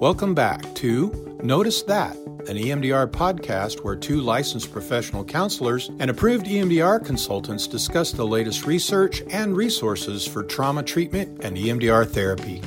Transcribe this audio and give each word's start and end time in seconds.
Welcome 0.00 0.34
back 0.34 0.74
to 0.76 1.38
Notice 1.42 1.82
That, 1.82 2.16
an 2.16 2.56
EMDR 2.56 3.10
podcast 3.10 3.84
where 3.84 3.94
two 3.94 4.22
licensed 4.22 4.72
professional 4.72 5.22
counselors 5.22 5.90
and 5.98 6.10
approved 6.10 6.46
EMDR 6.46 7.04
consultants 7.04 7.66
discuss 7.66 8.10
the 8.10 8.26
latest 8.26 8.64
research 8.64 9.20
and 9.28 9.54
resources 9.54 10.26
for 10.26 10.42
trauma 10.42 10.82
treatment 10.82 11.44
and 11.44 11.54
EMDR 11.54 12.08
therapy. 12.08 12.62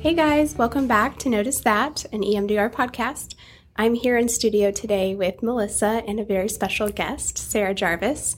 Hey 0.00 0.14
guys, 0.14 0.54
welcome 0.56 0.88
back 0.88 1.18
to 1.18 1.28
Notice 1.28 1.60
That, 1.60 2.06
an 2.10 2.22
EMDR 2.22 2.72
podcast. 2.72 3.34
I'm 3.76 3.92
here 3.92 4.16
in 4.16 4.30
studio 4.30 4.70
today 4.70 5.14
with 5.14 5.42
Melissa 5.42 6.02
and 6.08 6.18
a 6.18 6.24
very 6.24 6.48
special 6.48 6.88
guest, 6.88 7.36
Sarah 7.36 7.74
Jarvis. 7.74 8.34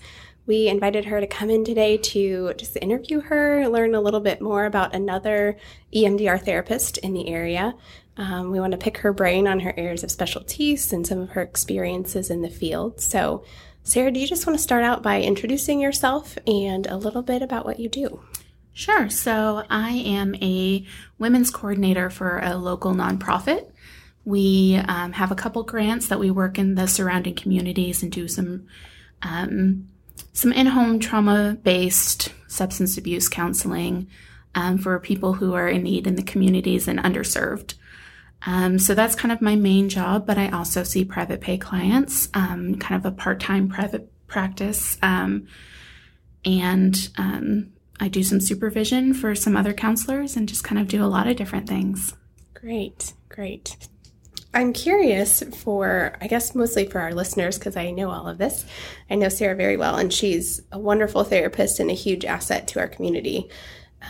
We 0.48 0.66
invited 0.66 1.04
her 1.04 1.20
to 1.20 1.26
come 1.26 1.50
in 1.50 1.62
today 1.62 1.98
to 1.98 2.54
just 2.56 2.78
interview 2.80 3.20
her, 3.20 3.68
learn 3.68 3.94
a 3.94 4.00
little 4.00 4.20
bit 4.20 4.40
more 4.40 4.64
about 4.64 4.94
another 4.94 5.58
EMDR 5.94 6.42
therapist 6.42 6.96
in 6.96 7.12
the 7.12 7.28
area. 7.28 7.74
Um, 8.16 8.50
we 8.50 8.58
want 8.58 8.72
to 8.72 8.78
pick 8.78 8.96
her 8.98 9.12
brain 9.12 9.46
on 9.46 9.60
her 9.60 9.74
areas 9.76 10.02
of 10.02 10.10
specialties 10.10 10.90
and 10.90 11.06
some 11.06 11.18
of 11.18 11.28
her 11.32 11.42
experiences 11.42 12.30
in 12.30 12.40
the 12.40 12.48
field. 12.48 12.98
So, 13.02 13.44
Sarah, 13.82 14.10
do 14.10 14.18
you 14.18 14.26
just 14.26 14.46
want 14.46 14.58
to 14.58 14.62
start 14.62 14.84
out 14.84 15.02
by 15.02 15.20
introducing 15.20 15.80
yourself 15.80 16.38
and 16.46 16.86
a 16.86 16.96
little 16.96 17.22
bit 17.22 17.42
about 17.42 17.66
what 17.66 17.78
you 17.78 17.90
do? 17.90 18.22
Sure. 18.72 19.10
So, 19.10 19.64
I 19.68 19.90
am 19.90 20.34
a 20.36 20.86
women's 21.18 21.50
coordinator 21.50 22.08
for 22.08 22.38
a 22.38 22.56
local 22.56 22.94
nonprofit. 22.94 23.70
We 24.24 24.80
um, 24.88 25.12
have 25.12 25.30
a 25.30 25.36
couple 25.36 25.62
grants 25.64 26.08
that 26.08 26.18
we 26.18 26.30
work 26.30 26.58
in 26.58 26.74
the 26.74 26.88
surrounding 26.88 27.34
communities 27.34 28.02
and 28.02 28.10
do 28.10 28.28
some 28.28 28.66
um, 29.20 29.88
some 30.32 30.52
in 30.52 30.66
home 30.66 30.98
trauma 30.98 31.56
based 31.62 32.32
substance 32.46 32.96
abuse 32.96 33.28
counseling 33.28 34.08
um, 34.54 34.78
for 34.78 34.98
people 34.98 35.34
who 35.34 35.54
are 35.54 35.68
in 35.68 35.82
need 35.82 36.06
in 36.06 36.16
the 36.16 36.22
communities 36.22 36.88
and 36.88 36.98
underserved. 36.98 37.74
Um, 38.46 38.78
so 38.78 38.94
that's 38.94 39.14
kind 39.14 39.32
of 39.32 39.42
my 39.42 39.56
main 39.56 39.88
job, 39.88 40.26
but 40.26 40.38
I 40.38 40.48
also 40.50 40.84
see 40.84 41.04
private 41.04 41.40
pay 41.40 41.58
clients, 41.58 42.28
um, 42.34 42.76
kind 42.76 43.04
of 43.04 43.10
a 43.10 43.14
part 43.14 43.40
time 43.40 43.68
private 43.68 44.10
practice. 44.26 44.96
Um, 45.02 45.48
and 46.44 47.08
um, 47.18 47.72
I 48.00 48.08
do 48.08 48.22
some 48.22 48.40
supervision 48.40 49.12
for 49.12 49.34
some 49.34 49.56
other 49.56 49.72
counselors 49.72 50.36
and 50.36 50.48
just 50.48 50.64
kind 50.64 50.80
of 50.80 50.88
do 50.88 51.04
a 51.04 51.06
lot 51.06 51.26
of 51.26 51.36
different 51.36 51.68
things. 51.68 52.14
Great, 52.54 53.12
great. 53.28 53.76
I'm 54.58 54.72
curious 54.72 55.40
for, 55.62 56.16
I 56.20 56.26
guess, 56.26 56.52
mostly 56.52 56.84
for 56.84 56.98
our 57.00 57.14
listeners, 57.14 57.58
because 57.58 57.76
I 57.76 57.92
know 57.92 58.10
all 58.10 58.26
of 58.26 58.38
this. 58.38 58.66
I 59.08 59.14
know 59.14 59.28
Sarah 59.28 59.54
very 59.54 59.76
well, 59.76 59.94
and 59.94 60.12
she's 60.12 60.60
a 60.72 60.80
wonderful 60.80 61.22
therapist 61.22 61.78
and 61.78 61.90
a 61.90 61.94
huge 61.94 62.24
asset 62.24 62.66
to 62.68 62.80
our 62.80 62.88
community. 62.88 63.48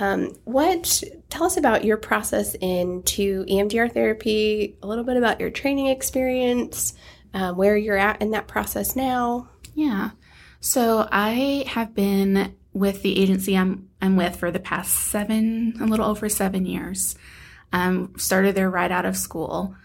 Um, 0.01 0.35
what 0.45 1.03
tell 1.29 1.45
us 1.45 1.59
about 1.59 1.85
your 1.85 1.99
process 1.99 2.55
into 2.63 3.45
EMDR 3.45 3.93
therapy? 3.93 4.79
A 4.83 4.87
little 4.87 5.05
bit 5.05 5.19
about 5.19 5.39
your 5.39 5.51
training 5.51 5.89
experience, 5.89 6.95
um, 7.35 7.59
where 7.59 7.77
you're 7.77 7.99
at 7.99 8.23
in 8.23 8.31
that 8.31 8.49
process 8.49 8.97
now. 8.97 9.51
Yeah, 9.75 10.13
so 10.61 11.07
I 11.13 11.65
have 11.67 11.95
been 11.95 12.55
with 12.73 13.03
the 13.03 13.21
agency 13.21 13.55
I'm 13.55 13.91
I'm 14.01 14.17
with 14.17 14.37
for 14.37 14.51
the 14.51 14.61
past 14.61 14.95
seven, 14.95 15.75
a 15.79 15.85
little 15.85 16.07
over 16.07 16.31
seven 16.31 16.65
years. 16.65 17.17
Um, 17.71 18.15
started 18.17 18.55
there 18.55 18.71
right 18.71 18.91
out 18.91 19.05
of 19.05 19.15
school. 19.15 19.77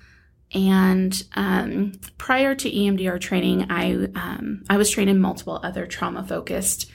And 0.54 1.22
um, 1.36 1.94
prior 2.18 2.54
to 2.56 2.70
EMDR 2.70 3.20
training, 3.20 3.72
I 3.72 3.94
um, 4.16 4.64
I 4.70 4.78
was 4.78 4.90
trained 4.90 5.10
in 5.10 5.20
multiple 5.20 5.60
other 5.64 5.86
trauma 5.88 6.24
focused 6.24 6.92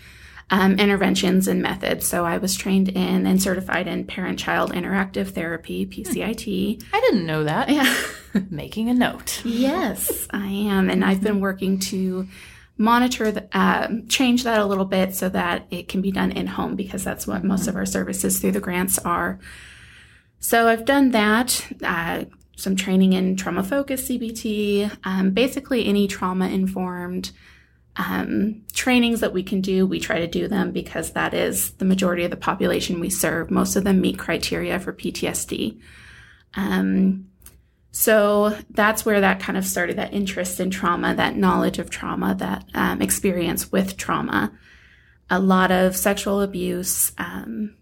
um, 0.50 0.78
interventions 0.78 1.48
and 1.48 1.60
methods. 1.60 2.06
So 2.06 2.24
I 2.24 2.38
was 2.38 2.56
trained 2.56 2.88
in 2.88 3.26
and 3.26 3.42
certified 3.42 3.86
in 3.86 4.06
parent 4.06 4.38
child 4.38 4.72
interactive 4.72 5.30
therapy 5.30 5.86
(PCIT). 5.86 6.84
I 6.92 7.00
didn't 7.00 7.26
know 7.26 7.44
that. 7.44 7.68
Yeah, 7.68 7.94
making 8.50 8.88
a 8.88 8.94
note. 8.94 9.42
yes, 9.44 10.26
I 10.30 10.46
am, 10.46 10.88
and 10.88 11.04
I've 11.04 11.22
been 11.22 11.40
working 11.40 11.78
to 11.80 12.28
monitor 12.80 13.32
the, 13.32 13.48
uh, 13.52 13.88
change 14.08 14.44
that 14.44 14.60
a 14.60 14.64
little 14.64 14.84
bit 14.84 15.14
so 15.14 15.28
that 15.28 15.66
it 15.70 15.88
can 15.88 16.00
be 16.00 16.12
done 16.12 16.30
in 16.30 16.46
home 16.46 16.76
because 16.76 17.02
that's 17.02 17.26
what 17.26 17.42
most 17.42 17.66
of 17.66 17.74
our 17.74 17.86
services 17.86 18.38
through 18.38 18.52
the 18.52 18.60
grants 18.60 18.98
are. 19.00 19.40
So 20.38 20.68
I've 20.68 20.84
done 20.84 21.10
that. 21.10 21.66
Uh, 21.82 22.26
some 22.58 22.74
training 22.74 23.12
in 23.12 23.36
trauma 23.36 23.62
focused 23.62 24.10
CBT, 24.10 24.98
um, 25.04 25.30
basically 25.30 25.86
any 25.86 26.08
trauma 26.08 26.48
informed 26.48 27.30
um, 27.94 28.62
trainings 28.72 29.20
that 29.20 29.32
we 29.32 29.44
can 29.44 29.60
do. 29.60 29.86
We 29.86 30.00
try 30.00 30.18
to 30.18 30.26
do 30.26 30.48
them 30.48 30.72
because 30.72 31.12
that 31.12 31.34
is 31.34 31.70
the 31.74 31.84
majority 31.84 32.24
of 32.24 32.32
the 32.32 32.36
population 32.36 32.98
we 32.98 33.10
serve. 33.10 33.52
Most 33.52 33.76
of 33.76 33.84
them 33.84 34.00
meet 34.00 34.18
criteria 34.18 34.80
for 34.80 34.92
PTSD. 34.92 35.80
Um, 36.54 37.28
so 37.92 38.56
that's 38.70 39.06
where 39.06 39.20
that 39.20 39.40
kind 39.40 39.56
of 39.56 39.64
started 39.64 39.96
that 39.96 40.12
interest 40.12 40.58
in 40.58 40.70
trauma, 40.70 41.14
that 41.14 41.36
knowledge 41.36 41.78
of 41.78 41.90
trauma, 41.90 42.34
that 42.36 42.64
um, 42.74 43.00
experience 43.00 43.70
with 43.70 43.96
trauma. 43.96 44.52
A 45.30 45.38
lot 45.38 45.70
of 45.70 45.96
sexual 45.96 46.40
abuse, 46.40 47.12
um, 47.18 47.76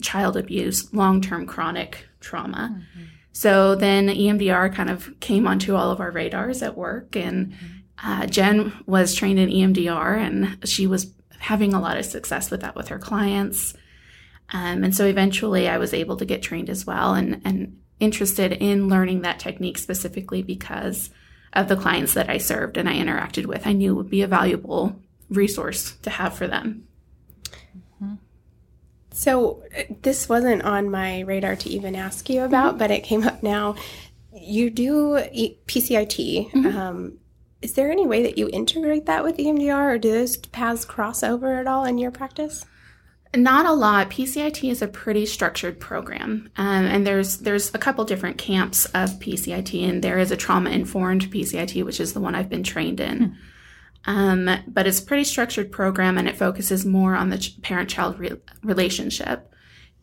child 0.00 0.36
abuse, 0.36 0.92
long 0.94 1.20
term 1.20 1.44
chronic 1.44 2.06
trauma. 2.20 2.70
Mm-hmm 2.72 3.04
so 3.32 3.74
then 3.74 4.08
EMDR 4.08 4.74
kind 4.74 4.90
of 4.90 5.18
came 5.20 5.46
onto 5.46 5.74
all 5.74 5.90
of 5.90 6.00
our 6.00 6.10
radars 6.10 6.62
at 6.62 6.76
work, 6.76 7.16
and 7.16 7.54
uh, 8.02 8.26
Jen 8.26 8.72
was 8.86 9.14
trained 9.14 9.38
in 9.38 9.48
EMDR, 9.48 10.18
and 10.18 10.58
she 10.68 10.86
was 10.86 11.12
having 11.38 11.74
a 11.74 11.80
lot 11.80 11.96
of 11.96 12.04
success 12.04 12.50
with 12.50 12.60
that 12.60 12.76
with 12.76 12.88
her 12.88 12.98
clients. 12.98 13.74
Um, 14.52 14.84
and 14.84 14.94
so 14.94 15.06
eventually 15.06 15.68
I 15.68 15.78
was 15.78 15.94
able 15.94 16.16
to 16.18 16.24
get 16.24 16.42
trained 16.42 16.70
as 16.70 16.86
well 16.86 17.14
and, 17.14 17.40
and 17.44 17.78
interested 18.00 18.52
in 18.52 18.88
learning 18.88 19.22
that 19.22 19.38
technique 19.38 19.78
specifically 19.78 20.42
because 20.42 21.10
of 21.52 21.68
the 21.68 21.76
clients 21.76 22.14
that 22.14 22.30
I 22.30 22.38
served 22.38 22.76
and 22.76 22.88
I 22.88 22.94
interacted 22.94 23.46
with. 23.46 23.66
I 23.66 23.72
knew 23.72 23.94
would 23.94 24.10
be 24.10 24.22
a 24.22 24.26
valuable 24.26 25.00
resource 25.30 25.96
to 26.02 26.10
have 26.10 26.34
for 26.34 26.46
them. 26.46 26.86
So 29.12 29.62
this 30.02 30.28
wasn't 30.28 30.62
on 30.62 30.90
my 30.90 31.20
radar 31.20 31.56
to 31.56 31.70
even 31.70 31.94
ask 31.94 32.28
you 32.30 32.42
about, 32.42 32.70
mm-hmm. 32.70 32.78
but 32.78 32.90
it 32.90 33.04
came 33.04 33.24
up 33.24 33.42
now. 33.42 33.76
You 34.32 34.70
do 34.70 35.22
PCIT. 35.66 36.50
Mm-hmm. 36.50 36.66
Um, 36.66 37.18
is 37.60 37.74
there 37.74 37.92
any 37.92 38.06
way 38.06 38.22
that 38.24 38.38
you 38.38 38.48
integrate 38.52 39.06
that 39.06 39.22
with 39.22 39.36
EMDR, 39.36 39.94
or 39.94 39.98
do 39.98 40.10
those 40.10 40.36
paths 40.36 40.84
cross 40.84 41.22
over 41.22 41.58
at 41.58 41.66
all 41.66 41.84
in 41.84 41.98
your 41.98 42.10
practice? 42.10 42.64
Not 43.34 43.64
a 43.64 43.72
lot. 43.72 44.10
PCIT 44.10 44.68
is 44.68 44.82
a 44.82 44.88
pretty 44.88 45.24
structured 45.24 45.80
program, 45.80 46.50
um, 46.56 46.84
and 46.84 47.06
there's 47.06 47.38
there's 47.38 47.74
a 47.74 47.78
couple 47.78 48.04
different 48.04 48.36
camps 48.36 48.84
of 48.86 49.10
PCIT, 49.20 49.88
and 49.88 50.02
there 50.02 50.18
is 50.18 50.30
a 50.30 50.36
trauma 50.36 50.70
informed 50.70 51.30
PCIT, 51.30 51.82
which 51.84 52.00
is 52.00 52.12
the 52.12 52.20
one 52.20 52.34
I've 52.34 52.50
been 52.50 52.62
trained 52.62 53.00
in. 53.00 53.18
Mm-hmm. 53.18 53.34
Um, 54.04 54.50
but 54.66 54.86
it's 54.86 55.00
a 55.00 55.04
pretty 55.04 55.24
structured 55.24 55.70
program 55.70 56.18
and 56.18 56.28
it 56.28 56.36
focuses 56.36 56.84
more 56.84 57.14
on 57.14 57.30
the 57.30 57.38
ch- 57.38 57.60
parent-child 57.62 58.18
re- 58.18 58.40
relationship, 58.62 59.52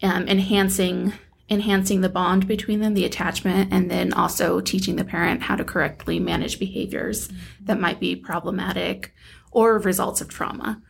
um, 0.01 0.27
enhancing 0.27 1.13
enhancing 1.49 2.01
the 2.01 2.09
bond 2.09 2.47
between 2.47 2.79
them, 2.79 2.93
the 2.93 3.05
attachment, 3.05 3.73
and 3.73 3.89
then 3.89 4.13
also 4.13 4.61
teaching 4.61 4.95
the 4.95 5.03
parent 5.03 5.41
how 5.41 5.55
to 5.55 5.63
correctly 5.63 6.19
manage 6.19 6.59
behaviors 6.59 7.27
mm-hmm. 7.27 7.65
that 7.65 7.79
might 7.79 7.99
be 7.99 8.15
problematic 8.15 9.13
or 9.51 9.79
results 9.79 10.21
of 10.21 10.29
trauma. 10.29 10.81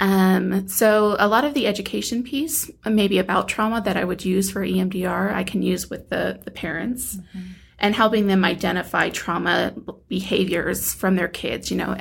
Um, 0.00 0.68
so 0.68 1.16
a 1.18 1.26
lot 1.26 1.44
of 1.44 1.54
the 1.54 1.66
education 1.66 2.22
piece, 2.22 2.70
maybe 2.86 3.18
about 3.18 3.48
trauma 3.48 3.80
that 3.80 3.96
I 3.96 4.04
would 4.04 4.24
use 4.24 4.50
for 4.50 4.64
EMDR, 4.64 5.34
I 5.34 5.42
can 5.42 5.62
use 5.62 5.90
with 5.90 6.08
the, 6.08 6.40
the 6.44 6.52
parents 6.52 7.16
mm-hmm. 7.16 7.52
and 7.80 7.94
helping 7.94 8.28
them 8.28 8.44
identify 8.44 9.08
trauma 9.08 9.74
behaviors 10.06 10.94
from 10.94 11.16
their 11.16 11.26
kids, 11.26 11.72
you 11.72 11.76
know, 11.76 11.96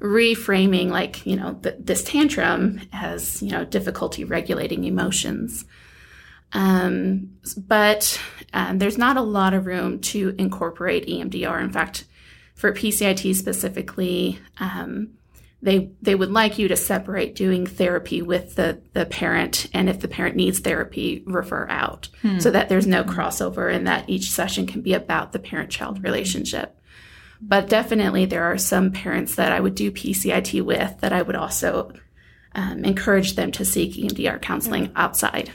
reframing 0.00 0.90
like 0.90 1.26
you 1.26 1.36
know 1.36 1.54
th- 1.62 1.76
this 1.78 2.04
tantrum 2.04 2.80
as 2.92 3.42
you 3.42 3.50
know 3.50 3.64
difficulty 3.64 4.24
regulating 4.24 4.84
emotions. 4.84 5.64
Um, 6.52 7.36
but 7.58 8.18
um, 8.54 8.78
there's 8.78 8.96
not 8.96 9.18
a 9.18 9.22
lot 9.22 9.52
of 9.52 9.66
room 9.66 10.00
to 10.00 10.34
incorporate 10.38 11.06
emdr 11.06 11.62
in 11.62 11.70
fact 11.70 12.06
for 12.54 12.72
pcit 12.72 13.36
specifically 13.36 14.38
um, 14.58 15.10
they 15.60 15.90
they 16.00 16.14
would 16.14 16.30
like 16.30 16.58
you 16.58 16.68
to 16.68 16.76
separate 16.76 17.34
doing 17.34 17.66
therapy 17.66 18.22
with 18.22 18.54
the 18.54 18.80
the 18.94 19.04
parent 19.04 19.68
and 19.74 19.90
if 19.90 20.00
the 20.00 20.08
parent 20.08 20.36
needs 20.36 20.60
therapy 20.60 21.22
refer 21.26 21.66
out 21.68 22.08
hmm. 22.22 22.38
so 22.38 22.50
that 22.50 22.70
there's 22.70 22.86
no 22.86 23.04
crossover 23.04 23.72
and 23.72 23.86
that 23.86 24.08
each 24.08 24.30
session 24.30 24.66
can 24.66 24.80
be 24.80 24.94
about 24.94 25.32
the 25.32 25.38
parent 25.38 25.70
child 25.70 26.02
relationship 26.02 26.77
but 27.40 27.68
definitely, 27.68 28.26
there 28.26 28.44
are 28.44 28.58
some 28.58 28.92
parents 28.92 29.36
that 29.36 29.52
I 29.52 29.60
would 29.60 29.74
do 29.74 29.90
PCIT 29.90 30.62
with 30.62 30.98
that 31.00 31.12
I 31.12 31.22
would 31.22 31.36
also 31.36 31.92
um, 32.54 32.84
encourage 32.84 33.34
them 33.34 33.52
to 33.52 33.64
seek 33.64 33.94
EMDR 33.94 34.40
counseling 34.42 34.90
outside. 34.96 35.52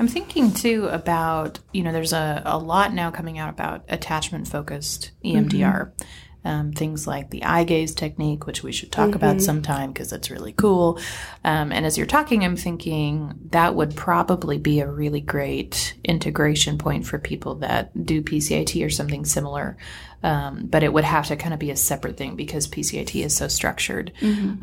I'm 0.00 0.08
thinking 0.08 0.52
too 0.52 0.86
about, 0.86 1.58
you 1.72 1.82
know, 1.82 1.92
there's 1.92 2.12
a, 2.12 2.42
a 2.44 2.56
lot 2.56 2.94
now 2.94 3.10
coming 3.10 3.38
out 3.38 3.50
about 3.50 3.84
attachment 3.88 4.46
focused 4.46 5.10
EMDR. 5.24 5.50
Mm-hmm. 5.50 6.04
Um, 6.44 6.72
things 6.72 7.06
like 7.06 7.30
the 7.30 7.42
eye 7.44 7.64
gaze 7.64 7.94
technique, 7.94 8.46
which 8.46 8.62
we 8.62 8.72
should 8.72 8.92
talk 8.92 9.14
about 9.14 9.42
sometime 9.42 9.92
because 9.92 10.12
it's 10.12 10.30
really 10.30 10.52
cool. 10.52 10.98
Um, 11.44 11.72
and 11.72 11.84
as 11.84 11.98
you're 11.98 12.06
talking, 12.06 12.44
I'm 12.44 12.56
thinking 12.56 13.34
that 13.50 13.74
would 13.74 13.96
probably 13.96 14.56
be 14.56 14.80
a 14.80 14.88
really 14.90 15.20
great 15.20 15.94
integration 16.04 16.78
point 16.78 17.06
for 17.06 17.18
people 17.18 17.56
that 17.56 18.06
do 18.06 18.22
PCIT 18.22 18.86
or 18.86 18.88
something 18.88 19.24
similar. 19.24 19.76
Um, 20.22 20.66
but 20.66 20.82
it 20.82 20.92
would 20.92 21.04
have 21.04 21.26
to 21.26 21.36
kind 21.36 21.54
of 21.54 21.60
be 21.60 21.70
a 21.70 21.76
separate 21.76 22.16
thing 22.16 22.34
because 22.34 22.66
PCIT 22.66 23.24
is 23.24 23.36
so 23.36 23.48
structured. 23.48 24.12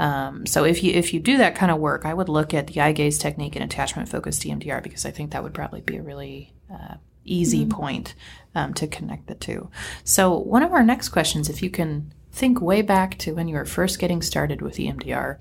Um, 0.01 0.45
so 0.45 0.63
if 0.63 0.83
you 0.83 0.93
if 0.93 1.13
you 1.13 1.19
do 1.19 1.37
that 1.37 1.55
kind 1.55 1.71
of 1.71 1.77
work, 1.77 2.05
I 2.05 2.13
would 2.13 2.29
look 2.29 2.53
at 2.53 2.67
the 2.67 2.81
eye 2.81 2.91
gaze 2.93 3.17
technique 3.17 3.55
and 3.55 3.63
attachment 3.63 4.09
focused 4.09 4.43
EMDR 4.43 4.81
because 4.81 5.05
I 5.05 5.11
think 5.11 5.31
that 5.31 5.43
would 5.43 5.53
probably 5.53 5.81
be 5.81 5.97
a 5.97 6.01
really 6.03 6.53
uh, 6.73 6.95
easy 7.23 7.65
point 7.65 8.15
um, 8.55 8.73
to 8.73 8.87
connect 8.87 9.27
the 9.27 9.35
two. 9.35 9.69
So 10.03 10.37
one 10.37 10.63
of 10.63 10.73
our 10.73 10.83
next 10.83 11.09
questions, 11.09 11.49
if 11.49 11.61
you 11.61 11.69
can 11.69 12.13
think 12.31 12.61
way 12.61 12.81
back 12.81 13.17
to 13.19 13.33
when 13.33 13.47
you 13.47 13.55
were 13.55 13.65
first 13.65 13.99
getting 13.99 14.21
started 14.21 14.61
with 14.61 14.77
EMDR, 14.77 15.37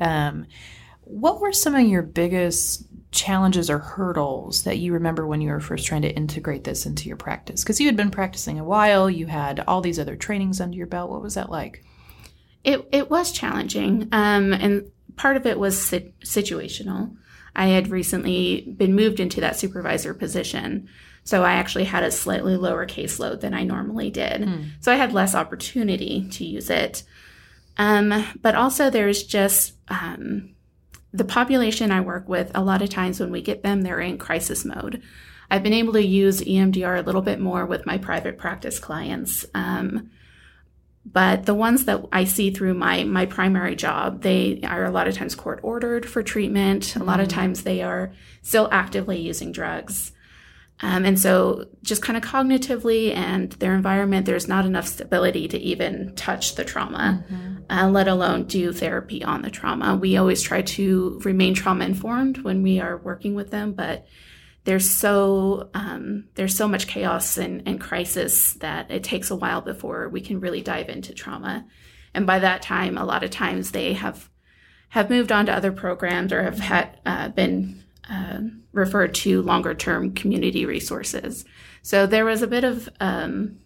um, 0.00 0.46
what 1.04 1.40
were 1.40 1.52
some 1.52 1.74
of 1.74 1.86
your 1.86 2.02
biggest 2.02 2.84
challenges 3.10 3.70
or 3.70 3.78
hurdles 3.78 4.64
that 4.64 4.78
you 4.78 4.92
remember 4.92 5.26
when 5.26 5.40
you 5.40 5.48
were 5.48 5.60
first 5.60 5.86
trying 5.86 6.02
to 6.02 6.14
integrate 6.14 6.64
this 6.64 6.84
into 6.84 7.08
your 7.08 7.16
practice? 7.16 7.64
Because 7.64 7.80
you 7.80 7.86
had 7.86 7.96
been 7.96 8.10
practicing 8.10 8.58
a 8.58 8.64
while, 8.64 9.08
you 9.08 9.26
had 9.26 9.60
all 9.66 9.80
these 9.80 9.98
other 9.98 10.16
trainings 10.16 10.60
under 10.60 10.76
your 10.76 10.86
belt. 10.86 11.10
What 11.10 11.22
was 11.22 11.34
that 11.34 11.50
like? 11.50 11.82
It 12.64 12.86
it 12.92 13.10
was 13.10 13.32
challenging, 13.32 14.08
um, 14.12 14.52
and 14.52 14.90
part 15.16 15.36
of 15.36 15.46
it 15.46 15.58
was 15.58 15.80
si- 15.80 16.12
situational. 16.22 17.16
I 17.56 17.66
had 17.66 17.90
recently 17.90 18.74
been 18.76 18.94
moved 18.94 19.20
into 19.20 19.40
that 19.40 19.56
supervisor 19.56 20.14
position, 20.14 20.88
so 21.24 21.44
I 21.44 21.52
actually 21.54 21.84
had 21.84 22.04
a 22.04 22.10
slightly 22.10 22.56
lower 22.56 22.86
caseload 22.86 23.40
than 23.40 23.54
I 23.54 23.62
normally 23.64 24.10
did. 24.10 24.48
So 24.80 24.92
I 24.92 24.96
had 24.96 25.12
less 25.12 25.34
opportunity 25.34 26.28
to 26.30 26.44
use 26.44 26.70
it. 26.70 27.02
Um, 27.76 28.24
but 28.42 28.54
also, 28.54 28.90
there's 28.90 29.22
just 29.22 29.74
um, 29.88 30.54
the 31.12 31.24
population 31.24 31.90
I 31.90 32.00
work 32.00 32.28
with. 32.28 32.50
A 32.54 32.62
lot 32.62 32.82
of 32.82 32.90
times 32.90 33.20
when 33.20 33.30
we 33.30 33.42
get 33.42 33.62
them, 33.62 33.82
they're 33.82 34.00
in 34.00 34.18
crisis 34.18 34.64
mode. 34.64 35.02
I've 35.50 35.62
been 35.62 35.72
able 35.72 35.94
to 35.94 36.04
use 36.04 36.40
EMDR 36.40 36.98
a 36.98 37.02
little 37.02 37.22
bit 37.22 37.40
more 37.40 37.64
with 37.64 37.86
my 37.86 37.98
private 37.98 38.36
practice 38.36 38.78
clients. 38.78 39.46
Um, 39.54 40.10
but 41.12 41.46
the 41.46 41.54
ones 41.54 41.84
that 41.86 42.04
I 42.12 42.24
see 42.24 42.50
through 42.50 42.74
my 42.74 43.04
my 43.04 43.26
primary 43.26 43.76
job, 43.76 44.22
they 44.22 44.60
are 44.62 44.84
a 44.84 44.90
lot 44.90 45.08
of 45.08 45.14
times 45.14 45.34
court 45.34 45.60
ordered 45.62 46.06
for 46.06 46.22
treatment. 46.22 46.96
A 46.96 47.04
lot 47.04 47.20
of 47.20 47.28
times 47.28 47.62
they 47.62 47.82
are 47.82 48.12
still 48.42 48.68
actively 48.70 49.18
using 49.20 49.52
drugs. 49.52 50.12
Um, 50.80 51.04
and 51.04 51.18
so, 51.18 51.66
just 51.82 52.02
kind 52.02 52.16
of 52.16 52.22
cognitively 52.22 53.12
and 53.12 53.50
their 53.52 53.74
environment, 53.74 54.26
there's 54.26 54.46
not 54.46 54.64
enough 54.64 54.86
stability 54.86 55.48
to 55.48 55.58
even 55.58 56.14
touch 56.14 56.54
the 56.54 56.64
trauma, 56.64 57.24
uh, 57.68 57.88
let 57.88 58.06
alone 58.06 58.44
do 58.44 58.72
therapy 58.72 59.24
on 59.24 59.42
the 59.42 59.50
trauma. 59.50 59.96
We 59.96 60.16
always 60.16 60.40
try 60.40 60.62
to 60.62 61.20
remain 61.24 61.54
trauma 61.54 61.84
informed 61.84 62.38
when 62.38 62.62
we 62.62 62.78
are 62.78 62.96
working 62.96 63.34
with 63.34 63.50
them, 63.50 63.72
but 63.72 64.06
there's 64.64 64.90
so 64.90 65.70
um, 65.74 66.24
there's 66.34 66.54
so 66.54 66.68
much 66.68 66.88
chaos 66.88 67.38
and, 67.38 67.62
and 67.66 67.80
crisis 67.80 68.54
that 68.54 68.90
it 68.90 69.04
takes 69.04 69.30
a 69.30 69.36
while 69.36 69.60
before 69.60 70.08
we 70.08 70.20
can 70.20 70.40
really 70.40 70.60
dive 70.60 70.88
into 70.88 71.14
trauma. 71.14 71.66
And 72.14 72.26
by 72.26 72.38
that 72.40 72.62
time, 72.62 72.98
a 72.98 73.04
lot 73.04 73.24
of 73.24 73.30
times 73.30 73.70
they 73.70 73.94
have 73.94 74.28
have 74.90 75.10
moved 75.10 75.32
on 75.32 75.46
to 75.46 75.52
other 75.52 75.72
programs 75.72 76.32
or 76.32 76.42
have 76.42 76.58
had 76.58 76.98
uh, 77.04 77.28
been 77.28 77.82
uh, 78.10 78.40
referred 78.72 79.14
to 79.14 79.42
longer 79.42 79.74
term 79.74 80.14
community 80.14 80.64
resources. 80.64 81.44
So 81.82 82.06
there 82.06 82.24
was 82.24 82.42
a 82.42 82.46
bit 82.46 82.64
of 82.64 82.88
um, 83.00 83.58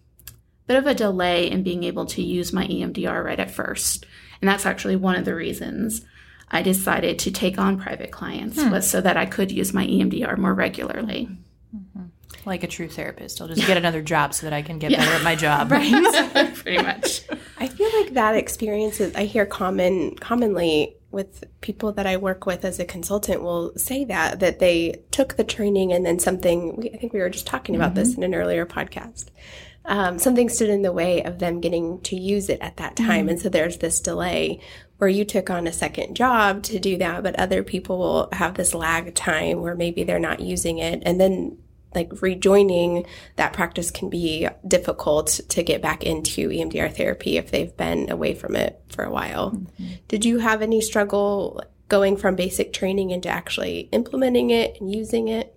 bit 0.67 0.77
of 0.77 0.87
a 0.87 0.93
delay 0.93 1.49
in 1.49 1.63
being 1.63 1.83
able 1.83 2.05
to 2.07 2.21
use 2.21 2.53
my 2.53 2.65
EMDR 2.67 3.23
right 3.23 3.39
at 3.39 3.51
first, 3.51 4.05
and 4.41 4.49
that's 4.49 4.65
actually 4.65 4.95
one 4.95 5.15
of 5.15 5.25
the 5.25 5.35
reasons 5.35 6.05
I 6.53 6.61
decided 6.61 7.19
to 7.19 7.31
take 7.31 7.57
on 7.57 7.79
private 7.79 8.11
clients 8.11 8.61
hmm. 8.61 8.69
was 8.69 8.89
so 8.89 9.01
that 9.01 9.17
I 9.17 9.25
could 9.25 9.51
use 9.51 9.73
my 9.73 9.85
EMDR 9.85 10.37
more 10.37 10.53
regularly. 10.53 11.27
Mm-hmm. 11.75 12.03
Like 12.45 12.63
a 12.63 12.67
true 12.67 12.87
therapist, 12.87 13.41
I'll 13.41 13.47
just 13.47 13.65
get 13.65 13.77
another 13.77 14.01
job 14.01 14.33
so 14.33 14.45
that 14.45 14.53
I 14.53 14.61
can 14.61 14.77
get 14.77 14.91
better 14.91 15.11
at 15.11 15.23
my 15.23 15.35
job. 15.35 15.71
Right, 15.71 16.53
pretty 16.55 16.83
much. 16.83 17.21
I 17.57 17.67
feel 17.67 17.89
like 18.01 18.13
that 18.13 18.35
experience 18.35 18.99
is 18.99 19.15
I 19.15 19.25
hear 19.25 19.45
common 19.45 20.15
commonly 20.17 20.95
with 21.09 21.43
people 21.61 21.93
that 21.93 22.05
I 22.05 22.17
work 22.17 22.45
with 22.45 22.65
as 22.65 22.79
a 22.79 22.85
consultant 22.85 23.41
will 23.41 23.71
say 23.77 24.03
that 24.05 24.41
that 24.41 24.59
they 24.59 25.01
took 25.11 25.37
the 25.37 25.43
training 25.43 25.93
and 25.93 26.05
then 26.05 26.19
something 26.19 26.75
we, 26.75 26.91
I 26.91 26.97
think 26.97 27.13
we 27.13 27.19
were 27.19 27.29
just 27.29 27.47
talking 27.47 27.75
about 27.75 27.95
this 27.95 28.11
mm-hmm. 28.11 28.23
in 28.23 28.33
an 28.33 28.39
earlier 28.39 28.65
podcast. 28.65 29.27
Um, 29.85 30.17
something 30.19 30.49
stood 30.49 30.69
in 30.69 30.81
the 30.81 30.93
way 30.93 31.23
of 31.23 31.39
them 31.39 31.59
getting 31.59 31.99
to 32.01 32.15
use 32.15 32.49
it 32.49 32.59
at 32.61 32.77
that 32.77 32.95
time, 32.95 33.21
mm-hmm. 33.21 33.29
and 33.29 33.39
so 33.39 33.49
there's 33.49 33.77
this 33.77 33.99
delay 33.99 34.61
where 35.03 35.09
you 35.09 35.25
took 35.25 35.49
on 35.49 35.67
a 35.67 35.73
second 35.73 36.15
job 36.15 36.63
to 36.63 36.79
do 36.79 36.97
that, 36.97 37.23
but 37.23 37.37
other 37.37 37.61
people 37.61 37.97
will 37.97 38.29
have 38.31 38.53
this 38.53 38.73
lag 38.73 39.13
time 39.13 39.59
where 39.59 39.75
maybe 39.75 40.05
they're 40.05 40.17
not 40.17 40.39
using 40.39 40.77
it, 40.77 41.03
and 41.05 41.19
then 41.19 41.57
like 41.93 42.21
rejoining 42.21 43.05
that 43.35 43.51
practice 43.51 43.91
can 43.91 44.09
be 44.09 44.47
difficult 44.65 45.41
to 45.49 45.61
get 45.61 45.81
back 45.81 46.05
into 46.05 46.47
EMDR 46.47 46.95
therapy 46.95 47.37
if 47.37 47.51
they've 47.51 47.75
been 47.75 48.09
away 48.09 48.33
from 48.33 48.55
it 48.55 48.81
for 48.87 49.03
a 49.03 49.11
while. 49.11 49.61
Did 50.07 50.23
you 50.23 50.39
have 50.39 50.61
any 50.61 50.79
struggle 50.79 51.61
going 51.89 52.15
from 52.15 52.37
basic 52.37 52.71
training 52.71 53.11
into 53.11 53.27
actually 53.27 53.89
implementing 53.91 54.51
it 54.51 54.79
and 54.79 54.89
using 54.89 55.27
it? 55.27 55.53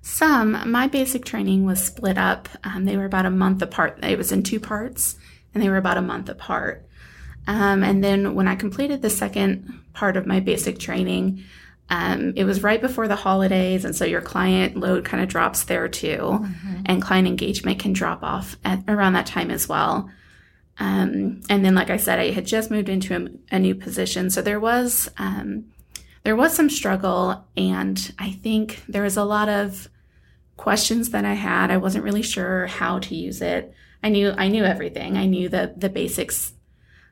Some, 0.00 0.70
my 0.70 0.86
basic 0.86 1.26
training 1.26 1.66
was 1.66 1.84
split 1.84 2.16
up. 2.16 2.48
Um, 2.64 2.86
they 2.86 2.96
were 2.96 3.04
about 3.04 3.26
a 3.26 3.30
month 3.30 3.60
apart. 3.60 4.02
It 4.02 4.16
was 4.16 4.32
in 4.32 4.42
two 4.42 4.58
parts, 4.58 5.16
and 5.52 5.62
they 5.62 5.68
were 5.68 5.76
about 5.76 5.98
a 5.98 6.02
month 6.02 6.30
apart. 6.30 6.85
Um, 7.46 7.84
and 7.84 8.02
then 8.02 8.34
when 8.34 8.48
I 8.48 8.56
completed 8.56 9.02
the 9.02 9.10
second 9.10 9.80
part 9.92 10.16
of 10.16 10.26
my 10.26 10.40
basic 10.40 10.78
training, 10.78 11.44
um, 11.88 12.32
it 12.34 12.44
was 12.44 12.64
right 12.64 12.80
before 12.80 13.06
the 13.06 13.14
holidays, 13.14 13.84
and 13.84 13.94
so 13.94 14.04
your 14.04 14.20
client 14.20 14.76
load 14.76 15.04
kind 15.04 15.22
of 15.22 15.28
drops 15.28 15.64
there 15.64 15.88
too, 15.88 16.44
and 16.86 17.00
client 17.00 17.28
engagement 17.28 17.78
can 17.78 17.92
drop 17.92 18.24
off 18.24 18.56
at 18.64 18.82
around 18.88 19.12
that 19.12 19.26
time 19.26 19.52
as 19.52 19.68
well. 19.68 20.10
Um, 20.78 21.42
and 21.48 21.64
then, 21.64 21.74
like 21.76 21.90
I 21.90 21.96
said, 21.96 22.18
I 22.18 22.32
had 22.32 22.44
just 22.44 22.70
moved 22.70 22.88
into 22.88 23.14
a, 23.14 23.54
a 23.54 23.58
new 23.60 23.74
position, 23.74 24.30
so 24.30 24.42
there 24.42 24.58
was 24.58 25.08
um, 25.16 25.66
there 26.24 26.34
was 26.34 26.54
some 26.54 26.68
struggle, 26.68 27.46
and 27.56 28.12
I 28.18 28.32
think 28.32 28.82
there 28.88 29.04
was 29.04 29.16
a 29.16 29.24
lot 29.24 29.48
of 29.48 29.88
questions 30.56 31.10
that 31.10 31.24
I 31.24 31.34
had. 31.34 31.70
I 31.70 31.76
wasn't 31.76 32.04
really 32.04 32.22
sure 32.22 32.66
how 32.66 32.98
to 32.98 33.14
use 33.14 33.40
it. 33.40 33.72
I 34.02 34.08
knew 34.08 34.34
I 34.36 34.48
knew 34.48 34.64
everything. 34.64 35.16
I 35.16 35.26
knew 35.26 35.48
the 35.48 35.72
the 35.76 35.88
basics, 35.88 36.52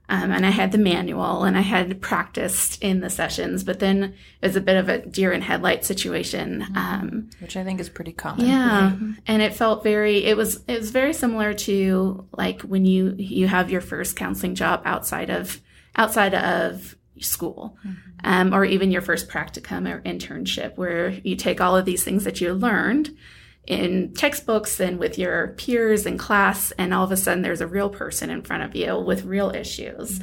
um, 0.09 0.31
and 0.33 0.45
I 0.45 0.51
had 0.51 0.71
the 0.73 0.79
manual, 0.79 1.45
and 1.45 1.57
I 1.57 1.63
had 1.63 2.01
practiced 2.03 2.83
in 2.83 3.01
the 3.01 3.09
sessions. 3.09 3.65
But 3.65 3.79
then 3.81 4.15
it 4.43 4.47
was 4.47 4.57
a 4.57 4.61
bit 4.61 4.77
of 4.77 4.89
a 4.89 4.99
deer 4.99 5.33
in 5.33 5.41
headlight 5.41 5.85
situation. 5.85 6.67
Um, 6.77 7.31
Which 7.41 7.57
I 7.57 7.65
think 7.65 7.81
is 7.81 7.89
pretty 7.89 8.13
common. 8.13 8.47
yeah, 8.47 8.97
and 9.27 9.43
it 9.43 9.55
felt 9.55 9.83
very. 9.83 10.25
It 10.25 10.37
was 10.37 10.63
it 10.69 10.79
was 10.79 10.91
very 10.91 11.15
similar 11.15 11.55
to 11.55 12.27
like 12.37 12.61
when 12.63 12.85
you 12.85 13.15
you 13.17 13.49
have 13.49 13.71
your 13.71 13.81
first 13.81 14.15
counseling 14.17 14.55
job 14.55 14.83
outside 14.85 15.31
of 15.31 15.61
outside 15.97 16.35
of 16.35 16.97
school, 17.21 17.79
um, 18.25 18.53
or 18.53 18.65
even 18.65 18.91
your 18.91 19.01
first 19.01 19.29
practicum 19.29 19.89
or 19.91 20.03
internship, 20.03 20.77
where 20.77 21.11
you 21.11 21.37
take 21.37 21.61
all 21.61 21.77
of 21.77 21.87
these 21.87 22.05
things 22.05 22.25
that 22.25 22.41
you 22.41 22.53
learned 22.53 23.17
in 23.67 24.13
textbooks 24.15 24.81
and 24.81 24.99
with 24.99 25.19
your 25.19 25.49
peers 25.57 26.07
in 26.07 26.19
class, 26.19 26.73
and 26.73 26.93
all 26.93 27.05
of 27.05 27.13
a 27.13 27.17
sudden 27.17 27.43
there's 27.43 27.61
a 27.61 27.67
real 27.67 27.91
person 27.91 28.31
in 28.31 28.43
front 28.43 28.63
of 28.63 28.75
you 28.75 28.99
with 28.99 29.25
real 29.25 29.51
issues. 29.51 30.21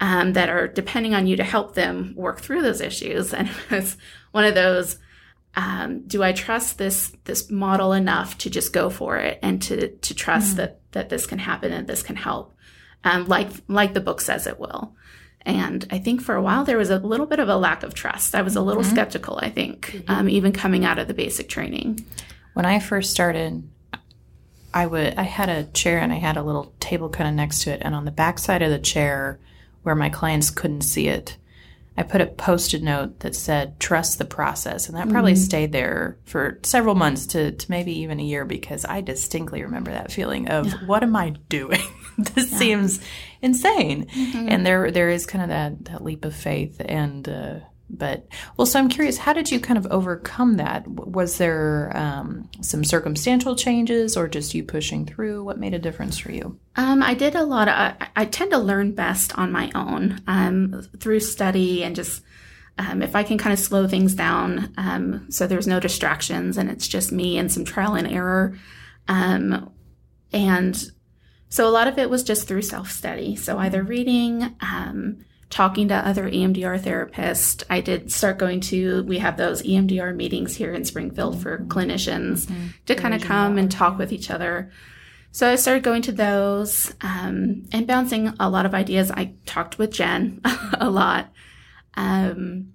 Um, 0.00 0.34
that 0.34 0.48
are 0.48 0.68
depending 0.68 1.12
on 1.16 1.26
you 1.26 1.34
to 1.34 1.42
help 1.42 1.74
them 1.74 2.12
work 2.14 2.40
through 2.40 2.62
those 2.62 2.80
issues, 2.80 3.34
and 3.34 3.50
it's 3.70 3.96
one 4.30 4.44
of 4.44 4.54
those 4.54 4.98
um, 5.58 6.02
do 6.06 6.22
I 6.22 6.32
trust 6.32 6.78
this 6.78 7.12
this 7.24 7.50
model 7.50 7.92
enough 7.92 8.38
to 8.38 8.50
just 8.50 8.72
go 8.72 8.90
for 8.90 9.16
it 9.16 9.40
and 9.42 9.60
to 9.62 9.88
to 9.88 10.14
trust 10.14 10.56
that 10.56 10.80
that 10.92 11.08
this 11.08 11.26
can 11.26 11.40
happen 11.40 11.72
and 11.72 11.88
this 11.88 12.02
can 12.02 12.14
help, 12.14 12.54
um, 13.02 13.26
like 13.26 13.48
like 13.66 13.92
the 13.92 14.00
book 14.00 14.20
says 14.20 14.46
it 14.46 14.60
will. 14.60 14.94
And 15.42 15.84
I 15.90 15.98
think 15.98 16.20
for 16.20 16.36
a 16.36 16.42
while 16.42 16.64
there 16.64 16.78
was 16.78 16.90
a 16.90 16.98
little 16.98 17.26
bit 17.26 17.40
of 17.40 17.48
a 17.48 17.56
lack 17.56 17.82
of 17.82 17.94
trust. 17.94 18.36
I 18.36 18.42
was 18.42 18.54
a 18.54 18.60
little 18.60 18.84
skeptical. 18.84 19.38
I 19.42 19.50
think 19.50 20.04
um, 20.06 20.28
even 20.28 20.52
coming 20.52 20.84
out 20.84 21.00
of 21.00 21.08
the 21.08 21.14
basic 21.14 21.48
training. 21.48 22.06
When 22.54 22.66
I 22.66 22.78
first 22.80 23.10
started, 23.10 23.68
I 24.74 24.86
would 24.86 25.14
I 25.14 25.22
had 25.22 25.48
a 25.48 25.64
chair 25.64 25.98
and 25.98 26.12
I 26.12 26.16
had 26.16 26.36
a 26.36 26.42
little 26.42 26.72
table 26.80 27.08
kind 27.08 27.28
of 27.28 27.34
next 27.34 27.62
to 27.62 27.72
it, 27.72 27.82
and 27.82 27.94
on 27.94 28.04
the 28.04 28.10
back 28.10 28.38
side 28.38 28.62
of 28.62 28.70
the 28.70 28.78
chair, 28.78 29.38
where 29.82 29.94
my 29.94 30.08
clients 30.08 30.50
couldn't 30.50 30.82
see 30.82 31.08
it, 31.08 31.36
I 31.96 32.04
put 32.04 32.20
a 32.20 32.26
post-it 32.26 32.82
note 32.82 33.20
that 33.20 33.34
said 33.34 33.80
"Trust 33.80 34.18
the 34.18 34.24
process," 34.24 34.88
and 34.88 34.96
that 34.96 35.08
probably 35.08 35.34
stayed 35.34 35.72
there 35.72 36.16
for 36.24 36.58
several 36.62 36.94
months 36.94 37.26
to, 37.28 37.52
to 37.52 37.70
maybe 37.70 37.92
even 38.00 38.20
a 38.20 38.24
year 38.24 38.44
because 38.44 38.84
I 38.84 39.00
distinctly 39.00 39.62
remember 39.62 39.90
that 39.90 40.12
feeling 40.12 40.48
of 40.48 40.72
"What 40.86 41.02
am 41.02 41.16
I 41.16 41.30
doing? 41.48 41.82
this 42.18 42.50
seems 42.50 43.00
insane." 43.42 44.06
And 44.34 44.64
there 44.64 44.90
there 44.90 45.10
is 45.10 45.26
kind 45.26 45.42
of 45.42 45.48
that 45.48 45.84
that 45.86 46.04
leap 46.04 46.24
of 46.24 46.34
faith 46.34 46.80
and. 46.84 47.28
Uh, 47.28 47.54
but 47.90 48.26
well, 48.56 48.66
so 48.66 48.78
I'm 48.78 48.88
curious, 48.88 49.18
how 49.18 49.32
did 49.32 49.50
you 49.50 49.60
kind 49.60 49.78
of 49.78 49.86
overcome 49.86 50.56
that? 50.56 50.86
Was 50.88 51.38
there 51.38 51.90
um, 51.96 52.48
some 52.60 52.84
circumstantial 52.84 53.56
changes, 53.56 54.16
or 54.16 54.28
just 54.28 54.54
you 54.54 54.62
pushing 54.62 55.06
through? 55.06 55.44
What 55.44 55.58
made 55.58 55.74
a 55.74 55.78
difference 55.78 56.18
for 56.18 56.30
you? 56.30 56.58
Um, 56.76 57.02
I 57.02 57.14
did 57.14 57.34
a 57.34 57.44
lot 57.44 57.68
of. 57.68 57.74
I, 57.74 58.08
I, 58.16 58.24
tend 58.26 58.50
to 58.50 58.58
learn 58.58 58.92
best 58.92 59.36
on 59.38 59.52
my 59.52 59.70
own 59.74 60.20
um, 60.26 60.82
through 61.00 61.20
study 61.20 61.82
and 61.82 61.96
just 61.96 62.22
um, 62.78 63.02
if 63.02 63.16
I 63.16 63.22
can 63.22 63.38
kind 63.38 63.52
of 63.52 63.58
slow 63.58 63.88
things 63.88 64.14
down, 64.14 64.72
um, 64.76 65.26
so 65.30 65.46
there's 65.46 65.66
no 65.66 65.80
distractions 65.80 66.56
and 66.56 66.70
it's 66.70 66.86
just 66.86 67.10
me 67.10 67.38
and 67.38 67.50
some 67.50 67.64
trial 67.64 67.94
and 67.94 68.06
error. 68.06 68.56
Um, 69.08 69.72
and 70.32 70.90
so 71.48 71.66
a 71.66 71.70
lot 71.70 71.88
of 71.88 71.98
it 71.98 72.10
was 72.10 72.22
just 72.22 72.46
through 72.46 72.62
self 72.62 72.90
study. 72.90 73.34
So 73.34 73.58
either 73.58 73.82
reading, 73.82 74.54
um, 74.60 75.24
talking 75.50 75.88
to 75.88 75.94
other 75.94 76.28
EMDR 76.30 76.78
therapists. 76.78 77.64
I 77.70 77.80
did 77.80 78.12
start 78.12 78.38
going 78.38 78.60
to, 78.60 79.02
we 79.04 79.18
have 79.18 79.36
those 79.36 79.62
EMDR 79.62 80.14
meetings 80.14 80.54
here 80.54 80.72
in 80.72 80.84
Springfield 80.84 81.40
for 81.40 81.58
clinicians 81.58 82.46
mm-hmm. 82.46 82.66
to 82.86 82.94
kind 82.94 83.14
of 83.14 83.22
come 83.22 83.56
and 83.56 83.70
talk 83.70 83.98
with 83.98 84.12
each 84.12 84.30
other. 84.30 84.70
So 85.32 85.48
I 85.48 85.56
started 85.56 85.82
going 85.82 86.02
to 86.02 86.12
those 86.12 86.92
um, 87.00 87.64
and 87.72 87.86
bouncing 87.86 88.32
a 88.40 88.50
lot 88.50 88.66
of 88.66 88.74
ideas. 88.74 89.10
I 89.10 89.34
talked 89.46 89.78
with 89.78 89.92
Jen 89.92 90.40
a 90.80 90.90
lot. 90.90 91.32
Um, 91.94 92.72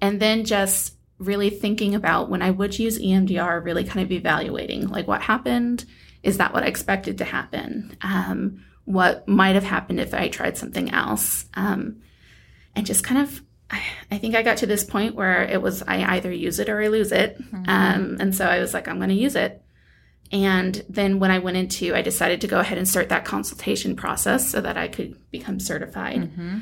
and 0.00 0.20
then 0.20 0.44
just 0.44 0.94
really 1.18 1.50
thinking 1.50 1.94
about 1.94 2.28
when 2.28 2.42
I 2.42 2.50
would 2.50 2.78
use 2.78 2.98
EMDR, 2.98 3.64
really 3.64 3.84
kind 3.84 4.04
of 4.04 4.12
evaluating 4.12 4.88
like 4.88 5.06
what 5.06 5.22
happened. 5.22 5.84
Is 6.22 6.38
that 6.38 6.52
what 6.52 6.64
I 6.64 6.66
expected 6.66 7.18
to 7.18 7.24
happen? 7.24 7.96
Um, 8.02 8.64
what 8.84 9.26
might 9.26 9.54
have 9.54 9.64
happened 9.64 10.00
if 10.00 10.12
I 10.12 10.28
tried 10.28 10.58
something 10.58 10.90
else? 10.90 11.46
Um, 11.54 12.02
and 12.76 12.86
just 12.86 13.02
kind 13.02 13.20
of 13.20 13.42
I 14.12 14.18
think 14.18 14.36
I 14.36 14.42
got 14.42 14.58
to 14.58 14.66
this 14.66 14.84
point 14.84 15.16
where 15.16 15.42
it 15.42 15.60
was 15.60 15.82
I 15.82 16.16
either 16.16 16.30
use 16.30 16.60
it 16.60 16.68
or 16.68 16.80
I 16.80 16.86
lose 16.86 17.10
it. 17.10 17.36
Mm-hmm. 17.42 17.64
Um, 17.68 18.16
and 18.20 18.34
so 18.34 18.46
I 18.46 18.60
was 18.60 18.72
like, 18.72 18.86
I'm 18.86 18.98
going 18.98 19.08
to 19.08 19.14
use 19.16 19.34
it. 19.34 19.60
And 20.30 20.84
then 20.88 21.18
when 21.18 21.30
I 21.30 21.40
went 21.40 21.56
into, 21.56 21.94
I 21.94 22.02
decided 22.02 22.40
to 22.42 22.46
go 22.46 22.60
ahead 22.60 22.78
and 22.78 22.88
start 22.88 23.08
that 23.08 23.24
consultation 23.24 23.96
process 23.96 24.48
so 24.48 24.60
that 24.60 24.76
I 24.76 24.88
could 24.88 25.18
become 25.30 25.58
certified. 25.58 26.30
Mm-hmm. 26.30 26.58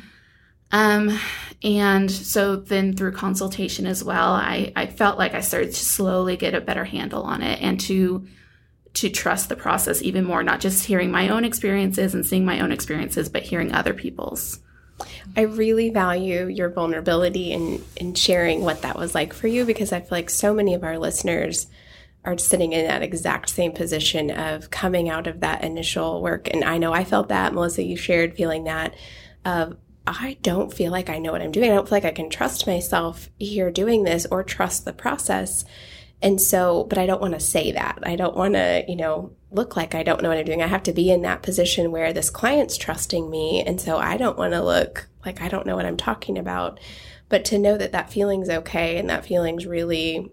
Um, 0.72 1.18
and 1.62 2.10
so 2.10 2.56
then 2.56 2.96
through 2.96 3.12
consultation 3.12 3.86
as 3.86 4.02
well, 4.02 4.32
I, 4.32 4.72
I 4.74 4.86
felt 4.86 5.18
like 5.18 5.34
I 5.34 5.40
started 5.40 5.72
to 5.72 5.84
slowly 5.84 6.36
get 6.36 6.54
a 6.54 6.60
better 6.60 6.84
handle 6.84 7.22
on 7.22 7.42
it 7.42 7.60
and 7.60 7.78
to 7.80 8.26
to 8.94 9.10
trust 9.10 9.48
the 9.48 9.56
process 9.56 10.02
even 10.02 10.24
more, 10.24 10.44
not 10.44 10.60
just 10.60 10.84
hearing 10.84 11.10
my 11.10 11.28
own 11.28 11.44
experiences 11.44 12.14
and 12.14 12.24
seeing 12.24 12.44
my 12.44 12.60
own 12.60 12.70
experiences, 12.70 13.28
but 13.28 13.42
hearing 13.42 13.72
other 13.72 13.92
people's. 13.92 14.60
I 15.36 15.42
really 15.42 15.90
value 15.90 16.46
your 16.46 16.70
vulnerability 16.70 17.52
in, 17.52 17.82
in 17.96 18.14
sharing 18.14 18.62
what 18.62 18.82
that 18.82 18.96
was 18.96 19.14
like 19.14 19.32
for 19.32 19.48
you 19.48 19.64
because 19.64 19.92
I 19.92 20.00
feel 20.00 20.08
like 20.12 20.30
so 20.30 20.54
many 20.54 20.74
of 20.74 20.84
our 20.84 20.98
listeners 20.98 21.66
are 22.24 22.38
sitting 22.38 22.72
in 22.72 22.86
that 22.86 23.02
exact 23.02 23.50
same 23.50 23.72
position 23.72 24.30
of 24.30 24.70
coming 24.70 25.08
out 25.08 25.26
of 25.26 25.40
that 25.40 25.62
initial 25.62 26.22
work. 26.22 26.48
And 26.52 26.64
I 26.64 26.78
know 26.78 26.92
I 26.92 27.04
felt 27.04 27.28
that. 27.28 27.52
Melissa, 27.52 27.82
you 27.82 27.96
shared 27.96 28.34
feeling 28.34 28.64
that 28.64 28.94
of 29.44 29.76
I 30.06 30.36
don't 30.42 30.72
feel 30.72 30.92
like 30.92 31.08
I 31.08 31.18
know 31.18 31.32
what 31.32 31.42
I'm 31.42 31.52
doing. 31.52 31.70
I 31.70 31.74
don't 31.74 31.88
feel 31.88 31.96
like 31.96 32.04
I 32.04 32.12
can 32.12 32.28
trust 32.28 32.66
myself 32.66 33.30
here 33.38 33.70
doing 33.70 34.04
this 34.04 34.26
or 34.30 34.42
trust 34.42 34.84
the 34.84 34.92
process. 34.92 35.64
And 36.24 36.40
so, 36.40 36.84
but 36.84 36.96
I 36.96 37.04
don't 37.04 37.20
want 37.20 37.34
to 37.34 37.40
say 37.40 37.72
that. 37.72 37.98
I 38.02 38.16
don't 38.16 38.34
want 38.34 38.54
to, 38.54 38.82
you 38.88 38.96
know, 38.96 39.36
look 39.50 39.76
like 39.76 39.94
I 39.94 40.02
don't 40.02 40.22
know 40.22 40.30
what 40.30 40.38
I'm 40.38 40.46
doing. 40.46 40.62
I 40.62 40.66
have 40.68 40.82
to 40.84 40.92
be 40.94 41.10
in 41.10 41.20
that 41.20 41.42
position 41.42 41.92
where 41.92 42.14
this 42.14 42.30
client's 42.30 42.78
trusting 42.78 43.28
me. 43.28 43.62
And 43.62 43.78
so 43.78 43.98
I 43.98 44.16
don't 44.16 44.38
want 44.38 44.54
to 44.54 44.64
look 44.64 45.06
like 45.26 45.42
I 45.42 45.48
don't 45.48 45.66
know 45.66 45.76
what 45.76 45.84
I'm 45.84 45.98
talking 45.98 46.38
about. 46.38 46.80
But 47.28 47.44
to 47.46 47.58
know 47.58 47.76
that 47.76 47.92
that 47.92 48.10
feeling's 48.10 48.48
okay 48.48 48.96
and 48.96 49.10
that 49.10 49.26
feeling's 49.26 49.66
really 49.66 50.32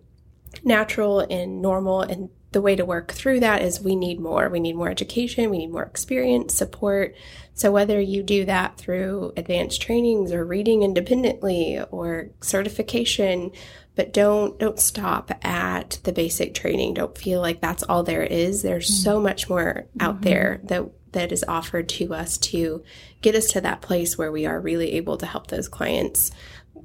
natural 0.64 1.20
and 1.20 1.62
normal 1.62 2.02
and 2.02 2.30
the 2.54 2.62
way 2.62 2.76
to 2.76 2.86
work 2.86 3.12
through 3.12 3.42
that 3.42 3.62
is 3.62 3.82
we 3.82 3.96
need 3.96 4.20
more. 4.20 4.50
We 4.50 4.60
need 4.60 4.76
more 4.76 4.90
education, 4.90 5.50
we 5.50 5.58
need 5.58 5.72
more 5.72 5.84
experience, 5.84 6.54
support. 6.54 7.16
So 7.54 7.72
whether 7.72 8.00
you 8.00 8.24
do 8.24 8.46
that 8.46 8.78
through 8.78 9.34
advanced 9.38 9.82
trainings 9.82 10.32
or 10.32 10.46
reading 10.46 10.84
independently 10.84 11.82
or 11.92 12.30
certification, 12.42 13.52
but 13.96 14.14
don't 14.14 14.58
don't 14.60 14.80
stop 14.80 15.32
at 15.44 16.00
the 16.04 16.14
basic 16.14 16.54
training. 16.54 16.94
Don't 16.94 17.18
feel 17.18 17.42
like 17.42 17.62
that's 17.62 17.84
all 17.84 18.04
there 18.04 18.24
is. 18.24 18.62
There's 18.62 18.90
mm-hmm. 18.90 19.04
so 19.04 19.20
much 19.20 19.50
more 19.50 19.86
out 20.00 20.16
mm-hmm. 20.16 20.24
there 20.24 20.62
that 20.66 20.86
that 21.12 21.32
is 21.32 21.44
offered 21.48 21.90
to 21.90 22.14
us 22.14 22.38
to 22.38 22.84
get 23.22 23.36
us 23.36 23.48
to 23.48 23.62
that 23.62 23.82
place 23.82 24.18
where 24.18 24.32
we 24.32 24.46
are 24.46 24.60
really 24.60 24.94
able 24.94 25.18
to 25.18 25.26
help 25.26 25.48
those 25.48 25.68
clients 25.68 26.32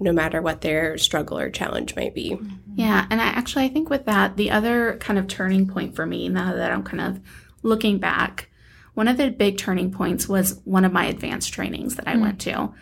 no 0.01 0.13
matter 0.13 0.43
what 0.43 0.61
their 0.61 0.99
struggle 0.99 1.39
or 1.39 1.49
challenge 1.49 1.95
might 1.97 2.15
be. 2.15 2.33
Mm-hmm. 2.33 2.57
Yeah, 2.75 3.07
and 3.09 3.21
I 3.21 3.27
actually 3.27 3.65
I 3.65 3.69
think 3.69 3.89
with 3.89 4.07
that 4.07 4.37
the 4.37 4.51
other 4.51 4.97
kind 4.99 5.19
of 5.19 5.29
turning 5.29 5.69
point 5.69 5.95
for 5.95 6.07
me 6.07 6.29
now 6.29 6.55
that 6.55 6.73
I'm 6.73 6.83
kind 6.83 7.01
of 7.01 7.21
looking 7.63 7.99
back, 7.99 8.51
one 8.95 9.09
of 9.09 9.17
the 9.17 9.31
big 9.31 9.59
turning 9.59 9.93
points 9.93 10.29
was 10.29 10.61
one 10.65 10.85
of 10.85 10.93
my 10.93 11.07
advanced 11.07 11.53
trainings 11.53 11.97
that 11.97 12.09
I 12.09 12.13
mm-hmm. 12.13 12.23
went 12.23 12.41
to. 12.43 12.73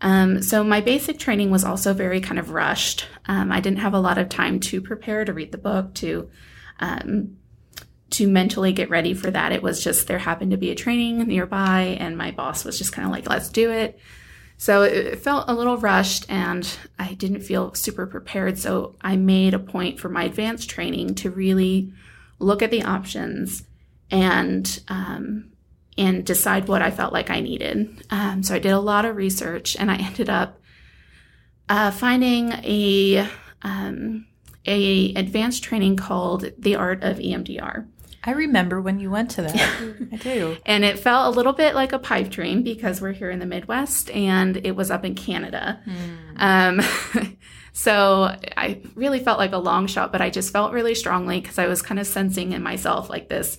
Um, 0.00 0.42
so 0.42 0.64
my 0.64 0.80
basic 0.80 1.18
training 1.18 1.50
was 1.50 1.64
also 1.64 1.92
very 1.92 2.20
kind 2.20 2.38
of 2.38 2.50
rushed. 2.50 3.06
Um, 3.26 3.52
I 3.52 3.60
didn't 3.60 3.80
have 3.80 3.94
a 3.94 4.00
lot 4.00 4.18
of 4.18 4.28
time 4.28 4.60
to 4.60 4.80
prepare 4.80 5.24
to 5.24 5.32
read 5.32 5.52
the 5.52 5.58
book 5.58 5.94
to 5.94 6.30
um, 6.78 7.36
to 8.10 8.26
mentally 8.26 8.72
get 8.72 8.90
ready 8.90 9.14
for 9.14 9.30
that. 9.30 9.52
It 9.52 9.62
was 9.62 9.84
just 9.84 10.08
there 10.08 10.18
happened 10.18 10.50
to 10.50 10.56
be 10.56 10.70
a 10.70 10.74
training 10.74 11.18
nearby, 11.18 11.96
and 12.00 12.16
my 12.16 12.30
boss 12.30 12.64
was 12.64 12.78
just 12.78 12.92
kind 12.92 13.06
of 13.06 13.12
like, 13.12 13.28
"Let's 13.28 13.50
do 13.50 13.70
it." 13.70 13.98
So 14.60 14.82
it 14.82 15.20
felt 15.20 15.48
a 15.48 15.54
little 15.54 15.78
rushed 15.78 16.26
and 16.28 16.70
I 16.98 17.14
didn't 17.14 17.40
feel 17.40 17.72
super 17.72 18.06
prepared. 18.06 18.58
So 18.58 18.94
I 19.00 19.16
made 19.16 19.54
a 19.54 19.58
point 19.58 19.98
for 19.98 20.10
my 20.10 20.24
advanced 20.24 20.68
training 20.68 21.14
to 21.14 21.30
really 21.30 21.94
look 22.38 22.60
at 22.60 22.70
the 22.70 22.82
options 22.82 23.62
and 24.10 24.82
um, 24.88 25.50
and 25.98 26.24
decide 26.24 26.68
what 26.68 26.82
I 26.82 26.90
felt 26.90 27.12
like 27.12 27.30
I 27.30 27.40
needed. 27.40 28.04
Um, 28.10 28.42
so 28.42 28.54
I 28.54 28.58
did 28.58 28.72
a 28.72 28.80
lot 28.80 29.04
of 29.04 29.16
research 29.16 29.76
and 29.78 29.90
I 29.90 29.96
ended 29.96 30.30
up 30.30 30.60
uh, 31.68 31.90
finding 31.90 32.52
a 32.52 33.28
um, 33.62 34.26
a 34.66 35.14
advanced 35.14 35.62
training 35.62 35.96
called 35.96 36.50
the 36.58 36.76
Art 36.76 37.02
of 37.02 37.18
EMDR. 37.18 37.86
I 38.22 38.32
remember 38.32 38.82
when 38.82 39.00
you 39.00 39.10
went 39.10 39.30
to 39.32 39.42
that. 39.42 39.54
I 40.12 40.16
do. 40.16 40.56
And 40.66 40.84
it 40.84 40.98
felt 40.98 41.32
a 41.32 41.36
little 41.36 41.54
bit 41.54 41.74
like 41.74 41.92
a 41.92 41.98
pipe 41.98 42.28
dream 42.28 42.62
because 42.62 43.00
we're 43.00 43.12
here 43.12 43.30
in 43.30 43.38
the 43.38 43.46
Midwest 43.46 44.10
and 44.10 44.58
it 44.58 44.76
was 44.76 44.90
up 44.90 45.06
in 45.06 45.14
Canada. 45.14 45.80
Mm. 45.86 46.82
Um, 47.22 47.36
so 47.72 48.36
I 48.56 48.82
really 48.94 49.20
felt 49.20 49.38
like 49.38 49.52
a 49.52 49.58
long 49.58 49.86
shot, 49.86 50.12
but 50.12 50.20
I 50.20 50.28
just 50.28 50.52
felt 50.52 50.72
really 50.72 50.94
strongly 50.94 51.40
because 51.40 51.58
I 51.58 51.66
was 51.66 51.80
kind 51.80 51.98
of 51.98 52.06
sensing 52.06 52.52
in 52.52 52.62
myself 52.62 53.08
like 53.08 53.30
this. 53.30 53.56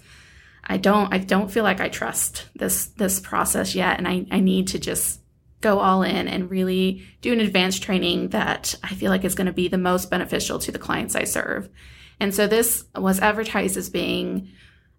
I 0.63 0.77
don't, 0.77 1.13
I 1.13 1.17
don't 1.17 1.51
feel 1.51 1.63
like 1.63 1.81
I 1.81 1.89
trust 1.89 2.47
this, 2.55 2.87
this 2.87 3.19
process 3.19 3.75
yet. 3.75 3.97
And 3.97 4.07
I, 4.07 4.25
I 4.31 4.39
need 4.39 4.67
to 4.69 4.79
just 4.79 5.21
go 5.61 5.79
all 5.79 6.03
in 6.03 6.27
and 6.27 6.49
really 6.49 7.05
do 7.21 7.31
an 7.31 7.39
advanced 7.39 7.83
training 7.83 8.29
that 8.29 8.75
I 8.83 8.95
feel 8.95 9.11
like 9.11 9.23
is 9.23 9.35
going 9.35 9.47
to 9.47 9.53
be 9.53 9.67
the 9.67 9.77
most 9.77 10.09
beneficial 10.09 10.59
to 10.59 10.71
the 10.71 10.79
clients 10.79 11.15
I 11.15 11.23
serve. 11.23 11.69
And 12.19 12.33
so 12.33 12.47
this 12.47 12.85
was 12.95 13.19
advertised 13.19 13.77
as 13.77 13.89
being 13.89 14.49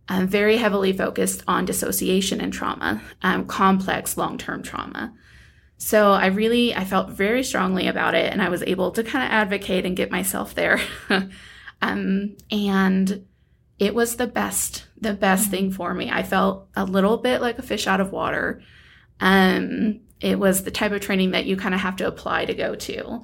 um, 0.09 0.27
very 0.27 0.57
heavily 0.57 0.93
focused 0.93 1.43
on 1.47 1.65
dissociation 1.65 2.41
and 2.41 2.53
trauma, 2.53 3.03
um, 3.23 3.47
complex 3.47 4.17
long-term 4.17 4.63
trauma. 4.63 5.13
So 5.79 6.13
I 6.13 6.27
really, 6.27 6.75
I 6.75 6.85
felt 6.85 7.11
very 7.11 7.43
strongly 7.43 7.89
about 7.89 8.15
it 8.15 8.33
and 8.33 8.41
I 8.41 8.49
was 8.49 8.63
able 8.63 8.93
to 8.93 9.03
kind 9.03 9.25
of 9.25 9.33
advocate 9.33 9.85
and 9.85 9.97
get 9.97 10.11
myself 10.11 10.55
there. 10.55 10.81
um, 11.83 12.37
and 12.51 13.27
it 13.79 13.95
was 13.95 14.17
the 14.17 14.29
best, 14.29 14.87
the 15.03 15.15
best 15.15 15.45
mm-hmm. 15.45 15.51
thing 15.51 15.71
for 15.73 15.93
me. 15.95 16.11
I 16.11 16.23
felt 16.23 16.69
a 16.75 16.85
little 16.85 17.19
bit 17.19 17.41
like 17.41 17.59
a 17.59 17.63
fish 17.63 17.87
out 17.87 18.01
of 18.01 18.13
water. 18.13 18.63
Um, 19.21 20.01
it 20.21 20.39
was 20.39 20.65
the 20.65 20.71
type 20.71 20.93
of 20.93 21.01
training 21.01 21.33
that 21.33 21.47
you 21.47 21.57
kind 21.57 21.75
of 21.75 21.81
have 21.81 21.97
to 21.97 22.07
apply 22.07 22.47
to 22.47 22.55
go 22.55 22.75
to. 22.75 23.23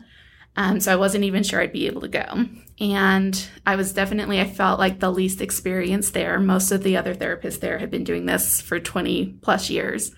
Um, 0.56 0.80
so 0.80 0.92
I 0.92 0.96
wasn't 0.96 1.24
even 1.24 1.44
sure 1.44 1.60
I'd 1.60 1.72
be 1.72 1.86
able 1.86 2.00
to 2.00 2.08
go. 2.08 2.46
And 2.80 3.48
I 3.64 3.76
was 3.76 3.92
definitely, 3.92 4.40
I 4.40 4.44
felt 4.44 4.80
like 4.80 4.98
the 4.98 5.12
least 5.12 5.40
experienced 5.40 6.14
there. 6.14 6.40
Most 6.40 6.72
of 6.72 6.82
the 6.82 6.96
other 6.96 7.14
therapists 7.14 7.60
there 7.60 7.78
had 7.78 7.90
been 7.90 8.04
doing 8.04 8.26
this 8.26 8.60
for 8.60 8.80
20 8.80 9.38
plus 9.40 9.70
years. 9.70 10.12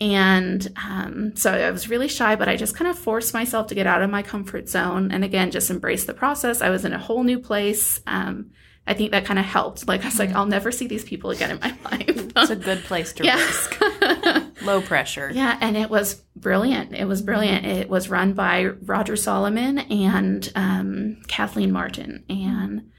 And 0.00 0.66
um, 0.76 1.36
so 1.36 1.52
I 1.52 1.70
was 1.70 1.88
really 1.88 2.08
shy, 2.08 2.34
but 2.34 2.48
I 2.48 2.56
just 2.56 2.74
kind 2.74 2.90
of 2.90 2.98
forced 2.98 3.34
myself 3.34 3.68
to 3.68 3.74
get 3.74 3.86
out 3.86 4.02
of 4.02 4.10
my 4.10 4.22
comfort 4.22 4.68
zone 4.68 5.12
and 5.12 5.22
again, 5.22 5.50
just 5.50 5.70
embrace 5.70 6.06
the 6.06 6.14
process. 6.14 6.62
I 6.62 6.70
was 6.70 6.84
in 6.84 6.92
a 6.92 6.98
whole 6.98 7.22
new 7.22 7.38
place. 7.38 8.00
Um, 8.06 8.50
I 8.86 8.94
think 8.94 9.12
that 9.12 9.24
kind 9.24 9.38
of 9.38 9.44
helped. 9.44 9.86
Like 9.86 10.02
I 10.02 10.06
was 10.06 10.18
like, 10.18 10.30
mm-hmm. 10.30 10.38
I'll 10.38 10.46
never 10.46 10.72
see 10.72 10.86
these 10.88 11.04
people 11.04 11.30
again 11.30 11.52
in 11.52 11.60
my 11.60 11.68
life. 11.90 12.04
it's 12.08 12.50
a 12.50 12.56
good 12.56 12.82
place 12.84 13.12
to 13.14 13.22
risk. 13.24 14.62
Low 14.62 14.80
pressure. 14.82 15.30
Yeah, 15.34 15.56
and 15.60 15.76
it 15.76 15.88
was 15.88 16.14
brilliant. 16.36 16.94
It 16.94 17.06
was 17.06 17.22
brilliant. 17.22 17.64
It 17.64 17.88
was 17.88 18.08
run 18.08 18.32
by 18.32 18.64
Roger 18.64 19.16
Solomon 19.16 19.78
and 19.78 20.50
um, 20.54 21.22
Kathleen 21.28 21.72
Martin, 21.72 22.24
and 22.28 22.90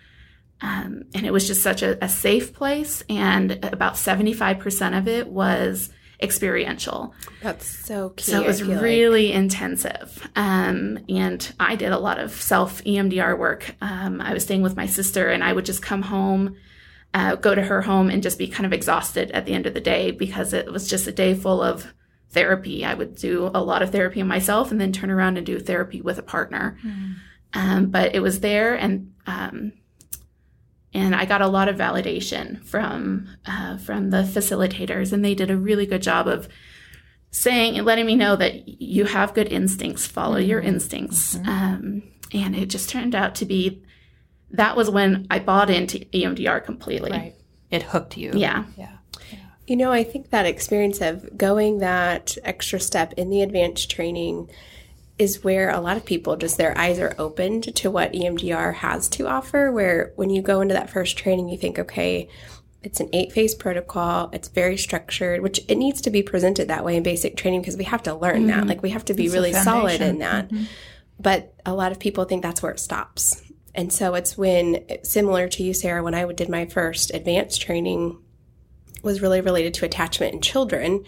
um, 0.61 1.03
and 1.13 1.25
it 1.25 1.33
was 1.33 1.47
just 1.47 1.61
such 1.61 1.81
a, 1.83 2.03
a 2.03 2.07
safe 2.09 2.53
place. 2.53 3.03
And 3.09 3.51
about 3.63 3.97
seventy 3.97 4.33
five 4.33 4.59
percent 4.59 4.95
of 4.95 5.07
it 5.07 5.27
was 5.27 5.89
experiential. 6.23 7.13
That's 7.41 7.67
so 7.67 8.09
key. 8.11 8.31
So 8.31 8.41
it 8.41 8.47
was 8.47 8.61
feel 8.61 8.69
like. 8.69 8.81
really 8.81 9.31
intensive. 9.31 10.27
Um, 10.35 10.99
and 11.09 11.53
I 11.59 11.75
did 11.75 11.91
a 11.91 11.99
lot 11.99 12.19
of 12.19 12.31
self 12.31 12.83
EMDR 12.83 13.37
work. 13.37 13.75
Um, 13.81 14.21
I 14.21 14.33
was 14.33 14.43
staying 14.43 14.61
with 14.61 14.75
my 14.75 14.85
sister, 14.85 15.29
and 15.29 15.43
I 15.43 15.53
would 15.53 15.65
just 15.65 15.81
come 15.81 16.03
home, 16.03 16.55
uh, 17.13 17.35
go 17.35 17.53
to 17.53 17.61
her 17.61 17.81
home, 17.81 18.09
and 18.09 18.23
just 18.23 18.37
be 18.37 18.47
kind 18.47 18.65
of 18.65 18.73
exhausted 18.73 19.31
at 19.31 19.45
the 19.45 19.53
end 19.53 19.67
of 19.67 19.73
the 19.73 19.81
day 19.81 20.11
because 20.11 20.53
it 20.53 20.71
was 20.71 20.87
just 20.87 21.07
a 21.07 21.11
day 21.11 21.35
full 21.35 21.61
of 21.61 21.93
therapy. 22.29 22.83
I 22.85 22.93
would 22.93 23.15
do 23.15 23.51
a 23.53 23.61
lot 23.61 23.81
of 23.81 23.91
therapy 23.91 24.21
on 24.21 24.27
myself 24.27 24.71
and 24.71 24.81
then 24.81 24.91
turn 24.91 25.11
around 25.11 25.37
and 25.37 25.45
do 25.45 25.59
therapy 25.59 26.01
with 26.01 26.17
a 26.17 26.23
partner. 26.23 26.77
Um, 27.53 27.87
but 27.87 28.15
it 28.15 28.21
was 28.21 28.39
there, 28.39 28.73
and 28.73 29.13
um, 29.27 29.73
and 30.93 31.15
I 31.15 31.25
got 31.25 31.41
a 31.41 31.47
lot 31.47 31.69
of 31.69 31.75
validation 31.75 32.63
from 32.63 33.27
uh, 33.45 33.77
from 33.77 34.11
the 34.11 34.23
facilitators, 34.23 35.11
and 35.11 35.23
they 35.23 35.35
did 35.35 35.49
a 35.49 35.57
really 35.57 35.85
good 35.85 36.03
job 36.03 36.27
of 36.27 36.47
saying 37.31 37.77
and 37.77 37.85
letting 37.85 38.05
me 38.05 38.15
know 38.15 38.35
that 38.35 38.81
you 38.81 39.05
have 39.05 39.33
good 39.33 39.51
instincts, 39.51 40.05
follow 40.05 40.37
your 40.37 40.59
instincts. 40.59 41.35
Um, 41.35 42.03
and 42.31 42.55
it 42.55 42.67
just 42.67 42.89
turned 42.89 43.15
out 43.15 43.35
to 43.35 43.45
be 43.45 43.83
that 44.51 44.77
was 44.77 44.89
when 44.89 45.25
I 45.31 45.39
bought 45.39 45.69
into 45.69 45.99
EMDR 45.99 46.63
completely. 46.63 47.11
Right. 47.11 47.35
It 47.71 47.81
hooked 47.81 48.17
you. 48.17 48.31
Yeah. 48.35 48.65
Yeah. 48.77 48.97
You 49.65 49.77
know, 49.77 49.91
I 49.91 50.03
think 50.03 50.29
that 50.29 50.45
experience 50.45 51.01
of 51.01 51.37
going 51.37 51.79
that 51.79 52.37
extra 52.43 52.79
step 52.79 53.13
in 53.13 53.29
the 53.29 53.41
advanced 53.41 53.89
training 53.89 54.49
is 55.23 55.43
where 55.43 55.69
a 55.69 55.79
lot 55.79 55.97
of 55.97 56.05
people 56.05 56.35
just 56.35 56.57
their 56.57 56.77
eyes 56.77 56.99
are 56.99 57.15
opened 57.17 57.75
to 57.75 57.89
what 57.89 58.13
EMDR 58.13 58.75
has 58.75 59.09
to 59.09 59.27
offer. 59.27 59.71
Where 59.71 60.11
when 60.15 60.29
you 60.29 60.41
go 60.41 60.61
into 60.61 60.73
that 60.73 60.89
first 60.89 61.17
training, 61.17 61.49
you 61.49 61.57
think, 61.57 61.79
okay, 61.79 62.29
it's 62.83 62.99
an 62.99 63.09
eight 63.13 63.31
phase 63.31 63.55
protocol, 63.55 64.29
it's 64.33 64.49
very 64.49 64.77
structured, 64.77 65.41
which 65.41 65.61
it 65.69 65.77
needs 65.77 66.01
to 66.01 66.11
be 66.11 66.21
presented 66.21 66.67
that 66.67 66.83
way 66.83 66.97
in 66.97 67.03
basic 67.03 67.37
training 67.37 67.61
because 67.61 67.77
we 67.77 67.85
have 67.85 68.03
to 68.03 68.13
learn 68.13 68.47
that. 68.47 68.59
Mm-hmm. 68.59 68.69
Like 68.69 68.83
we 68.83 68.89
have 68.89 69.05
to 69.05 69.13
be 69.13 69.25
It's 69.25 69.33
really 69.33 69.53
solid 69.53 70.01
in 70.01 70.19
that. 70.19 70.49
Mm-hmm. 70.49 70.65
But 71.19 71.53
a 71.65 71.73
lot 71.73 71.93
of 71.93 71.99
people 71.99 72.25
think 72.25 72.43
that's 72.43 72.61
where 72.61 72.73
it 72.73 72.79
stops. 72.79 73.41
And 73.73 73.91
so 73.91 74.13
it's 74.15 74.37
when, 74.37 74.85
similar 75.03 75.47
to 75.47 75.63
you, 75.63 75.73
Sarah, 75.73 76.03
when 76.03 76.13
I 76.13 76.31
did 76.33 76.49
my 76.49 76.65
first 76.65 77.11
advanced 77.13 77.61
training, 77.61 78.19
was 79.01 79.21
really 79.21 79.41
related 79.41 79.73
to 79.75 79.85
attachment 79.85 80.33
in 80.33 80.41
children. 80.41 81.05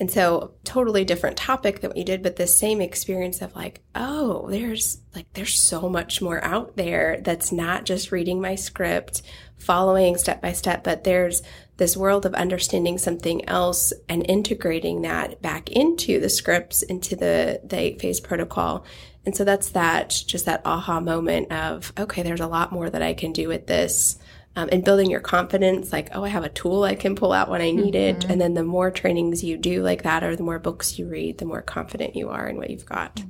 And 0.00 0.10
so 0.10 0.52
totally 0.62 1.04
different 1.04 1.36
topic 1.36 1.80
than 1.80 1.90
what 1.90 1.96
you 1.96 2.04
did, 2.04 2.22
but 2.22 2.36
the 2.36 2.46
same 2.46 2.80
experience 2.80 3.42
of 3.42 3.56
like, 3.56 3.82
oh, 3.96 4.48
there's 4.48 5.00
like 5.14 5.26
there's 5.32 5.58
so 5.58 5.88
much 5.88 6.22
more 6.22 6.42
out 6.44 6.76
there 6.76 7.20
that's 7.22 7.50
not 7.50 7.84
just 7.84 8.12
reading 8.12 8.40
my 8.40 8.54
script, 8.54 9.22
following 9.56 10.16
step 10.16 10.40
by 10.40 10.52
step, 10.52 10.84
but 10.84 11.02
there's 11.02 11.42
this 11.78 11.96
world 11.96 12.26
of 12.26 12.34
understanding 12.34 12.96
something 12.96 13.48
else 13.48 13.92
and 14.08 14.24
integrating 14.28 15.02
that 15.02 15.42
back 15.42 15.68
into 15.70 16.20
the 16.20 16.28
scripts, 16.28 16.82
into 16.82 17.16
the 17.16 17.60
the 17.64 17.78
eight 17.78 18.00
phase 18.00 18.20
protocol. 18.20 18.84
And 19.26 19.36
so 19.36 19.44
that's 19.44 19.70
that 19.70 20.10
just 20.26 20.46
that 20.46 20.62
aha 20.64 21.00
moment 21.00 21.50
of, 21.50 21.92
okay, 21.98 22.22
there's 22.22 22.40
a 22.40 22.46
lot 22.46 22.72
more 22.72 22.88
that 22.88 23.02
I 23.02 23.14
can 23.14 23.32
do 23.32 23.48
with 23.48 23.66
this 23.66 24.16
um, 24.58 24.68
and 24.72 24.84
building 24.84 25.10
your 25.10 25.20
confidence 25.20 25.92
like 25.92 26.08
oh 26.12 26.24
i 26.24 26.28
have 26.28 26.44
a 26.44 26.48
tool 26.48 26.82
i 26.84 26.94
can 26.94 27.14
pull 27.14 27.32
out 27.32 27.48
when 27.48 27.60
i 27.60 27.70
need 27.70 27.94
it 27.94 28.24
and 28.24 28.40
then 28.40 28.54
the 28.54 28.64
more 28.64 28.90
trainings 28.90 29.44
you 29.44 29.56
do 29.56 29.82
like 29.82 30.02
that 30.02 30.24
or 30.24 30.34
the 30.36 30.42
more 30.42 30.58
books 30.58 30.98
you 30.98 31.06
read 31.06 31.38
the 31.38 31.44
more 31.44 31.62
confident 31.62 32.16
you 32.16 32.28
are 32.28 32.48
in 32.48 32.56
what 32.56 32.70
you've 32.70 32.86
got 32.86 33.22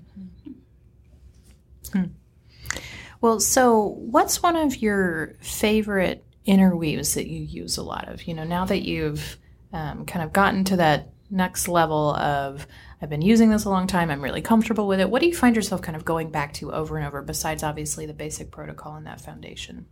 Well, 3.21 3.41
so 3.41 3.97
what's 3.99 4.43
one 4.43 4.57
of 4.57 4.77
your 4.77 5.35
favorite 5.41 6.25
interweaves 6.45 7.15
that 7.15 7.27
you 7.27 7.41
use 7.41 7.77
a 7.77 7.83
lot 7.83 8.09
of? 8.09 8.23
You 8.25 8.35
know, 8.35 8.45
now 8.45 8.65
that 8.67 8.83
you've 8.83 9.39
um, 9.73 10.07
kind 10.07 10.25
of 10.25 10.33
gotten 10.33 10.65
to 10.65 10.77
that 10.77 11.11
next 11.31 11.69
level 11.69 12.15
of, 12.15 12.67
I've 13.03 13.11
been 13.11 13.23
using 13.23 13.51
this 13.51 13.65
a 13.65 13.71
long 13.71 13.87
time, 13.87 14.11
I'm 14.11 14.23
really 14.23 14.41
comfortable 14.41 14.87
with 14.87 15.01
it. 15.01 15.11
What 15.11 15.21
do 15.21 15.27
you 15.27 15.35
find 15.35 15.57
yourself 15.57 15.83
kind 15.83 15.97
of 15.97 16.05
going 16.05 16.31
back 16.31 16.55
to 16.55 16.73
over 16.73 16.97
and 16.97 17.07
over, 17.07 17.23
besides 17.23 17.63
obviously 17.63 18.07
the 18.07 18.15
basic 18.15 18.51
protocol 18.51 18.95
and 18.95 19.07
that 19.07 19.21
foundation? 19.21 19.87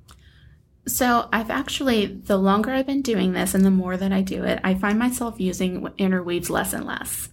So 0.89 1.29
I've 1.33 1.51
actually, 1.51 2.07
the 2.07 2.37
longer 2.37 2.71
I've 2.71 2.87
been 2.87 3.03
doing 3.03 3.33
this 3.33 3.55
and 3.55 3.65
the 3.65 3.71
more 3.71 3.97
that 3.97 4.13
I 4.13 4.23
do 4.23 4.45
it, 4.45 4.61
I 4.63 4.75
find 4.75 4.99
myself 4.99 5.41
using 5.41 5.89
interweaves 5.99 6.49
less 6.49 6.73
and 6.73 6.87
less, 6.87 7.29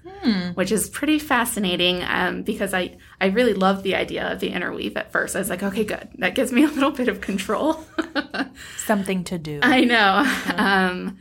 which 0.55 0.71
is 0.71 0.89
pretty 0.89 1.19
fascinating 1.19 2.03
um, 2.03 2.41
because 2.41 2.73
I, 2.73 2.97
I 3.21 3.27
really 3.27 3.53
loved 3.53 3.83
the 3.83 3.95
idea 3.95 4.31
of 4.31 4.39
the 4.39 4.49
interweave 4.49 4.97
at 4.97 5.11
first. 5.11 5.35
I 5.35 5.39
was 5.39 5.49
like, 5.49 5.61
okay, 5.61 5.83
good. 5.83 6.09
That 6.17 6.33
gives 6.33 6.51
me 6.51 6.63
a 6.63 6.67
little 6.67 6.91
bit 6.91 7.09
of 7.09 7.21
control. 7.21 7.83
Something 8.77 9.23
to 9.25 9.37
do. 9.37 9.59
I 9.61 9.81
know. 9.81 10.23
Um, 10.63 11.17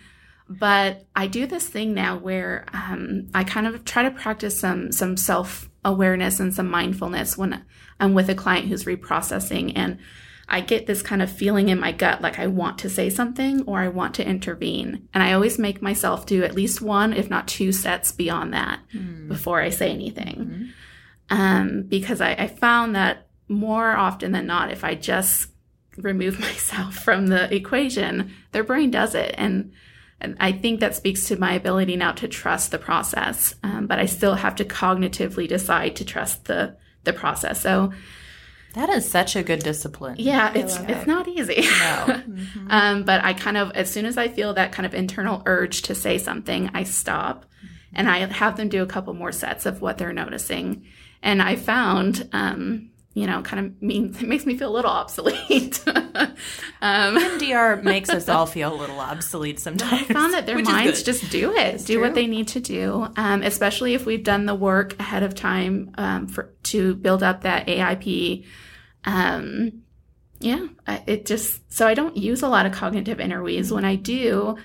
but 0.49 1.07
I 1.17 1.27
do 1.29 1.47
this 1.47 1.67
thing 1.67 1.95
now 1.95 2.19
where 2.19 2.67
um, 2.73 3.29
I 3.35 3.45
kind 3.45 3.67
of 3.67 3.85
try 3.85 4.03
to 4.03 4.11
practice 4.11 4.59
some 4.59 4.93
some 4.93 5.17
self 5.17 5.71
awareness 5.85 6.41
and 6.41 6.53
some 6.53 6.71
mindfulness 6.71 7.39
when 7.39 7.65
I'm 7.99 8.15
with 8.15 8.29
a 8.29 8.35
client 8.35 8.69
who's 8.69 8.85
reprocessing, 8.85 9.73
and 9.77 9.99
I 10.53 10.61
get 10.61 10.87
this 10.87 11.03
kind 11.03 11.23
of 11.23 11.33
feeling 11.33 11.71
in 11.71 11.81
my 11.81 11.93
gut 11.93 12.21
like 12.21 12.39
I 12.39 12.47
want 12.47 12.79
to 12.81 12.91
say 12.91 13.09
something 13.09 13.63
or 13.63 13.81
I 13.81 13.89
want 13.89 14.15
to 14.17 14.29
intervene, 14.29 15.09
and 15.15 15.23
I 15.23 15.33
always 15.33 15.59
make 15.59 15.83
myself 15.83 16.27
do 16.27 16.45
at 16.45 16.55
least 16.55 16.83
one, 16.83 17.15
if 17.15 17.31
not 17.31 17.49
two 17.49 17.73
sets 17.73 18.13
beyond 18.13 18.53
that 18.53 18.81
before 19.29 19.61
I 19.61 19.71
say 19.71 19.91
anything, 19.91 20.73
um, 21.31 21.85
because 21.89 22.21
I, 22.21 22.33
I 22.33 22.47
found 22.47 22.95
that 22.95 23.27
more 23.49 23.97
often 23.97 24.33
than 24.33 24.47
not, 24.47 24.71
if 24.71 24.85
I 24.85 24.95
just 24.95 25.49
remove 25.97 26.39
myself 26.49 26.97
from 26.97 27.29
the 27.29 27.55
equation, 27.55 28.33
their 28.53 28.65
brain 28.65 28.91
does 28.91 29.15
it. 29.15 29.35
And, 29.39 29.73
and 30.21 30.37
I 30.41 30.53
think 30.53 30.81
that 30.81 30.97
speaks 30.97 31.29
to 31.29 31.37
my 31.37 31.55
ability 31.55 31.97
now 31.97 32.13
to 32.13 32.29
trust 32.29 32.71
the 32.71 32.79
process. 32.79 33.55
Um, 33.63 33.87
but 33.87 33.99
I 33.99 34.07
still 34.07 34.35
have 34.35 34.57
to 34.57 34.65
cognitively 34.65 35.49
decide 35.49 35.97
to 35.97 36.05
trust 36.05 36.45
the, 36.45 36.77
the 37.05 37.13
process. 37.13 37.61
So 37.61 37.93
that 38.75 38.89
is 38.89 39.09
such 39.09 39.37
a 39.37 39.43
good 39.43 39.61
discipline. 39.61 40.17
yeah, 40.19 40.53
it's, 40.55 40.79
love 40.79 40.91
it's 40.91 41.07
not 41.07 41.29
easy. 41.29 41.67
No. 41.79 42.23
um, 42.69 43.05
but 43.05 43.23
I 43.23 43.35
kind 43.35 43.57
of, 43.57 43.71
as 43.73 43.91
soon 43.91 44.07
as 44.07 44.17
I 44.17 44.29
feel 44.29 44.55
that 44.55 44.73
kind 44.73 44.87
of 44.87 44.95
internal 44.95 45.43
urge 45.47 45.83
to 45.83 45.95
say 45.95 46.19
something, 46.19 46.71
I 46.73 46.85
stop 46.85 47.45
and 47.93 48.09
I 48.09 48.19
have 48.21 48.57
them 48.57 48.69
do 48.69 48.83
a 48.83 48.87
couple 48.87 49.13
more 49.15 49.33
sets 49.33 49.67
of 49.67 49.83
what 49.83 49.99
they're 49.99 50.13
noticing. 50.13 50.87
And 51.23 51.43
I 51.43 51.57
found, 51.57 52.29
um, 52.33 52.92
you 53.15 53.27
know, 53.27 53.43
kind 53.43 53.67
of 53.67 53.83
means 53.83 54.23
it 54.23 54.29
makes 54.29 54.47
me 54.47 54.57
feel 54.57 54.71
a 54.71 54.75
little 54.75 54.91
obsolete. 54.91 55.83
um, 55.87 56.35
EMDR 56.81 57.83
makes 57.85 58.09
us 58.09 58.29
all 58.29 58.47
feel 58.47 58.75
a 58.75 58.77
little 58.77 59.01
obsolete 59.01 59.61
sometimes. 59.61 60.11
I 60.11 60.13
found 60.13 60.35
that 60.35 60.47
their 60.47 60.59
minds 60.59 61.03
just 61.03 61.31
do 61.31 61.55
it, 61.55 61.85
do 61.85 62.01
what 62.01 62.15
they 62.15 62.27
need 62.27 62.49
to 62.49 62.61
do, 62.61 63.09
um, 63.17 63.43
especially 63.43 63.95
if 63.95 64.07
we've 64.07 64.25
done 64.25 64.47
the 64.47 64.55
work 64.55 64.99
ahead 64.99 65.23
of 65.23 65.35
time 65.35 65.91
um, 65.97 66.27
for 66.27 66.53
to 66.65 66.95
build 66.95 67.23
up 67.23 67.43
that 67.43 67.67
AIP. 67.67 68.45
Um, 69.05 69.83
yeah, 70.41 70.67
it 71.07 71.25
just 71.27 71.73
so 71.73 71.87
I 71.87 71.95
don't 71.95 72.17
use 72.17 72.43
a 72.43 72.49
lot 72.49 72.67
of 72.67 72.73
cognitive 72.73 73.21
interweaves. 73.21 73.73
When 73.73 73.85
I 73.85 73.95
do, 73.95 74.57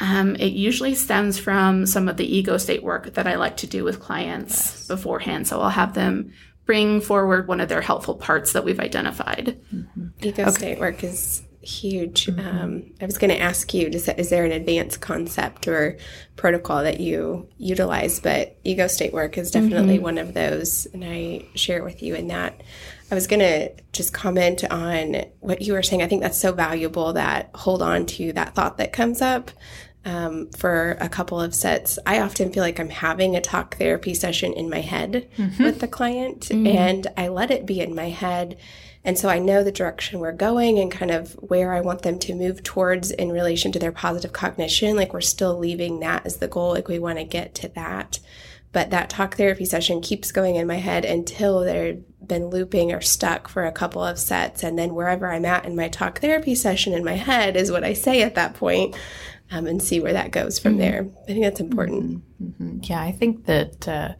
um, 0.00 0.34
it 0.36 0.52
usually 0.52 0.96
stems 0.96 1.38
from 1.38 1.86
some 1.86 2.08
of 2.08 2.16
the 2.16 2.36
ego 2.36 2.56
state 2.56 2.82
work 2.82 3.14
that 3.14 3.28
I 3.28 3.36
like 3.36 3.58
to 3.58 3.68
do 3.68 3.84
with 3.84 4.00
clients 4.00 4.88
beforehand. 4.88 5.46
So 5.46 5.60
I'll 5.60 5.70
have 5.70 5.94
them 5.94 6.32
bring 6.66 7.00
forward 7.00 7.46
one 7.46 7.60
of 7.60 7.68
their 7.68 7.80
helpful 7.80 8.14
parts 8.14 8.52
that 8.52 8.64
we've 8.64 8.80
identified. 8.80 9.58
Mm-hmm. 9.72 10.06
ego 10.22 10.50
state 10.50 10.78
work 10.78 11.04
is 11.04 11.42
huge. 11.60 12.26
Mm-hmm. 12.26 12.40
Um, 12.46 12.92
i 13.00 13.06
was 13.06 13.18
going 13.18 13.30
to 13.30 13.40
ask 13.40 13.72
you 13.72 13.88
does, 13.90 14.08
is 14.08 14.30
there 14.30 14.44
an 14.44 14.52
advanced 14.52 15.00
concept 15.00 15.66
or 15.66 15.96
protocol 16.36 16.82
that 16.82 17.00
you 17.00 17.48
utilize? 17.58 18.20
But 18.20 18.58
ego 18.64 18.86
state 18.86 19.12
work 19.12 19.38
is 19.38 19.50
definitely 19.50 19.96
mm-hmm. 19.96 20.04
one 20.04 20.18
of 20.18 20.34
those 20.34 20.86
and 20.92 21.04
i 21.04 21.46
share 21.54 21.82
with 21.82 22.02
you 22.02 22.14
in 22.14 22.28
that. 22.28 22.60
I 23.10 23.14
was 23.14 23.26
going 23.26 23.40
to 23.40 23.70
just 23.92 24.12
comment 24.12 24.64
on 24.70 25.26
what 25.40 25.62
you 25.62 25.74
were 25.74 25.82
saying. 25.82 26.02
I 26.02 26.08
think 26.08 26.22
that's 26.22 26.40
so 26.40 26.52
valuable 26.52 27.12
that 27.12 27.50
hold 27.54 27.82
on 27.82 28.06
to 28.06 28.32
that 28.32 28.54
thought 28.54 28.78
that 28.78 28.92
comes 28.92 29.20
up 29.20 29.50
um, 30.04 30.50
for 30.50 30.96
a 31.00 31.08
couple 31.08 31.40
of 31.40 31.54
sets. 31.54 31.98
I 32.06 32.20
often 32.20 32.52
feel 32.52 32.62
like 32.62 32.78
I'm 32.78 32.90
having 32.90 33.36
a 33.36 33.40
talk 33.40 33.76
therapy 33.76 34.14
session 34.14 34.52
in 34.52 34.68
my 34.68 34.80
head 34.80 35.28
with 35.64 35.80
the 35.80 35.88
client, 35.88 36.50
and 36.50 37.06
I 37.16 37.28
let 37.28 37.50
it 37.50 37.66
be 37.66 37.80
in 37.80 37.94
my 37.94 38.10
head. 38.10 38.56
And 39.06 39.18
so 39.18 39.28
I 39.28 39.38
know 39.38 39.62
the 39.62 39.70
direction 39.72 40.18
we're 40.18 40.32
going 40.32 40.78
and 40.78 40.90
kind 40.90 41.10
of 41.10 41.32
where 41.34 41.74
I 41.74 41.82
want 41.82 42.02
them 42.02 42.18
to 42.20 42.34
move 42.34 42.62
towards 42.62 43.10
in 43.10 43.30
relation 43.32 43.70
to 43.72 43.78
their 43.78 43.92
positive 43.92 44.32
cognition. 44.32 44.96
Like 44.96 45.12
we're 45.12 45.20
still 45.20 45.58
leaving 45.58 46.00
that 46.00 46.24
as 46.24 46.36
the 46.36 46.48
goal, 46.48 46.72
like 46.72 46.88
we 46.88 46.98
want 46.98 47.18
to 47.18 47.24
get 47.24 47.54
to 47.56 47.68
that. 47.74 48.18
But 48.72 48.90
that 48.90 49.10
talk 49.10 49.36
therapy 49.36 49.66
session 49.66 50.00
keeps 50.00 50.32
going 50.32 50.56
in 50.56 50.66
my 50.66 50.76
head 50.76 51.04
until 51.04 51.60
they've 51.60 52.02
been 52.26 52.46
looping 52.46 52.92
or 52.92 53.00
stuck 53.00 53.46
for 53.46 53.64
a 53.64 53.72
couple 53.72 54.02
of 54.02 54.18
sets. 54.18 54.64
And 54.64 54.78
then 54.78 54.94
wherever 54.94 55.30
I'm 55.30 55.44
at 55.44 55.64
in 55.64 55.76
my 55.76 55.88
talk 55.88 56.20
therapy 56.20 56.54
session 56.54 56.92
in 56.92 57.04
my 57.04 57.12
head 57.12 57.56
is 57.56 57.70
what 57.70 57.84
I 57.84 57.92
say 57.92 58.22
at 58.22 58.34
that 58.34 58.54
point, 58.54 58.96
um, 59.50 59.66
and 59.66 59.82
see 59.82 60.00
where 60.00 60.12
that 60.12 60.30
goes 60.30 60.58
from 60.58 60.78
there. 60.78 61.08
I 61.24 61.26
think 61.26 61.42
that's 61.42 61.60
important. 61.60 62.22
Yeah, 62.82 63.00
I 63.00 63.12
think 63.12 63.46
that 63.46 63.86
uh, 63.88 64.14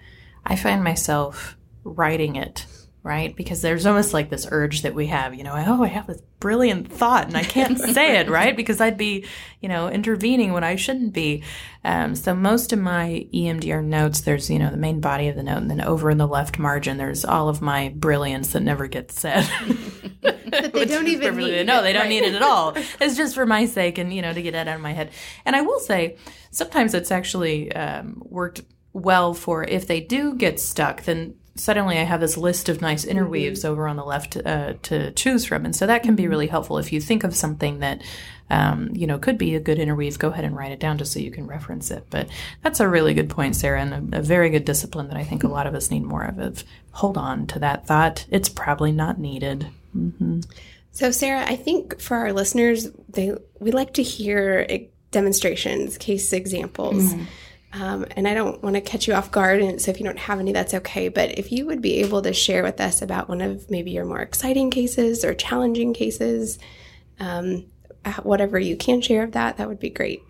I 0.45 0.57
find 0.57 0.83
myself 0.85 1.57
writing 1.85 2.37
it 2.37 2.67
right? 3.05 3.37
Because 3.37 3.61
there's 3.61 3.85
almost 3.85 4.15
like 4.15 4.31
this 4.31 4.49
urge 4.51 4.81
that 4.83 4.95
we 4.95 5.09
have, 5.09 5.35
you 5.35 5.45
know, 5.45 5.53
oh, 5.55 5.85
I 5.85 5.89
have 5.89 6.07
this 6.07 6.23
brilliant 6.41 6.91
thought 6.91 7.27
and 7.27 7.37
I 7.37 7.43
can't 7.43 7.79
say 7.95 8.17
it, 8.17 8.31
right? 8.31 8.57
Because 8.57 8.81
I'd 8.81 8.97
be, 8.97 9.27
you 9.61 9.69
know, 9.69 9.91
intervening 9.91 10.55
when 10.55 10.65
I 10.65 10.77
shouldn't 10.77 11.13
be. 11.13 11.43
Um, 11.85 12.15
so 12.15 12.35
most 12.35 12.73
of 12.73 12.79
my 12.79 13.27
EMDR 13.33 13.85
notes, 13.85 14.23
there's, 14.23 14.49
you 14.49 14.59
know, 14.59 14.71
the 14.71 14.79
main 14.79 15.01
body 15.01 15.29
of 15.29 15.37
the 15.37 15.43
note, 15.43 15.59
and 15.59 15.71
then 15.71 15.83
over 15.83 16.11
in 16.11 16.17
the 16.17 16.27
left 16.27 16.59
margin, 16.59 16.97
there's 16.97 17.27
all 17.27 17.51
of 17.51 17.61
my 17.61 17.91
brilliance 17.95 18.53
that 18.55 18.61
never 18.61 18.87
gets 18.87 19.21
said. 19.21 19.47
but 20.23 20.73
they 20.73 20.87
don't 20.87 21.07
even 21.07 21.37
need 21.37 21.53
it. 21.53 21.67
No, 21.67 21.83
they 21.83 21.93
don't 21.93 22.05
right. 22.05 22.09
need 22.09 22.25
it 22.25 22.35
at 22.35 22.43
all. 22.43 22.75
It's 23.01 23.19
just 23.19 23.35
for 23.35 23.45
my 23.45 23.67
sake 23.67 23.99
and, 23.99 24.15
you 24.15 24.23
know, 24.23 24.33
to 24.33 24.41
get 24.41 24.55
it 24.55 24.67
out 24.67 24.77
of 24.77 24.81
my 24.81 24.93
head. 24.93 25.11
And 25.45 25.55
I 25.55 25.61
will 25.61 25.81
say, 25.81 26.17
sometimes 26.51 26.95
it's 26.95 27.11
actually 27.11 27.71
um, 27.73 28.23
worked 28.25 28.63
well 28.95 29.35
for 29.35 29.63
if 29.65 29.87
they 29.87 30.01
do 30.01 30.35
get 30.37 30.59
stuck, 30.59 31.03
then 31.03 31.35
suddenly 31.57 31.99
I 31.99 32.03
have 32.03 32.21
this 32.21 32.37
list 32.37 32.69
of 32.69 32.81
nice 32.81 33.05
interweaves 33.05 33.61
mm-hmm. 33.61 33.73
over 33.73 33.89
on 33.89 33.97
the 33.97 34.05
left 34.05 34.37
uh, 34.37 34.75
to 34.83 35.13
choose 35.13 35.45
from, 35.45 35.65
and 35.65 35.75
so 35.75 35.87
that 35.87 36.03
can 36.03 36.17
be 36.17 36.29
really 36.29 36.47
helpful 36.47 36.79
if 36.79 36.93
you 36.93 37.01
think 37.01 37.25
of 37.25 37.35
something 37.35 37.81
that 37.81 38.03
um, 38.51 38.91
you 38.93 39.07
know 39.07 39.19
could 39.19 39.39
be 39.39 39.55
a 39.55 39.61
good 39.61 39.79
interweave. 39.79 40.19
Go 40.19 40.29
ahead 40.29 40.45
and 40.45 40.57
write 40.57 40.73
it 40.73 40.81
down 40.81 40.99
just 40.99 41.13
so 41.13 41.21
you 41.21 41.31
can 41.31 41.47
reference 41.47 41.91
it. 41.91 42.07
But 42.11 42.29
that's 42.63 42.81
a 42.81 42.89
really 42.89 43.15
good 43.15 43.31
point, 43.31 43.57
Sarah, 43.57 43.81
and 43.81 44.15
a, 44.15 44.19
a 44.19 44.23
very 44.23 44.51
good 44.51 44.65
discipline 44.65 45.09
that 45.09 45.17
I 45.17 45.25
think 45.25 45.45
a 45.45 45.49
lot 45.49 45.67
of 45.67 45.75
us 45.75 45.91
need 45.91 46.03
more 46.03 46.25
of. 46.25 46.39
Of 46.39 46.65
hold 46.93 47.17
on 47.17 47.47
to 47.49 47.59
that 47.61 47.87
thought; 47.87 48.27
it's 48.31 48.49
probably 48.49 48.93
not 48.93 49.19
needed. 49.19 49.69
Mm-hmm. 49.97 50.41
So, 50.91 51.11
Sarah, 51.11 51.45
I 51.45 51.57
think 51.57 52.01
for 52.01 52.17
our 52.17 52.33
listeners, 52.33 52.89
they 53.09 53.33
we 53.59 53.71
like 53.71 53.95
to 53.95 54.03
hear 54.03 54.67
demonstrations, 55.11 55.99
case 55.99 56.33
examples. 56.33 57.15
Mm-hmm 57.15 57.25
um, 57.75 58.07
and 58.17 58.29
I 58.29 58.35
don't 58.35 58.63
want 58.63 58.77
to 58.77 58.81
catch 58.81 59.09
you 59.09 59.15
off 59.15 59.33
guard. 59.33 59.61
And 59.61 59.83
so 59.83 59.91
if 59.91 59.99
you 59.99 60.05
don't 60.05 60.19
have 60.19 60.39
any, 60.39 60.53
that's 60.53 60.75
okay. 60.75 61.09
But 61.09 61.39
if 61.39 61.51
you 61.51 61.67
would 61.67 61.83
be 61.83 61.97
able 61.97 62.23
to 62.23 62.33
share 62.33 62.63
with 62.63 62.81
us 62.81 63.03
about 63.03 63.29
one 63.29 63.41
of 63.41 63.69
maybe 63.69 63.91
your 63.91 64.05
more 64.05 64.21
exciting 64.21 64.71
cases 64.71 65.25
or 65.25 65.35
challenging 65.35 65.93
cases, 65.93 66.61
um, 67.19 67.67
uh, 68.05 68.13
whatever 68.23 68.61
you 68.61 68.77
can 68.77 69.01
share 69.01 69.25
of 69.25 69.33
that, 69.33 69.57
that 69.57 69.69
would 69.69 69.81
be 69.81 69.91
great. 69.91 70.23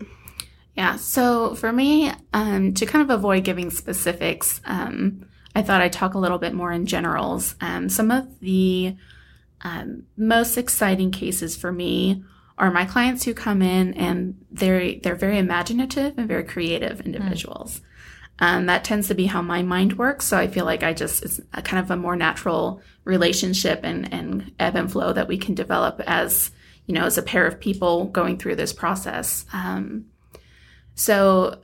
Yeah. 0.75 0.95
So 0.95 1.53
for 1.53 1.71
me, 1.71 2.11
um, 2.33 2.73
to 2.73 2.85
kind 2.87 3.03
of 3.03 3.15
avoid 3.15 3.43
giving 3.43 3.69
specifics, 3.69 4.59
um, 4.65 5.27
I 5.53 5.61
thought 5.61 5.81
I'd 5.81 5.93
talk 5.93 6.15
a 6.15 6.19
little 6.19 6.39
bit 6.39 6.53
more 6.53 6.71
in 6.71 6.87
generals. 6.87 7.55
Um, 7.61 7.89
some 7.89 8.09
of 8.09 8.39
the 8.39 8.95
um, 9.61 10.03
most 10.17 10.57
exciting 10.57 11.11
cases 11.11 11.55
for 11.55 11.71
me 11.71 12.23
are 12.57 12.71
my 12.71 12.85
clients 12.85 13.23
who 13.23 13.33
come 13.33 13.61
in 13.61 13.93
and 13.95 14.45
they're 14.51 14.95
they're 14.95 15.15
very 15.15 15.37
imaginative 15.37 16.17
and 16.17 16.27
very 16.27 16.43
creative 16.43 17.01
individuals. 17.01 17.79
Mm. 17.79 17.83
Um, 18.37 18.65
that 18.65 18.83
tends 18.83 19.07
to 19.07 19.15
be 19.15 19.27
how 19.27 19.41
my 19.41 19.61
mind 19.61 19.97
works. 19.97 20.25
So 20.25 20.37
I 20.37 20.47
feel 20.47 20.65
like 20.65 20.83
I 20.83 20.93
just 20.93 21.23
it's 21.23 21.39
kind 21.63 21.83
of 21.83 21.91
a 21.91 21.97
more 21.97 22.15
natural 22.15 22.81
relationship 23.03 23.81
and 23.83 24.11
and 24.13 24.53
ebb 24.59 24.75
and 24.75 24.91
flow 24.91 25.13
that 25.13 25.27
we 25.27 25.37
can 25.37 25.55
develop 25.55 26.01
as 26.05 26.51
you 26.85 26.93
know 26.93 27.05
as 27.05 27.17
a 27.17 27.23
pair 27.23 27.45
of 27.45 27.59
people 27.59 28.05
going 28.05 28.37
through 28.37 28.55
this 28.55 28.73
process. 28.73 29.45
Um, 29.53 30.05
so. 30.95 31.59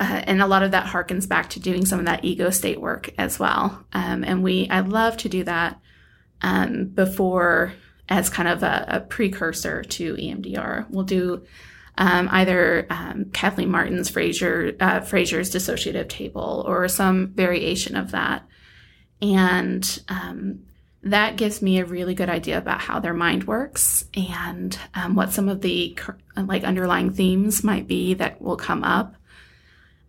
Uh, 0.00 0.22
and 0.26 0.42
a 0.42 0.46
lot 0.48 0.64
of 0.64 0.72
that 0.72 0.86
harkens 0.86 1.28
back 1.28 1.48
to 1.50 1.60
doing 1.60 1.86
some 1.86 2.00
of 2.00 2.06
that 2.06 2.24
ego 2.24 2.50
state 2.50 2.80
work 2.80 3.10
as 3.16 3.38
well. 3.38 3.86
Um, 3.92 4.24
and 4.24 4.42
we, 4.42 4.68
I 4.68 4.80
love 4.80 5.16
to 5.18 5.28
do 5.28 5.44
that 5.44 5.80
um, 6.42 6.86
before 6.86 7.72
as 8.08 8.30
kind 8.30 8.48
of 8.48 8.62
a, 8.62 8.84
a 8.88 9.00
precursor 9.00 9.82
to 9.82 10.14
EMDR. 10.14 10.86
We'll 10.90 11.04
do 11.04 11.44
um, 11.96 12.28
either 12.30 12.86
um, 12.90 13.26
Kathleen 13.32 13.70
Martin's 13.70 14.08
Fraser 14.08 14.76
uh, 14.80 15.00
Fraser's 15.00 15.54
dissociative 15.54 16.08
table 16.08 16.64
or 16.66 16.88
some 16.88 17.28
variation 17.28 17.96
of 17.96 18.10
that, 18.10 18.46
and 19.22 20.02
um, 20.08 20.64
that 21.04 21.36
gives 21.36 21.62
me 21.62 21.78
a 21.78 21.84
really 21.84 22.14
good 22.14 22.30
idea 22.30 22.58
about 22.58 22.80
how 22.80 22.98
their 22.98 23.14
mind 23.14 23.44
works 23.44 24.06
and 24.14 24.78
um, 24.94 25.14
what 25.14 25.32
some 25.32 25.48
of 25.48 25.60
the 25.60 25.96
like 26.36 26.64
underlying 26.64 27.12
themes 27.12 27.62
might 27.62 27.86
be 27.86 28.14
that 28.14 28.40
will 28.40 28.56
come 28.56 28.82
up. 28.82 29.14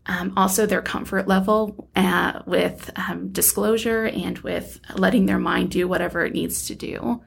Um, 0.07 0.33
also, 0.37 0.65
their 0.65 0.83
comfort 0.83 1.27
level 1.27 1.89
uh, 1.95 2.41
with 2.45 2.91
um, 2.95 3.29
disclosure 3.29 4.05
and 4.05 4.37
with 4.39 4.79
letting 4.95 5.25
their 5.25 5.39
mind 5.39 5.71
do 5.71 5.87
whatever 5.87 6.23
it 6.23 6.33
needs 6.33 6.67
to 6.67 6.75
do. 6.75 7.21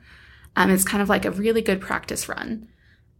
Um, 0.59 0.71
it's 0.73 0.83
kind 0.83 1.01
of 1.01 1.09
like 1.09 1.25
a 1.25 1.31
really 1.31 1.63
good 1.63 1.81
practice 1.81 2.29
run. 2.29 2.67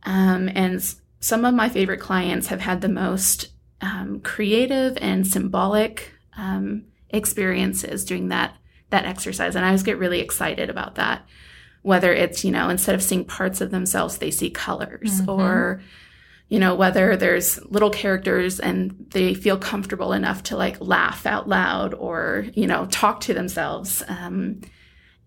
Um, 0.03 0.51
and 0.57 0.83
some 1.21 1.45
of 1.45 1.55
my 1.55 1.69
favorite 1.69 2.01
clients 2.01 2.49
have 2.49 2.61
had 2.61 2.81
the 2.81 2.89
most 2.89 3.51
um, 3.81 4.21
creative 4.23 4.99
and 5.01 5.25
symbolic 5.25 6.13
um, 6.37 6.87
experiences 7.11 8.05
doing 8.05 8.29
that 8.29 8.57
that 8.91 9.05
exercise, 9.05 9.55
and 9.55 9.65
I 9.65 9.69
always 9.69 9.85
get 9.85 9.99
really 9.99 10.19
excited 10.19 10.69
about 10.69 10.97
that. 10.97 11.29
Whether 11.83 12.13
it's 12.13 12.45
you 12.45 12.51
know 12.51 12.71
instead 12.71 12.97
of 12.97 13.05
seeing 13.05 13.25
parts 13.25 13.61
of 13.61 13.71
themselves, 13.71 14.19
they 14.19 14.33
see 14.33 14.51
colors, 14.51 15.21
mm-hmm. 15.21 15.31
or 15.31 15.81
you 16.49 16.59
know 16.59 16.75
whether 16.75 17.17
there's 17.17 17.65
little 17.67 17.91
characters 17.91 18.59
and 18.59 19.07
they 19.11 19.35
feel 19.35 19.59
comfortable 19.59 20.13
enough 20.13 20.43
to 20.45 20.57
like 20.57 20.81
laugh 20.81 21.25
out 21.25 21.49
loud 21.49 21.95
or 21.95 22.47
you 22.55 22.67
know 22.67 22.87
talk 22.87 23.21
to 23.21 23.35
themselves. 23.35 24.03
Um, 24.09 24.61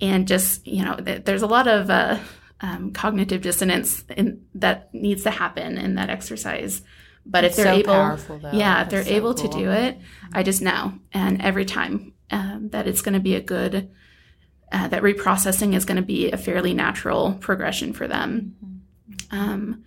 and 0.02 0.28
just 0.28 0.66
you 0.66 0.84
know 0.84 0.96
th- 0.96 1.24
there's 1.24 1.44
a 1.44 1.48
lot 1.48 1.68
of 1.68 1.90
uh, 1.90 2.18
um, 2.62 2.92
cognitive 2.92 3.42
dissonance 3.42 4.04
in, 4.18 4.46
that 4.56 4.94
needs 4.94 5.24
to 5.24 5.32
happen 5.32 5.78
in 5.78 5.96
that 5.96 6.10
exercise 6.10 6.82
but 7.26 7.44
it's 7.44 7.58
if 7.58 7.64
they're 7.64 7.74
so 7.74 7.80
able 7.80 7.94
powerful, 7.94 8.40
yeah 8.52 8.82
if 8.82 8.90
they're 8.90 9.04
so 9.04 9.12
able 9.12 9.34
cool. 9.34 9.50
to 9.50 9.58
do 9.58 9.72
it 9.72 9.98
i 10.34 10.44
just 10.44 10.62
know 10.62 10.94
and 11.14 11.42
every 11.42 11.66
time 11.66 12.14
um, 12.32 12.70
that 12.70 12.88
it's 12.88 13.02
going 13.02 13.14
to 13.14 13.20
be 13.20 13.36
a 13.36 13.42
good 13.42 13.90
uh, 14.72 14.88
that 14.88 15.04
reprocessing 15.04 15.76
is 15.76 15.86
going 15.86 15.98
to 15.98 16.02
be 16.02 16.32
a 16.32 16.38
fairly 16.38 16.74
natural 16.74 17.34
progression 17.34 17.94
for 17.94 18.08
them 18.08 18.56
mm-hmm. 18.64 19.40
um, 19.40 19.84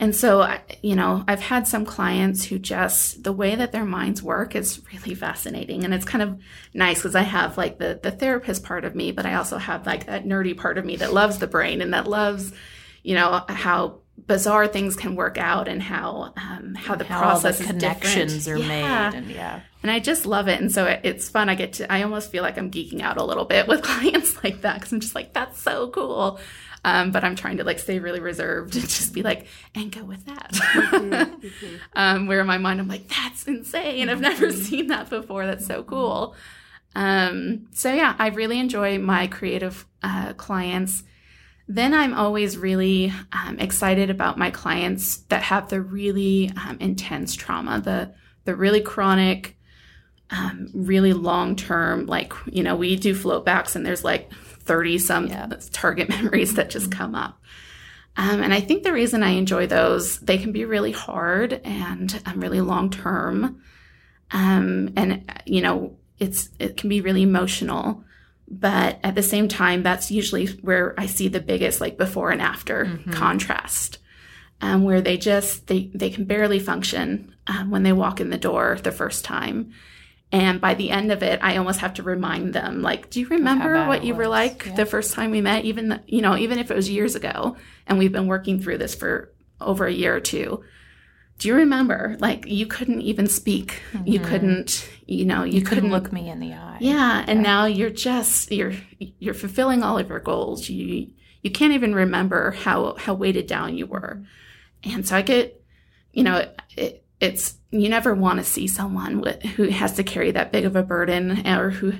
and 0.00 0.14
so, 0.14 0.56
you 0.80 0.94
know, 0.94 1.24
I've 1.26 1.40
had 1.40 1.66
some 1.66 1.84
clients 1.84 2.44
who 2.44 2.58
just 2.58 3.24
the 3.24 3.32
way 3.32 3.56
that 3.56 3.72
their 3.72 3.84
minds 3.84 4.22
work 4.22 4.54
is 4.54 4.80
really 4.92 5.14
fascinating, 5.14 5.84
and 5.84 5.92
it's 5.92 6.04
kind 6.04 6.22
of 6.22 6.40
nice 6.72 6.98
because 6.98 7.16
I 7.16 7.22
have 7.22 7.58
like 7.58 7.78
the 7.78 7.98
the 8.00 8.12
therapist 8.12 8.62
part 8.62 8.84
of 8.84 8.94
me, 8.94 9.10
but 9.10 9.26
I 9.26 9.34
also 9.34 9.58
have 9.58 9.86
like 9.86 10.06
that 10.06 10.24
nerdy 10.24 10.56
part 10.56 10.78
of 10.78 10.84
me 10.84 10.96
that 10.96 11.12
loves 11.12 11.38
the 11.38 11.48
brain 11.48 11.80
and 11.80 11.94
that 11.94 12.06
loves, 12.06 12.52
you 13.02 13.16
know, 13.16 13.44
how 13.48 14.00
bizarre 14.26 14.68
things 14.68 14.94
can 14.94 15.16
work 15.16 15.36
out 15.36 15.66
and 15.66 15.82
how 15.82 16.32
um, 16.36 16.74
how 16.76 16.94
the 16.94 17.04
how 17.04 17.20
process 17.20 17.58
the 17.58 17.64
connections 17.64 18.46
are 18.46 18.56
yeah. 18.56 19.10
made 19.10 19.18
and 19.18 19.30
yeah. 19.30 19.60
And 19.82 19.92
i 19.92 20.00
just 20.00 20.26
love 20.26 20.48
it. 20.48 20.60
And 20.60 20.70
so 20.72 20.86
it, 20.86 21.00
it's 21.04 21.28
fun. 21.28 21.48
I 21.48 21.54
get 21.56 21.74
to 21.74 21.92
i 21.92 22.02
almost 22.02 22.30
feel 22.30 22.42
like 22.42 22.58
i'm 22.58 22.70
geeking 22.70 23.00
out 23.00 23.16
a 23.16 23.24
little 23.24 23.44
bit 23.44 23.66
with 23.68 23.82
clients 23.82 24.42
like 24.44 24.62
that 24.62 24.74
because 24.74 24.92
i'm 24.92 25.00
just 25.00 25.14
like 25.14 25.32
that's 25.32 25.60
so 25.60 25.88
cool 25.90 26.38
um, 26.84 27.10
but 27.10 27.24
I'm 27.24 27.36
trying 27.36 27.58
to 27.58 27.64
like 27.64 27.78
stay 27.78 27.98
really 27.98 28.20
reserved 28.20 28.76
and 28.76 28.88
just 28.88 29.12
be 29.12 29.22
like, 29.22 29.46
and 29.74 29.90
go 29.90 30.04
with 30.04 30.24
that. 30.26 30.52
Mm-hmm, 30.52 31.12
mm-hmm. 31.46 31.76
um, 31.94 32.26
where 32.26 32.40
in 32.40 32.46
my 32.46 32.58
mind, 32.58 32.80
I'm 32.80 32.88
like, 32.88 33.08
that's 33.08 33.46
insane. 33.46 34.08
I've 34.08 34.20
never 34.20 34.48
mm-hmm. 34.48 34.60
seen 34.60 34.86
that 34.88 35.10
before. 35.10 35.46
That's 35.46 35.66
so 35.66 35.82
cool. 35.82 36.34
Um, 36.94 37.66
so 37.72 37.92
yeah, 37.92 38.14
I 38.18 38.28
really 38.28 38.58
enjoy 38.58 38.98
my 38.98 39.26
creative 39.26 39.86
uh, 40.02 40.32
clients. 40.34 41.02
Then 41.66 41.92
I'm 41.92 42.14
always 42.14 42.56
really 42.56 43.12
um, 43.32 43.58
excited 43.58 44.08
about 44.08 44.38
my 44.38 44.50
clients 44.50 45.18
that 45.28 45.42
have 45.42 45.68
the 45.68 45.82
really 45.82 46.50
um, 46.56 46.78
intense 46.80 47.34
trauma, 47.34 47.80
the 47.80 48.14
the 48.44 48.56
really 48.56 48.80
chronic, 48.80 49.58
um, 50.30 50.70
really 50.72 51.12
long 51.12 51.56
term. 51.56 52.06
Like 52.06 52.32
you 52.46 52.62
know, 52.62 52.74
we 52.74 52.96
do 52.96 53.14
float 53.14 53.44
backs, 53.44 53.76
and 53.76 53.84
there's 53.84 54.04
like 54.04 54.30
30 54.68 54.98
some 54.98 55.26
yeah. 55.26 55.48
target 55.72 56.08
memories 56.08 56.54
that 56.54 56.70
just 56.70 56.92
come 56.92 57.16
up. 57.16 57.42
Um, 58.16 58.42
and 58.42 58.52
I 58.52 58.60
think 58.60 58.82
the 58.82 58.92
reason 58.92 59.22
I 59.22 59.30
enjoy 59.30 59.66
those, 59.66 60.18
they 60.18 60.38
can 60.38 60.52
be 60.52 60.64
really 60.64 60.92
hard 60.92 61.60
and 61.64 62.20
um, 62.26 62.40
really 62.40 62.60
long 62.60 62.90
term. 62.90 63.62
Um, 64.30 64.92
and, 64.96 65.42
you 65.46 65.62
know, 65.62 65.96
it's, 66.18 66.50
it 66.58 66.76
can 66.76 66.88
be 66.88 67.00
really 67.00 67.22
emotional. 67.22 68.04
But 68.50 68.98
at 69.04 69.14
the 69.14 69.22
same 69.22 69.46
time, 69.48 69.82
that's 69.82 70.10
usually 70.10 70.46
where 70.46 70.94
I 70.98 71.06
see 71.06 71.28
the 71.28 71.40
biggest 71.40 71.80
like 71.80 71.96
before 71.96 72.30
and 72.30 72.42
after 72.42 72.84
mm-hmm. 72.84 73.12
contrast. 73.12 73.98
Um, 74.60 74.82
where 74.82 75.00
they 75.00 75.16
just 75.16 75.68
they 75.68 75.88
they 75.94 76.10
can 76.10 76.24
barely 76.24 76.58
function 76.58 77.32
um, 77.46 77.70
when 77.70 77.84
they 77.84 77.92
walk 77.92 78.20
in 78.20 78.30
the 78.30 78.36
door 78.36 78.76
the 78.82 78.90
first 78.90 79.24
time 79.24 79.72
and 80.30 80.60
by 80.60 80.74
the 80.74 80.90
end 80.90 81.10
of 81.10 81.22
it, 81.22 81.40
I 81.42 81.56
almost 81.56 81.80
have 81.80 81.94
to 81.94 82.02
remind 82.02 82.52
them, 82.52 82.82
like, 82.82 83.08
do 83.08 83.20
you 83.20 83.28
remember 83.28 83.86
what 83.86 84.04
you 84.04 84.14
were 84.14 84.28
like 84.28 84.66
yeah. 84.66 84.74
the 84.74 84.84
first 84.84 85.14
time 85.14 85.30
we 85.30 85.40
met? 85.40 85.64
Even, 85.64 85.88
the, 85.88 86.02
you 86.06 86.20
know, 86.20 86.36
even 86.36 86.58
if 86.58 86.70
it 86.70 86.76
was 86.76 86.90
years 86.90 87.14
ago 87.14 87.56
and 87.86 87.98
we've 87.98 88.12
been 88.12 88.26
working 88.26 88.60
through 88.60 88.76
this 88.76 88.94
for 88.94 89.32
over 89.60 89.86
a 89.86 89.92
year 89.92 90.14
or 90.14 90.20
two. 90.20 90.62
Do 91.38 91.48
you 91.48 91.54
remember? 91.54 92.16
Like, 92.18 92.46
you 92.46 92.66
couldn't 92.66 93.00
even 93.00 93.26
speak. 93.26 93.80
Mm-hmm. 93.92 94.06
You 94.06 94.20
couldn't, 94.20 94.90
you 95.06 95.24
know, 95.24 95.44
you, 95.44 95.60
you 95.60 95.62
couldn't, 95.62 95.84
couldn't, 95.84 95.92
look 95.92 96.12
me 96.12 96.28
in 96.28 96.40
the 96.40 96.52
eye. 96.52 96.78
Yeah. 96.80 97.24
And 97.26 97.38
yeah. 97.38 97.42
now 97.42 97.64
you're 97.64 97.90
just, 97.90 98.52
you're, 98.52 98.74
you're 98.98 99.34
fulfilling 99.34 99.82
all 99.82 99.96
of 99.96 100.08
your 100.08 100.20
goals. 100.20 100.68
You, 100.68 101.08
you 101.42 101.50
can't 101.50 101.72
even 101.72 101.94
remember 101.94 102.50
how, 102.50 102.96
how 102.96 103.14
weighted 103.14 103.46
down 103.46 103.78
you 103.78 103.86
were. 103.86 104.22
And 104.84 105.06
so 105.06 105.16
I 105.16 105.22
get, 105.22 105.64
you 106.12 106.24
know, 106.24 106.52
it, 106.76 107.04
it's 107.20 107.56
you 107.70 107.88
never 107.88 108.14
want 108.14 108.38
to 108.38 108.44
see 108.44 108.66
someone 108.66 109.22
who 109.56 109.68
has 109.68 109.92
to 109.94 110.04
carry 110.04 110.30
that 110.30 110.52
big 110.52 110.64
of 110.64 110.76
a 110.76 110.82
burden 110.82 111.46
or 111.46 111.70
who 111.70 111.92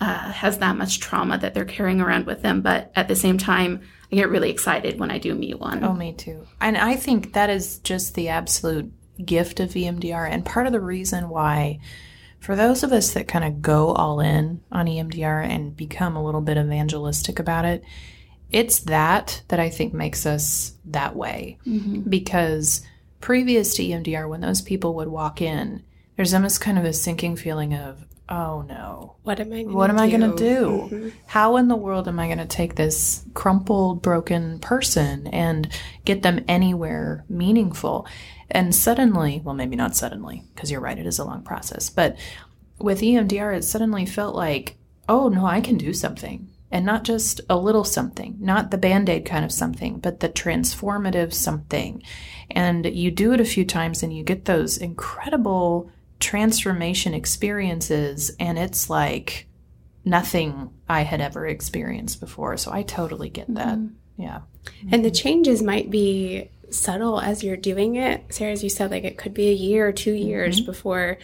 uh, 0.00 0.32
has 0.32 0.58
that 0.58 0.76
much 0.76 1.00
trauma 1.00 1.38
that 1.38 1.54
they're 1.54 1.64
carrying 1.64 2.00
around 2.00 2.26
with 2.26 2.42
them. 2.42 2.60
But 2.60 2.92
at 2.96 3.08
the 3.08 3.16
same 3.16 3.38
time, 3.38 3.82
I 4.12 4.16
get 4.16 4.28
really 4.28 4.50
excited 4.50 4.98
when 4.98 5.10
I 5.10 5.18
do 5.18 5.34
meet 5.34 5.58
one. 5.58 5.84
Oh, 5.84 5.94
me 5.94 6.12
too. 6.12 6.46
And 6.60 6.76
I 6.76 6.96
think 6.96 7.32
that 7.34 7.50
is 7.50 7.78
just 7.78 8.14
the 8.14 8.28
absolute 8.28 8.92
gift 9.24 9.60
of 9.60 9.70
EMDR. 9.70 10.28
And 10.28 10.44
part 10.44 10.66
of 10.66 10.72
the 10.72 10.80
reason 10.80 11.28
why, 11.28 11.78
for 12.40 12.56
those 12.56 12.82
of 12.82 12.92
us 12.92 13.14
that 13.14 13.28
kind 13.28 13.44
of 13.44 13.62
go 13.62 13.92
all 13.92 14.20
in 14.20 14.60
on 14.70 14.86
EMDR 14.86 15.46
and 15.46 15.76
become 15.76 16.16
a 16.16 16.24
little 16.24 16.40
bit 16.40 16.58
evangelistic 16.58 17.38
about 17.38 17.64
it, 17.64 17.84
it's 18.50 18.80
that 18.80 19.42
that 19.48 19.60
I 19.60 19.70
think 19.70 19.94
makes 19.94 20.26
us 20.26 20.74
that 20.86 21.16
way. 21.16 21.58
Mm-hmm. 21.66 22.00
Because 22.08 22.82
previous 23.24 23.74
to 23.74 23.82
EMDR, 23.82 24.28
when 24.28 24.42
those 24.42 24.60
people 24.60 24.94
would 24.94 25.08
walk 25.08 25.40
in, 25.40 25.82
there's 26.14 26.34
almost 26.34 26.60
kind 26.60 26.78
of 26.78 26.84
a 26.84 26.92
sinking 26.92 27.36
feeling 27.36 27.72
of, 27.72 28.04
oh 28.26 28.62
no 28.62 29.16
what 29.22 29.38
am 29.38 29.52
i 29.52 29.62
gonna 29.62 29.76
what 29.76 29.90
am 29.90 29.96
do? 29.96 30.02
i 30.02 30.08
going 30.08 30.30
to 30.30 30.34
do 30.34 30.66
mm-hmm. 30.66 31.08
how 31.26 31.58
in 31.58 31.68
the 31.68 31.76
world 31.76 32.08
am 32.08 32.18
i 32.18 32.24
going 32.26 32.38
to 32.38 32.46
take 32.46 32.74
this 32.74 33.22
crumpled 33.34 34.00
broken 34.00 34.58
person 34.60 35.26
and 35.26 35.68
get 36.06 36.22
them 36.22 36.42
anywhere 36.48 37.22
meaningful 37.28 38.06
and 38.50 38.74
suddenly 38.74 39.42
well 39.44 39.54
maybe 39.54 39.76
not 39.76 39.94
suddenly 39.94 40.42
because 40.54 40.70
you're 40.70 40.80
right 40.80 40.98
it 40.98 41.04
is 41.04 41.18
a 41.18 41.24
long 41.24 41.42
process 41.42 41.90
but 41.90 42.16
with 42.78 43.02
emdr 43.02 43.54
it 43.54 43.62
suddenly 43.62 44.06
felt 44.06 44.34
like 44.34 44.78
oh 45.06 45.28
no 45.28 45.44
i 45.44 45.60
can 45.60 45.76
do 45.76 45.92
something 45.92 46.48
and 46.74 46.84
not 46.84 47.04
just 47.04 47.40
a 47.48 47.56
little 47.56 47.84
something, 47.84 48.36
not 48.40 48.72
the 48.72 48.78
band 48.78 49.08
aid 49.08 49.24
kind 49.24 49.44
of 49.44 49.52
something, 49.52 50.00
but 50.00 50.18
the 50.18 50.28
transformative 50.28 51.32
something. 51.32 52.02
And 52.50 52.84
you 52.86 53.10
do 53.10 53.32
it 53.32 53.40
a 53.40 53.44
few 53.44 53.64
times 53.64 54.02
and 54.02 54.16
you 54.16 54.22
get 54.22 54.44
those 54.44 54.76
incredible 54.76 55.90
transformation 56.20 57.14
experiences 57.14 58.30
and 58.38 58.58
it's 58.58 58.88
like 58.88 59.46
nothing 60.04 60.70
I 60.88 61.02
had 61.02 61.20
ever 61.20 61.46
experienced 61.46 62.20
before. 62.20 62.56
So 62.56 62.72
I 62.72 62.82
totally 62.82 63.28
get 63.28 63.52
that. 63.54 63.78
Mm-hmm. 63.78 64.22
Yeah. 64.22 64.40
And 64.90 65.04
the 65.04 65.10
changes 65.10 65.62
might 65.62 65.90
be 65.90 66.50
subtle 66.70 67.20
as 67.20 67.42
you're 67.42 67.56
doing 67.56 67.96
it. 67.96 68.24
Sarah, 68.30 68.52
as 68.52 68.62
you 68.62 68.70
said, 68.70 68.90
like 68.90 69.04
it 69.04 69.18
could 69.18 69.34
be 69.34 69.48
a 69.48 69.54
year 69.54 69.88
or 69.88 69.92
two 69.92 70.12
years 70.12 70.56
mm-hmm. 70.56 70.66
before 70.66 71.18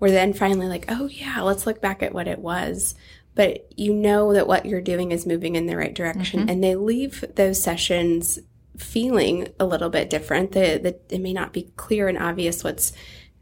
we're 0.00 0.10
then 0.10 0.32
finally 0.32 0.66
like, 0.66 0.86
oh, 0.88 1.06
yeah, 1.06 1.40
let's 1.42 1.66
look 1.66 1.80
back 1.80 2.02
at 2.02 2.12
what 2.12 2.28
it 2.28 2.38
was. 2.38 2.94
But 3.34 3.68
you 3.76 3.92
know 3.92 4.34
that 4.34 4.46
what 4.46 4.66
you're 4.66 4.80
doing 4.80 5.12
is 5.12 5.26
moving 5.26 5.56
in 5.56 5.66
the 5.66 5.76
right 5.76 5.94
direction. 5.94 6.40
Mm-hmm. 6.40 6.48
And 6.50 6.64
they 6.64 6.76
leave 6.76 7.24
those 7.34 7.62
sessions 7.62 8.38
feeling 8.76 9.48
a 9.60 9.66
little 9.66 9.90
bit 9.90 10.10
different. 10.10 10.52
That 10.52 11.02
it 11.10 11.20
may 11.20 11.32
not 11.32 11.52
be 11.52 11.72
clear 11.76 12.08
and 12.08 12.18
obvious 12.18 12.64
what's 12.64 12.92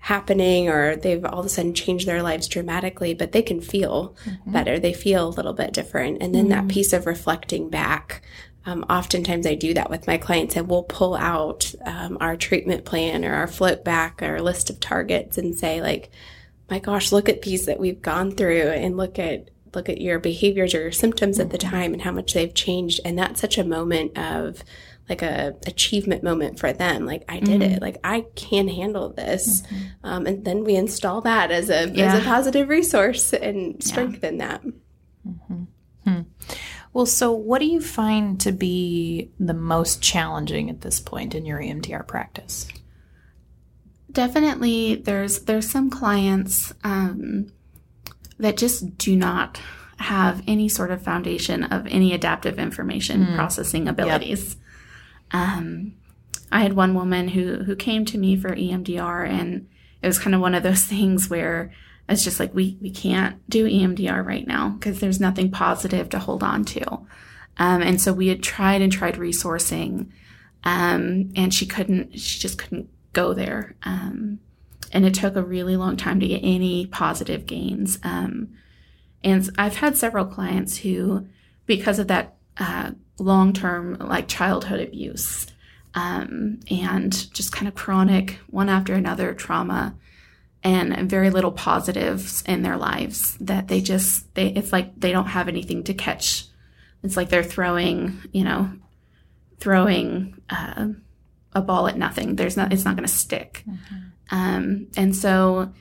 happening 0.02 0.68
or 0.68 0.96
they've 0.96 1.24
all 1.24 1.38
of 1.38 1.46
a 1.46 1.48
sudden 1.48 1.72
changed 1.72 2.08
their 2.08 2.24
lives 2.24 2.48
dramatically, 2.48 3.14
but 3.14 3.30
they 3.30 3.40
can 3.40 3.60
feel 3.60 4.16
mm-hmm. 4.24 4.52
better. 4.52 4.80
They 4.80 4.92
feel 4.92 5.28
a 5.28 5.30
little 5.30 5.52
bit 5.52 5.72
different. 5.72 6.20
And 6.20 6.34
then 6.34 6.48
mm-hmm. 6.48 6.66
that 6.66 6.74
piece 6.74 6.92
of 6.92 7.06
reflecting 7.06 7.70
back. 7.70 8.20
Um, 8.66 8.84
oftentimes 8.90 9.46
I 9.46 9.54
do 9.54 9.74
that 9.74 9.90
with 9.90 10.08
my 10.08 10.18
clients 10.18 10.56
and 10.56 10.68
we'll 10.68 10.82
pull 10.82 11.14
out 11.14 11.72
um, 11.84 12.18
our 12.20 12.36
treatment 12.36 12.84
plan 12.84 13.24
or 13.24 13.32
our 13.34 13.46
float 13.46 13.84
back 13.84 14.22
or 14.22 14.40
list 14.42 14.70
of 14.70 14.80
targets 14.80 15.38
and 15.38 15.54
say 15.54 15.80
like, 15.80 16.10
my 16.68 16.80
gosh, 16.80 17.12
look 17.12 17.28
at 17.28 17.42
these 17.42 17.66
that 17.66 17.78
we've 17.78 18.02
gone 18.02 18.32
through 18.32 18.70
and 18.70 18.96
look 18.96 19.20
at 19.20 19.50
look 19.74 19.88
at 19.88 20.00
your 20.00 20.18
behaviors 20.18 20.74
or 20.74 20.82
your 20.82 20.92
symptoms 20.92 21.36
mm-hmm. 21.36 21.46
at 21.46 21.50
the 21.52 21.58
mm-hmm. 21.58 21.70
time 21.70 21.92
and 21.92 22.02
how 22.02 22.10
much 22.10 22.34
they've 22.34 22.54
changed. 22.54 23.00
And 23.04 23.16
that's 23.16 23.40
such 23.40 23.56
a 23.56 23.64
moment 23.64 24.18
of 24.18 24.64
like 25.08 25.22
a 25.22 25.54
achievement 25.66 26.22
moment 26.22 26.58
for 26.58 26.72
them. 26.72 27.06
Like 27.06 27.24
I 27.28 27.40
did 27.40 27.60
mm-hmm. 27.60 27.74
it. 27.74 27.82
Like 27.82 27.98
I 28.04 28.24
can 28.34 28.68
handle 28.68 29.12
this. 29.12 29.62
Mm-hmm. 29.62 29.76
Um, 30.04 30.26
and 30.26 30.44
then 30.44 30.64
we 30.64 30.76
install 30.76 31.20
that 31.22 31.50
as 31.50 31.70
a 31.70 31.88
yeah. 31.90 32.14
as 32.14 32.22
a 32.22 32.24
positive 32.24 32.68
resource 32.68 33.32
and 33.32 33.82
strengthen 33.82 34.38
yeah. 34.38 34.46
that. 34.46 34.62
Mm-hmm. 35.26 35.62
Hmm. 36.04 36.20
Well, 36.92 37.06
so 37.06 37.32
what 37.32 37.60
do 37.60 37.66
you 37.66 37.80
find 37.80 38.40
to 38.40 38.52
be 38.52 39.30
the 39.38 39.54
most 39.54 40.02
challenging 40.02 40.68
at 40.68 40.82
this 40.82 41.00
point 41.00 41.34
in 41.34 41.46
your 41.46 41.58
EMDR 41.58 42.06
practice? 42.06 42.68
Definitely, 44.10 44.96
there's 44.96 45.40
there's 45.44 45.70
some 45.70 45.88
clients 45.88 46.72
um, 46.84 47.50
that 48.38 48.56
just 48.56 48.98
do 48.98 49.16
not 49.16 49.60
have 49.96 50.42
any 50.46 50.68
sort 50.68 50.90
of 50.90 51.00
foundation 51.00 51.64
of 51.64 51.86
any 51.86 52.12
adaptive 52.12 52.58
information 52.58 53.24
mm. 53.24 53.34
processing 53.36 53.88
abilities. 53.88 54.56
Um, 55.32 55.94
I 56.50 56.60
had 56.60 56.74
one 56.74 56.94
woman 56.94 57.28
who 57.28 57.64
who 57.64 57.74
came 57.74 58.04
to 58.06 58.18
me 58.18 58.36
for 58.36 58.54
EMDR, 58.54 59.28
and 59.28 59.68
it 60.02 60.06
was 60.06 60.18
kind 60.18 60.34
of 60.34 60.40
one 60.40 60.54
of 60.54 60.62
those 60.62 60.84
things 60.84 61.28
where 61.28 61.72
it's 62.08 62.24
just 62.24 62.40
like 62.40 62.54
we 62.54 62.76
we 62.80 62.90
can't 62.90 63.40
do 63.48 63.66
EMDR 63.66 64.24
right 64.24 64.46
now 64.46 64.70
because 64.70 65.00
there's 65.00 65.20
nothing 65.20 65.50
positive 65.50 66.08
to 66.10 66.18
hold 66.18 66.42
on 66.42 66.64
to. 66.66 66.84
Um, 67.58 67.82
and 67.82 68.00
so 68.00 68.12
we 68.12 68.28
had 68.28 68.42
tried 68.42 68.82
and 68.82 68.92
tried 68.92 69.14
resourcing, 69.16 70.10
um, 70.64 71.32
and 71.36 71.52
she 71.52 71.66
couldn't. 71.66 72.18
She 72.18 72.38
just 72.38 72.58
couldn't 72.58 72.88
go 73.12 73.34
there. 73.34 73.76
Um, 73.82 74.40
and 74.92 75.06
it 75.06 75.14
took 75.14 75.36
a 75.36 75.42
really 75.42 75.76
long 75.76 75.96
time 75.96 76.20
to 76.20 76.28
get 76.28 76.40
any 76.42 76.86
positive 76.86 77.46
gains. 77.46 77.98
Um, 78.02 78.48
and 79.24 79.48
I've 79.56 79.76
had 79.76 79.96
several 79.96 80.26
clients 80.26 80.78
who, 80.78 81.26
because 81.66 81.98
of 81.98 82.08
that 82.08 82.36
uh, 82.58 82.92
long 83.22 83.52
term 83.52 83.96
like 83.98 84.28
childhood 84.28 84.80
abuse 84.80 85.46
um, 85.94 86.60
and 86.70 87.32
just 87.32 87.52
kind 87.52 87.68
of 87.68 87.74
chronic 87.74 88.38
one 88.48 88.68
after 88.68 88.94
another 88.94 89.34
trauma 89.34 89.94
and 90.64 91.10
very 91.10 91.30
little 91.30 91.52
positives 91.52 92.42
in 92.42 92.62
their 92.62 92.76
lives 92.76 93.36
that 93.40 93.68
they 93.68 93.80
just 93.80 94.32
they 94.34 94.48
it's 94.48 94.72
like 94.72 94.98
they 94.98 95.12
don't 95.12 95.26
have 95.26 95.48
anything 95.48 95.84
to 95.84 95.94
catch. 95.94 96.46
It's 97.02 97.16
like 97.16 97.28
they're 97.28 97.42
throwing 97.42 98.20
you 98.32 98.44
know 98.44 98.72
throwing 99.58 100.40
uh, 100.50 100.88
a 101.52 101.60
ball 101.60 101.88
at 101.88 101.98
nothing. 101.98 102.36
There's 102.36 102.56
not 102.56 102.72
it's 102.72 102.84
not 102.84 102.96
going 102.96 103.08
to 103.08 103.14
stick. 103.14 103.64
Mm-hmm. 103.68 104.36
um, 104.36 104.86
and 104.96 105.14
so 105.14 105.72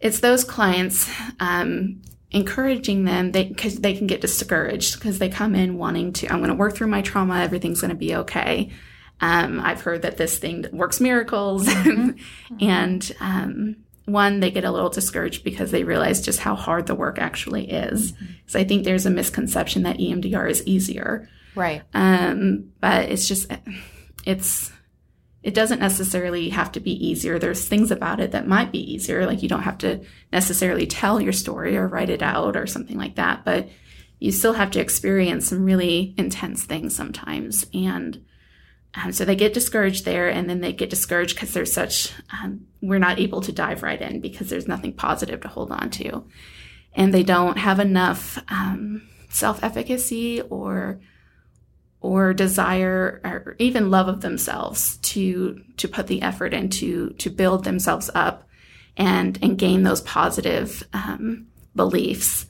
it's 0.00 0.20
those 0.20 0.44
clients 0.44 1.10
um, 1.40 2.02
encouraging 2.32 3.04
them 3.04 3.30
because 3.30 3.76
they, 3.76 3.92
they, 3.92 3.98
can 3.98 4.06
get 4.06 4.20
discouraged 4.20 4.94
because 4.94 5.18
they 5.18 5.28
come 5.28 5.54
in 5.54 5.76
wanting 5.78 6.12
to 6.12 6.28
i'm 6.28 6.38
going 6.38 6.48
to 6.48 6.54
work 6.54 6.74
through 6.74 6.86
my 6.86 7.02
trauma 7.02 7.40
everything's 7.40 7.80
going 7.80 7.90
to 7.90 7.96
be 7.96 8.14
okay. 8.14 8.70
Um, 9.20 9.60
i've 9.60 9.82
heard 9.82 10.02
that 10.02 10.16
this 10.16 10.38
thing 10.38 10.66
works 10.72 11.00
miracles. 11.00 11.66
Mm-hmm. 11.80 12.56
and 12.60 13.12
um, 13.20 13.76
one 14.04 14.40
they 14.40 14.50
get 14.50 14.64
a 14.64 14.70
little 14.70 14.90
discouraged 14.90 15.44
because 15.44 15.70
they 15.70 15.84
realize 15.84 16.20
just 16.20 16.40
how 16.40 16.54
hard 16.54 16.86
the 16.86 16.94
work 16.94 17.18
actually 17.18 17.70
is. 17.70 18.12
Mm-hmm. 18.12 18.24
so 18.46 18.58
i 18.58 18.64
think 18.64 18.84
there's 18.84 19.06
a 19.06 19.10
misconception 19.10 19.82
that 19.82 19.98
emdr 19.98 20.48
is 20.50 20.66
easier. 20.66 21.28
Right. 21.54 21.82
Um, 21.94 22.72
but 22.80 23.08
it's 23.08 23.26
just 23.26 23.50
it's 24.24 24.70
it 25.42 25.54
doesn't 25.54 25.80
necessarily 25.80 26.50
have 26.50 26.70
to 26.72 26.80
be 26.80 26.92
easier. 27.06 27.38
There's 27.38 27.66
things 27.66 27.90
about 27.90 28.20
it 28.20 28.32
that 28.32 28.46
might 28.46 28.72
be 28.72 28.92
easier. 28.92 29.26
Like 29.26 29.42
you 29.42 29.48
don't 29.48 29.62
have 29.62 29.78
to 29.78 30.04
necessarily 30.32 30.86
tell 30.86 31.20
your 31.20 31.32
story 31.32 31.76
or 31.76 31.88
write 31.88 32.10
it 32.10 32.22
out 32.22 32.56
or 32.56 32.66
something 32.66 32.98
like 32.98 33.16
that, 33.16 33.44
but 33.44 33.68
you 34.18 34.32
still 34.32 34.52
have 34.52 34.70
to 34.72 34.80
experience 34.80 35.48
some 35.48 35.64
really 35.64 36.14
intense 36.18 36.64
things 36.64 36.94
sometimes. 36.94 37.64
And 37.72 38.22
um, 38.94 39.12
so 39.12 39.24
they 39.24 39.36
get 39.36 39.54
discouraged 39.54 40.04
there 40.04 40.28
and 40.28 40.50
then 40.50 40.60
they 40.60 40.74
get 40.74 40.90
discouraged 40.90 41.36
because 41.36 41.54
there's 41.54 41.72
such, 41.72 42.12
um, 42.42 42.66
we're 42.82 42.98
not 42.98 43.18
able 43.18 43.40
to 43.40 43.52
dive 43.52 43.82
right 43.82 44.00
in 44.00 44.20
because 44.20 44.50
there's 44.50 44.68
nothing 44.68 44.92
positive 44.92 45.40
to 45.40 45.48
hold 45.48 45.72
on 45.72 45.88
to. 45.90 46.24
And 46.94 47.14
they 47.14 47.22
don't 47.22 47.56
have 47.56 47.80
enough 47.80 48.38
um, 48.48 49.08
self 49.30 49.62
efficacy 49.64 50.42
or 50.42 51.00
or 52.00 52.32
desire 52.32 53.20
or 53.24 53.56
even 53.58 53.90
love 53.90 54.08
of 54.08 54.20
themselves 54.20 54.96
to 54.98 55.62
to 55.76 55.88
put 55.88 56.06
the 56.06 56.22
effort 56.22 56.54
into 56.54 57.10
to 57.14 57.30
build 57.30 57.64
themselves 57.64 58.10
up 58.14 58.48
and 58.96 59.38
and 59.42 59.58
gain 59.58 59.82
those 59.82 60.00
positive 60.02 60.82
um, 60.92 61.46
beliefs 61.76 62.46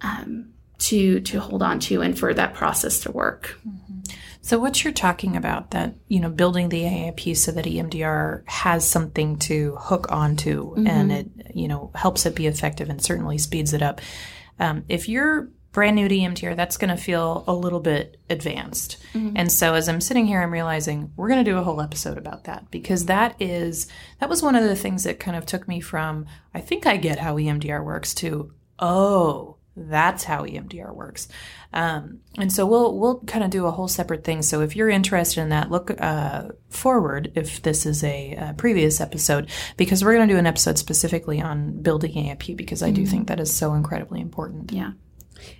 um, 0.00 0.52
to 0.78 1.20
to 1.20 1.40
hold 1.40 1.62
on 1.62 1.78
to 1.78 2.02
and 2.02 2.18
for 2.18 2.34
that 2.34 2.54
process 2.54 3.00
to 3.00 3.12
work. 3.12 3.58
Mm-hmm. 3.66 4.00
So 4.44 4.58
what 4.58 4.82
you're 4.82 4.92
talking 4.92 5.36
about 5.36 5.70
that 5.70 5.94
you 6.08 6.18
know 6.18 6.28
building 6.28 6.68
the 6.68 6.82
AIP 6.82 7.36
so 7.36 7.52
that 7.52 7.64
EMDR 7.64 8.42
has 8.48 8.88
something 8.88 9.38
to 9.40 9.76
hook 9.78 10.10
onto 10.10 10.72
mm-hmm. 10.72 10.86
and 10.88 11.12
it 11.12 11.30
you 11.54 11.68
know 11.68 11.92
helps 11.94 12.26
it 12.26 12.34
be 12.34 12.48
effective 12.48 12.90
and 12.90 13.00
certainly 13.00 13.38
speeds 13.38 13.72
it 13.72 13.82
up. 13.82 14.00
Um, 14.58 14.84
if 14.88 15.08
you're 15.08 15.48
brand 15.72 15.96
new 15.96 16.08
to 16.08 16.14
EMDR, 16.14 16.54
that's 16.54 16.76
going 16.76 16.94
to 16.94 17.02
feel 17.02 17.44
a 17.46 17.54
little 17.54 17.80
bit 17.80 18.18
advanced. 18.30 18.98
Mm-hmm. 19.14 19.36
And 19.36 19.50
so 19.50 19.74
as 19.74 19.88
I'm 19.88 20.00
sitting 20.00 20.26
here, 20.26 20.42
I'm 20.42 20.52
realizing 20.52 21.12
we're 21.16 21.28
going 21.28 21.44
to 21.44 21.50
do 21.50 21.58
a 21.58 21.62
whole 21.62 21.80
episode 21.80 22.18
about 22.18 22.44
that 22.44 22.70
because 22.70 23.06
that 23.06 23.34
is, 23.40 23.86
that 24.20 24.28
was 24.28 24.42
one 24.42 24.54
of 24.54 24.64
the 24.64 24.76
things 24.76 25.04
that 25.04 25.18
kind 25.18 25.36
of 25.36 25.46
took 25.46 25.66
me 25.66 25.80
from, 25.80 26.26
I 26.54 26.60
think 26.60 26.86
I 26.86 26.96
get 26.98 27.18
how 27.18 27.36
EMDR 27.36 27.84
works 27.84 28.14
to, 28.14 28.52
oh, 28.78 29.56
That's 29.74 30.24
how 30.24 30.44
EMDR 30.44 30.94
works. 30.94 31.28
Um, 31.72 32.20
and 32.36 32.52
so 32.52 32.66
we'll 32.66 32.98
we'll 32.98 33.20
kind 33.20 33.42
of 33.42 33.50
do 33.50 33.64
a 33.64 33.70
whole 33.70 33.88
separate 33.88 34.24
thing. 34.24 34.42
So 34.42 34.60
if 34.60 34.76
you're 34.76 34.90
interested 34.90 35.40
in 35.40 35.48
that, 35.48 35.70
look 35.70 35.90
uh, 35.98 36.48
forward 36.68 37.32
if 37.34 37.62
this 37.62 37.86
is 37.86 38.04
a, 38.04 38.34
a, 38.34 38.54
previous 38.54 39.00
episode 39.00 39.48
because 39.78 40.04
we're 40.04 40.14
going 40.14 40.28
to 40.28 40.34
do 40.34 40.38
an 40.38 40.46
episode 40.46 40.76
specifically 40.76 41.40
on 41.40 41.80
building 41.80 42.12
AIP 42.12 42.54
because 42.56 42.82
I 42.82 42.90
do 42.90 43.02
mm-hmm. 43.02 43.10
think 43.10 43.28
that 43.28 43.40
is 43.40 43.50
so 43.50 43.72
incredibly 43.72 44.20
important. 44.20 44.72
Yeah, 44.72 44.92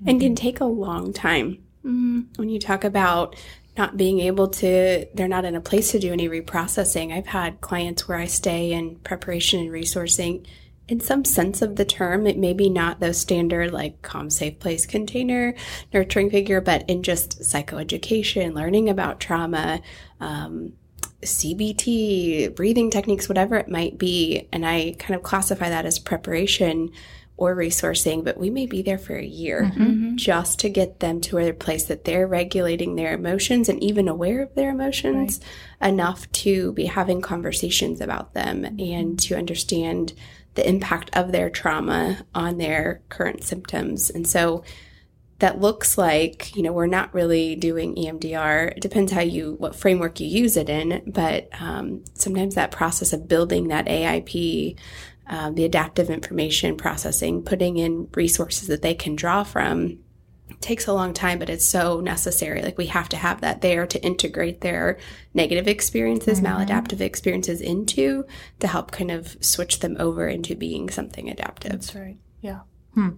and 0.06 0.20
can 0.20 0.34
take 0.34 0.60
a 0.60 0.64
long 0.64 1.12
time. 1.12 1.62
Mm-hmm. 1.84 2.20
When 2.36 2.48
you 2.48 2.58
talk 2.58 2.84
about 2.84 3.36
not 3.76 3.96
being 3.96 4.20
able 4.20 4.48
to, 4.48 5.06
they're 5.14 5.28
not 5.28 5.44
in 5.44 5.54
a 5.54 5.60
place 5.60 5.92
to 5.92 5.98
do 5.98 6.12
any 6.12 6.28
reprocessing. 6.28 7.12
I've 7.12 7.26
had 7.26 7.60
clients 7.60 8.06
where 8.06 8.18
I 8.18 8.26
stay 8.26 8.72
in 8.72 8.96
preparation 8.96 9.60
and 9.60 9.70
resourcing 9.70 10.46
in 10.88 11.00
some 11.00 11.24
sense 11.24 11.62
of 11.62 11.76
the 11.76 11.84
term. 11.84 12.26
It 12.26 12.36
may 12.36 12.52
be 12.52 12.68
not 12.68 13.00
those 13.00 13.18
standard 13.18 13.72
like 13.72 14.02
calm, 14.02 14.28
safe 14.28 14.58
place 14.58 14.84
container, 14.84 15.54
nurturing 15.92 16.30
figure, 16.30 16.60
but 16.60 16.88
in 16.88 17.02
just 17.02 17.40
psychoeducation, 17.40 18.54
learning 18.54 18.90
about 18.90 19.20
trauma, 19.20 19.80
um, 20.20 20.74
CBT, 21.22 22.54
breathing 22.54 22.90
techniques, 22.90 23.28
whatever 23.28 23.56
it 23.56 23.68
might 23.68 23.96
be. 23.96 24.48
And 24.52 24.66
I 24.66 24.96
kind 24.98 25.14
of 25.14 25.22
classify 25.22 25.68
that 25.68 25.86
as 25.86 25.98
preparation 25.98 26.90
or 27.36 27.56
resourcing, 27.56 28.22
but 28.24 28.38
we 28.38 28.50
may 28.50 28.66
be 28.66 28.82
there 28.82 28.98
for 28.98 29.16
a 29.16 29.24
year 29.24 29.64
mm-hmm. 29.64 29.82
mm-hmm. 29.82 30.16
just 30.16 30.60
to 30.60 30.68
get 30.68 31.00
them 31.00 31.20
to 31.20 31.38
a 31.38 31.52
place 31.52 31.84
that 31.84 32.04
they're 32.04 32.26
regulating 32.26 32.94
their 32.94 33.14
emotions 33.14 33.68
and 33.68 33.82
even 33.82 34.06
aware 34.06 34.42
of 34.42 34.54
their 34.54 34.70
emotions 34.70 35.40
right. 35.80 35.88
enough 35.88 36.30
to 36.32 36.72
be 36.72 36.86
having 36.86 37.20
conversations 37.20 38.00
about 38.00 38.34
them 38.34 38.62
mm-hmm. 38.62 38.80
and 38.80 39.18
to 39.18 39.36
understand 39.36 40.12
the 40.54 40.68
impact 40.68 41.10
of 41.14 41.32
their 41.32 41.48
trauma 41.48 42.24
on 42.34 42.58
their 42.58 43.02
current 43.08 43.42
symptoms. 43.42 44.10
And 44.10 44.26
so 44.26 44.62
that 45.42 45.60
looks 45.60 45.98
like, 45.98 46.54
you 46.54 46.62
know, 46.62 46.72
we're 46.72 46.86
not 46.86 47.12
really 47.12 47.56
doing 47.56 47.96
EMDR. 47.96 48.76
It 48.76 48.80
depends 48.80 49.10
how 49.10 49.22
you, 49.22 49.56
what 49.58 49.74
framework 49.74 50.20
you 50.20 50.28
use 50.28 50.56
it 50.56 50.68
in, 50.68 51.02
but 51.04 51.48
um, 51.60 52.04
sometimes 52.14 52.54
that 52.54 52.70
process 52.70 53.12
of 53.12 53.26
building 53.26 53.66
that 53.68 53.86
AIP, 53.86 54.78
um, 55.26 55.54
the 55.54 55.64
adaptive 55.64 56.10
information 56.10 56.76
processing, 56.76 57.42
putting 57.42 57.76
in 57.76 58.08
resources 58.14 58.68
that 58.68 58.82
they 58.82 58.94
can 58.94 59.16
draw 59.16 59.44
from 59.44 59.98
takes 60.60 60.86
a 60.86 60.92
long 60.92 61.12
time, 61.12 61.38
but 61.38 61.50
it's 61.50 61.64
so 61.64 62.00
necessary. 62.00 62.62
Like 62.62 62.78
we 62.78 62.86
have 62.86 63.08
to 63.10 63.16
have 63.16 63.40
that 63.40 63.60
there 63.60 63.86
to 63.86 64.02
integrate 64.02 64.60
their 64.60 64.98
negative 65.34 65.66
experiences, 65.68 66.40
mm-hmm. 66.40 66.46
maladaptive 66.46 67.00
experiences 67.00 67.60
into 67.60 68.24
to 68.60 68.66
help 68.66 68.90
kind 68.90 69.10
of 69.10 69.36
switch 69.40 69.80
them 69.80 69.96
over 69.98 70.28
into 70.28 70.54
being 70.54 70.88
something 70.88 71.28
adaptive. 71.28 71.72
That's 71.72 71.94
right. 71.94 72.16
Yeah. 72.40 72.60
Hmm. 72.94 73.10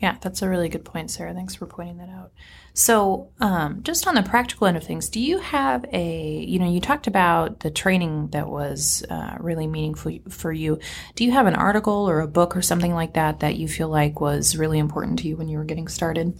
Yeah, 0.00 0.16
that's 0.18 0.40
a 0.40 0.48
really 0.48 0.70
good 0.70 0.84
point, 0.86 1.10
Sarah. 1.10 1.34
Thanks 1.34 1.54
for 1.54 1.66
pointing 1.66 1.98
that 1.98 2.08
out. 2.08 2.32
So, 2.72 3.28
um, 3.38 3.82
just 3.82 4.06
on 4.06 4.14
the 4.14 4.22
practical 4.22 4.66
end 4.66 4.78
of 4.78 4.82
things, 4.82 5.10
do 5.10 5.20
you 5.20 5.38
have 5.38 5.84
a, 5.92 6.38
you 6.38 6.58
know, 6.58 6.70
you 6.70 6.80
talked 6.80 7.06
about 7.06 7.60
the 7.60 7.70
training 7.70 8.28
that 8.28 8.48
was 8.48 9.04
uh, 9.10 9.36
really 9.38 9.66
meaningful 9.66 10.18
for 10.30 10.52
you. 10.52 10.78
Do 11.16 11.24
you 11.24 11.32
have 11.32 11.46
an 11.46 11.54
article 11.54 12.08
or 12.08 12.20
a 12.20 12.26
book 12.26 12.56
or 12.56 12.62
something 12.62 12.94
like 12.94 13.12
that 13.14 13.40
that 13.40 13.56
you 13.56 13.68
feel 13.68 13.90
like 13.90 14.22
was 14.22 14.56
really 14.56 14.78
important 14.78 15.18
to 15.18 15.28
you 15.28 15.36
when 15.36 15.48
you 15.48 15.58
were 15.58 15.64
getting 15.64 15.88
started? 15.88 16.34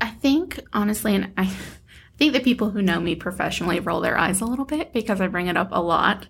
I 0.00 0.08
think, 0.08 0.60
honestly, 0.72 1.14
and 1.14 1.34
I 1.36 1.52
think 2.16 2.32
the 2.32 2.40
people 2.40 2.70
who 2.70 2.80
know 2.80 2.98
me 2.98 3.14
professionally 3.14 3.80
roll 3.80 4.00
their 4.00 4.16
eyes 4.16 4.40
a 4.40 4.46
little 4.46 4.64
bit 4.64 4.94
because 4.94 5.20
I 5.20 5.26
bring 5.26 5.48
it 5.48 5.56
up 5.58 5.68
a 5.70 5.82
lot. 5.82 6.28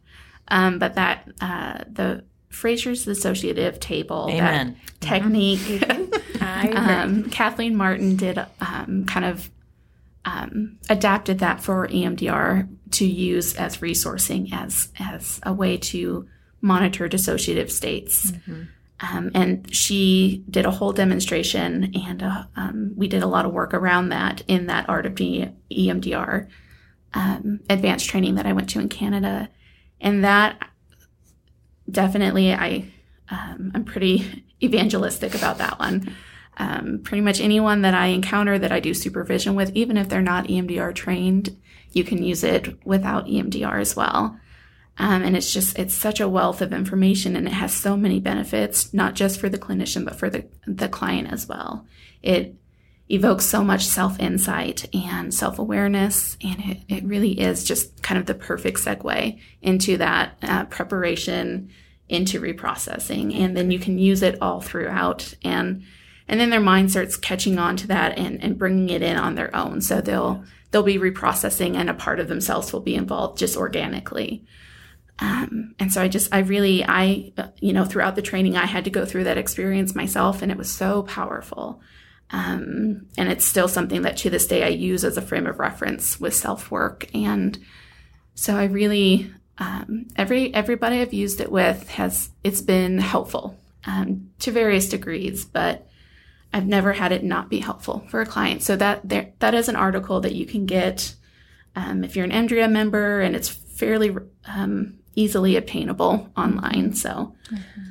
Um, 0.49 0.81
but 0.81 0.95
that, 0.95 1.29
uh, 1.41 1.85
the 1.91 2.25
Fraser's 2.55 3.05
Dissociative 3.05 3.81
Table, 3.81 4.29
Amen. 4.31 4.77
that 5.01 5.07
technique, 5.07 5.59
mm-hmm. 5.59 6.77
um, 6.77 7.31
Kathleen 7.31 7.77
Martin 7.77 8.17
did 8.17 8.39
um, 8.61 9.05
kind 9.07 9.27
of 9.27 9.51
um, 10.25 10.79
adapted 10.89 11.41
that 11.41 11.61
for 11.61 11.87
EMDR 11.89 12.69
to 12.93 13.07
use 13.07 13.55
as 13.57 13.79
resourcing 13.79 14.53
as 14.53 14.89
as 14.99 15.41
a 15.43 15.53
way 15.53 15.77
to 15.77 16.29
monitor 16.61 17.09
dissociative 17.09 17.71
states. 17.71 18.31
Mm-hmm. 18.31 18.63
Um, 19.01 19.31
and 19.35 19.75
she 19.75 20.45
did 20.49 20.65
a 20.65 20.71
whole 20.71 20.93
demonstration, 20.93 21.93
and 21.95 22.23
uh, 22.23 22.45
um, 22.57 22.93
we 22.97 23.09
did 23.09 23.23
a 23.23 23.27
lot 23.27 23.45
of 23.45 23.53
work 23.53 23.75
around 23.75 24.11
that 24.11 24.43
in 24.49 24.67
that 24.67 24.89
Art 24.89 25.05
of 25.05 25.15
EMDR 25.15 26.47
um, 27.15 27.61
advanced 27.69 28.09
training 28.09 28.37
that 28.37 28.47
I 28.47 28.53
went 28.53 28.71
to 28.71 28.81
in 28.81 28.89
Canada. 28.89 29.49
And 30.01 30.25
that 30.25 30.69
definitely, 31.91 32.53
I 32.53 32.93
um, 33.31 33.73
I'm 33.75 33.85
pretty 33.85 34.45
evangelistic 34.63 35.35
about 35.35 35.59
that 35.59 35.79
one. 35.79 36.15
Um, 36.57 37.01
pretty 37.03 37.21
much 37.21 37.41
anyone 37.41 37.83
that 37.83 37.95
I 37.95 38.07
encounter 38.07 38.59
that 38.59 38.71
I 38.71 38.81
do 38.81 38.95
supervision 38.95 39.55
with, 39.55 39.75
even 39.75 39.97
if 39.97 40.09
they're 40.09 40.23
not 40.23 40.47
EMDR 40.47 40.95
trained, 40.95 41.57
you 41.93 42.05
can 42.05 42.23
use 42.23 42.45
it 42.45 42.85
without 42.87 43.27
EMDR 43.27 43.81
as 43.81 43.97
well. 43.97 44.39
Um, 44.97 45.23
and 45.23 45.37
it's 45.37 45.53
just, 45.53 45.77
it's 45.77 45.95
such 45.95 46.21
a 46.21 46.29
wealth 46.29 46.61
of 46.63 46.73
information 46.73 47.35
and 47.35 47.49
it 47.49 47.53
has 47.53 47.75
so 47.75 47.97
many 47.97 48.21
benefits, 48.21 48.95
not 48.95 49.15
just 49.15 49.41
for 49.41 49.49
the 49.49 49.59
clinician, 49.59 50.05
but 50.05 50.15
for 50.15 50.31
the, 50.31 50.47
the 50.67 50.89
client 50.89 51.33
as 51.33 51.49
well. 51.49 51.85
It 52.23 52.55
evokes 53.09 53.45
so 53.45 53.63
much 53.63 53.85
self 53.85 54.19
insight 54.19 54.87
and 54.95 55.33
self 55.33 55.59
awareness. 55.59 56.37
And 56.43 56.61
it, 56.61 56.81
it 56.89 57.05
really 57.05 57.39
is 57.39 57.65
just 57.65 58.03
kind 58.03 58.19
of 58.19 58.27
the 58.27 58.35
perfect 58.35 58.79
segue 58.79 59.39
into 59.63 59.97
that 59.99 60.37
uh, 60.43 60.65
preparation 60.67 61.71
into 62.09 62.41
reprocessing. 62.41 63.35
And 63.35 63.57
then 63.57 63.71
you 63.71 63.79
can 63.79 63.99
use 63.99 64.23
it 64.23 64.41
all 64.41 64.61
throughout. 64.61 65.35
And, 65.43 65.83
and 66.29 66.39
then 66.41 66.51
their 66.51 66.61
mind 66.61 66.91
starts 66.91 67.17
catching 67.17 67.59
on 67.59 67.77
to 67.79 67.87
that 67.89 68.19
and, 68.19 68.43
and 68.43 68.59
bringing 68.59 68.91
it 68.91 69.03
in 69.03 69.17
on 69.17 69.35
their 69.35 69.55
own. 69.55 69.81
So 69.81 70.01
they'll, 70.01 70.45
they'll 70.71 70.83
be 70.83 70.99
reprocessing 70.99 71.77
and 71.77 71.89
a 71.89 71.95
part 71.95 72.21
of 72.21 72.29
themselves 72.29 72.73
will 72.73 72.81
be 72.81 72.95
involved 72.95 73.39
just 73.39 73.57
organically. 73.57 74.45
Um, 75.21 75.75
and 75.79 75.93
so 75.93 76.03
I 76.03 76.09
just, 76.09 76.35
I 76.35 76.41
really, 76.41 76.85
I, 76.85 77.33
you 77.61 77.73
know, 77.73 77.85
throughout 77.85 78.17
the 78.17 78.23
training, 78.23 78.57
I 78.57 78.67
had 78.67 78.85
to 78.85 78.91
go 78.91 79.05
through 79.05 79.25
that 79.25 79.39
experience 79.39 79.95
myself 79.95 80.43
and 80.43 80.51
it 80.51 80.59
was 80.59 80.71
so 80.71 81.05
powerful. 81.05 81.81
Um, 82.35 83.07
and 83.17 83.29
it's 83.31 83.45
still 83.45 83.69
something 83.69 84.03
that 84.03 84.17
to 84.19 84.31
this 84.31 84.49
day 84.49 84.65
I 84.65 84.69
use 84.69 85.05
as 85.05 85.17
a 85.17 85.23
frame 85.23 85.47
of 85.47 85.61
reference 85.61 86.19
with 86.19 86.35
self 86.35 86.69
work. 86.69 87.07
And 87.15 87.57
so 88.35 88.57
I 88.57 88.65
really, 88.65 89.33
um, 89.59 90.09
every, 90.17 90.53
everybody 90.53 91.01
I've 91.01 91.15
used 91.15 91.41
it 91.41 91.53
with 91.53 91.89
has, 91.91 92.31
it's 92.43 92.61
been 92.61 92.99
helpful, 92.99 93.57
um, 93.87 94.31
to 94.41 94.51
various 94.51 94.89
degrees, 94.89 95.45
but 95.45 95.87
I've 96.53 96.67
never 96.67 96.93
had 96.93 97.13
it 97.13 97.23
not 97.23 97.51
be 97.51 97.61
helpful 97.61 98.05
for 98.09 98.21
a 98.21 98.27
client. 98.27 98.65
So 98.65 98.75
that 98.75 99.09
there, 99.09 99.33
that 99.39 99.55
is 99.55 99.69
an 99.69 99.77
article 99.77 100.21
that 100.23 100.35
you 100.35 100.45
can 100.45 100.67
get, 100.67 101.15
um, 101.77 102.03
if 102.03 102.17
you're 102.17 102.25
an 102.25 102.33
EMDRIA 102.33 102.69
member 102.69 103.21
and 103.21 103.37
it's 103.37 103.49
fairly, 103.49 104.17
um, 104.47 104.99
easily 105.17 105.57
obtainable 105.57 106.29
online. 106.37 106.93
So, 106.95 107.35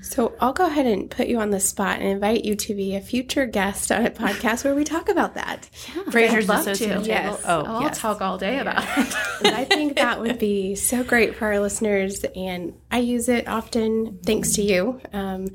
so 0.02 0.34
I'll 0.40 0.54
go 0.54 0.66
ahead 0.66 0.86
and 0.86 1.10
put 1.10 1.28
you 1.28 1.40
on 1.40 1.52
the 1.52 1.60
spot 1.60 2.00
and 2.00 2.08
invite 2.08 2.44
you 2.44 2.56
to 2.56 2.76
be 2.76 2.96
a 2.96 3.02
future 3.02 3.46
guest 3.46 3.92
on 3.92 4.06
a 4.06 4.10
podcast 4.10 4.64
where 4.64 4.76
we 4.76 4.84
talk 4.84 5.10
about 5.10 5.36
that. 5.36 5.70
Yeah, 5.96 6.04
Fraser's 6.12 6.50
love 6.50 6.66
to. 6.66 7.02
Yes. 7.04 7.42
Oh, 7.46 7.64
I'll 7.64 7.82
yes. 7.84 8.00
talk 8.00 8.22
all 8.22 8.38
day 8.38 8.60
about 8.60 8.84
it. 8.84 9.16
I 9.54 9.66
think 9.66 9.96
that 9.96 10.20
would 10.20 10.40
be 10.40 10.76
so 10.76 11.04
great 11.04 11.36
for 11.36 11.46
our 11.46 11.60
listeners, 11.60 12.24
and 12.36 12.74
I 12.92 13.00
use 13.00 13.30
it 13.30 13.48
often 13.48 14.20
thanks 14.26 14.54
to 14.56 14.62
you. 14.62 15.00
Um, 15.14 15.50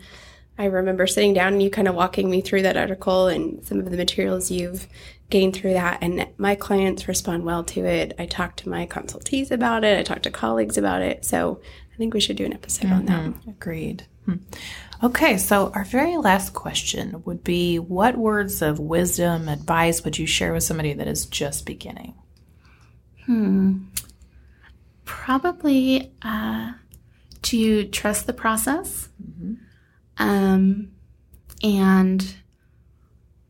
I 0.59 0.65
remember 0.65 1.07
sitting 1.07 1.35
down 1.35 1.53
and 1.53 1.63
you 1.63 1.71
kind 1.71 1.87
of 1.87 1.95
walking 1.95 2.29
me 2.29 2.41
through 2.41 2.63
that 2.63 2.77
article 2.77 3.29
and 3.29 3.65
some 3.65 3.79
of 3.79 3.91
the 3.91 3.97
materials 3.97 4.51
you've 4.51 4.89
gained 5.31 5.55
through 5.55 5.75
that. 5.75 5.99
And 6.03 6.29
my 6.39 6.55
clients 6.55 7.09
respond 7.09 7.45
well 7.45 7.65
to 7.65 7.85
it. 7.85 8.15
I 8.19 8.27
talk 8.27 8.57
to 8.57 8.69
my 8.69 8.87
consultees 8.87 9.51
about 9.51 9.85
it. 9.85 9.99
I 9.99 10.03
talk 10.03 10.23
to 10.23 10.31
colleagues 10.31 10.79
about 10.79 11.03
it. 11.03 11.25
So 11.25 11.61
I 11.93 11.97
think 11.97 12.15
we 12.15 12.21
should 12.21 12.37
do 12.37 12.45
an 12.45 12.55
episode 12.55 12.87
mm-hmm. 12.87 12.95
on 12.95 13.05
that. 13.07 13.25
Mm-hmm. 13.25 13.51
Agreed. 13.51 14.07
Hmm. 14.25 14.37
Okay, 15.03 15.39
so 15.39 15.71
our 15.75 15.85
very 15.85 16.17
last 16.17 16.55
question 16.55 17.23
would 17.25 17.45
be 17.45 17.79
what 17.79 18.17
words 18.17 18.63
of 18.63 18.81
wisdom, 18.81 19.49
advice 19.49 20.03
would 20.05 20.19
you 20.19 20.27
share 20.27 20.53
with 20.53 20.65
somebody 20.65 20.93
that 20.93 21.07
is 21.07 21.27
just 21.27 21.67
beginning? 21.67 22.15
Hmm. 23.27 23.85
Probably 25.05 26.13
uh, 26.23 26.73
to 27.43 27.85
trust 27.87 28.27
the 28.27 28.33
process. 28.33 29.09
Mm-hmm 29.23 29.55
um, 30.19 30.93
and 31.63 32.37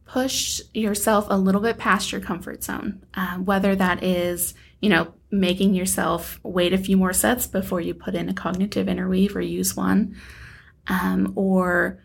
push 0.09 0.63
yourself 0.73 1.27
a 1.29 1.37
little 1.37 1.61
bit 1.61 1.77
past 1.77 2.11
your 2.11 2.21
comfort 2.21 2.65
zone, 2.65 3.05
uh, 3.13 3.37
whether 3.37 3.77
that 3.77 4.03
is, 4.03 4.55
you 4.81 4.89
know, 4.89 5.13
making 5.31 5.75
yourself 5.75 6.41
wait 6.43 6.73
a 6.73 6.79
few 6.79 6.97
more 6.97 7.13
sets 7.13 7.47
before 7.47 7.81
you 7.81 7.93
put 7.93 8.15
in 8.15 8.29
a 8.31 8.35
cognitive 8.35 8.89
interweave 8.89 9.37
or 9.37 9.43
use 9.43 9.77
one, 9.77 10.17
um, 10.87 11.35
or, 11.37 12.03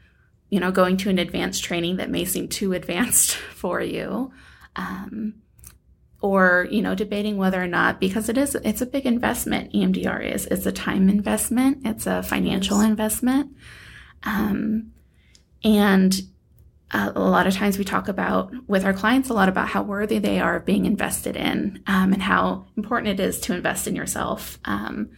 you 0.50 0.60
know, 0.60 0.70
going 0.70 0.98
to 0.98 1.10
an 1.10 1.18
advanced 1.18 1.64
training 1.64 1.96
that 1.96 2.10
may 2.10 2.26
seem 2.26 2.50
too 2.50 2.74
advanced 2.80 3.36
for 3.36 3.82
you. 3.82 4.32
Um, 4.76 5.36
or 6.20 6.70
you 6.72 6.82
know 6.82 6.96
debating 6.96 7.36
whether 7.36 7.62
or 7.62 7.68
not 7.68 8.00
because 8.00 8.30
it 8.30 8.38
is 8.38 8.56
it's 8.56 8.82
a 8.82 8.86
big 8.86 9.06
investment 9.06 9.74
emdr 9.74 10.34
is 10.34 10.46
it's 10.46 10.66
a 10.66 10.72
time 10.72 11.10
investment 11.10 11.80
it's 11.84 12.08
a 12.08 12.24
financial 12.24 12.78
yes. 12.78 12.88
investment 12.90 13.52
um, 14.24 14.94
and 15.66 16.22
a 16.94 17.20
lot 17.20 17.48
of 17.48 17.54
times 17.56 17.78
we 17.78 17.84
talk 17.84 18.08
about 18.08 18.52
with 18.68 18.86
our 18.86 18.94
clients 18.94 19.30
a 19.30 19.34
lot 19.34 19.50
about 19.50 19.68
how 19.68 19.82
worthy 19.82 20.20
they 20.20 20.40
are 20.40 20.58
of 20.58 20.66
being 20.66 20.86
invested 20.86 21.36
in 21.36 21.82
um, 21.88 22.14
and 22.14 22.22
how 22.22 22.66
important 22.78 23.20
it 23.20 23.24
is 23.24 23.40
to 23.42 23.54
invest 23.54 23.88
in 23.88 23.96
yourself. 23.96 24.60
Um, 24.66 25.10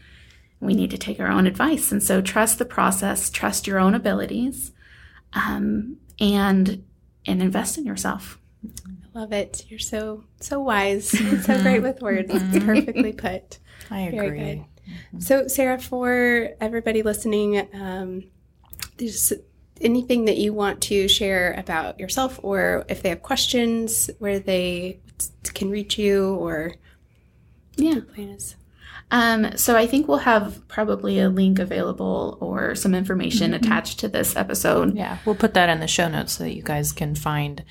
we 0.61 0.73
need 0.73 0.91
to 0.91 0.97
take 0.97 1.19
our 1.19 1.27
own 1.27 1.47
advice. 1.47 1.91
And 1.91 2.01
so 2.01 2.21
trust 2.21 2.59
the 2.59 2.65
process, 2.65 3.29
trust 3.29 3.67
your 3.67 3.79
own 3.79 3.93
abilities, 3.93 4.71
um, 5.33 5.97
and 6.19 6.83
and 7.27 7.41
invest 7.41 7.77
in 7.77 7.85
yourself. 7.85 8.39
I 8.63 9.19
love 9.19 9.33
it. 9.33 9.65
You're 9.67 9.79
so 9.79 10.23
so 10.39 10.61
wise. 10.61 11.09
so 11.09 11.61
great 11.61 11.81
with 11.81 12.01
words. 12.01 12.31
Perfectly 12.63 13.11
put. 13.11 13.59
I 13.91 14.01
agree. 14.01 14.19
Very 14.19 14.39
good. 14.39 14.57
Mm-hmm. 14.59 15.19
So, 15.19 15.47
Sarah, 15.47 15.79
for 15.79 16.49
everybody 16.61 17.01
listening, 17.03 17.67
um, 17.73 18.23
there's 18.97 19.33
anything 19.81 20.25
that 20.25 20.37
you 20.37 20.53
want 20.53 20.81
to 20.83 21.07
share 21.07 21.53
about 21.53 21.99
yourself, 21.99 22.39
or 22.43 22.85
if 22.89 23.01
they 23.01 23.09
have 23.09 23.21
questions, 23.21 24.09
where 24.19 24.39
they 24.39 24.99
can 25.53 25.69
reach 25.69 25.97
you, 25.97 26.35
or 26.35 26.75
yeah. 27.75 27.99
Um, 29.11 29.55
so 29.57 29.77
I 29.77 29.85
think 29.85 30.07
we'll 30.07 30.17
have 30.17 30.67
probably 30.67 31.19
a 31.19 31.29
link 31.29 31.59
available 31.59 32.37
or 32.41 32.73
some 32.73 32.95
information 32.95 33.51
mm-hmm. 33.51 33.63
attached 33.63 33.99
to 33.99 34.07
this 34.07 34.35
episode. 34.35 34.95
Yeah, 34.95 35.19
we'll 35.25 35.35
put 35.35 35.53
that 35.53 35.69
in 35.69 35.79
the 35.79 35.87
show 35.87 36.07
notes 36.07 36.33
so 36.33 36.43
that 36.43 36.55
you 36.55 36.63
guys 36.63 36.91
can 36.91 37.15
find 37.15 37.63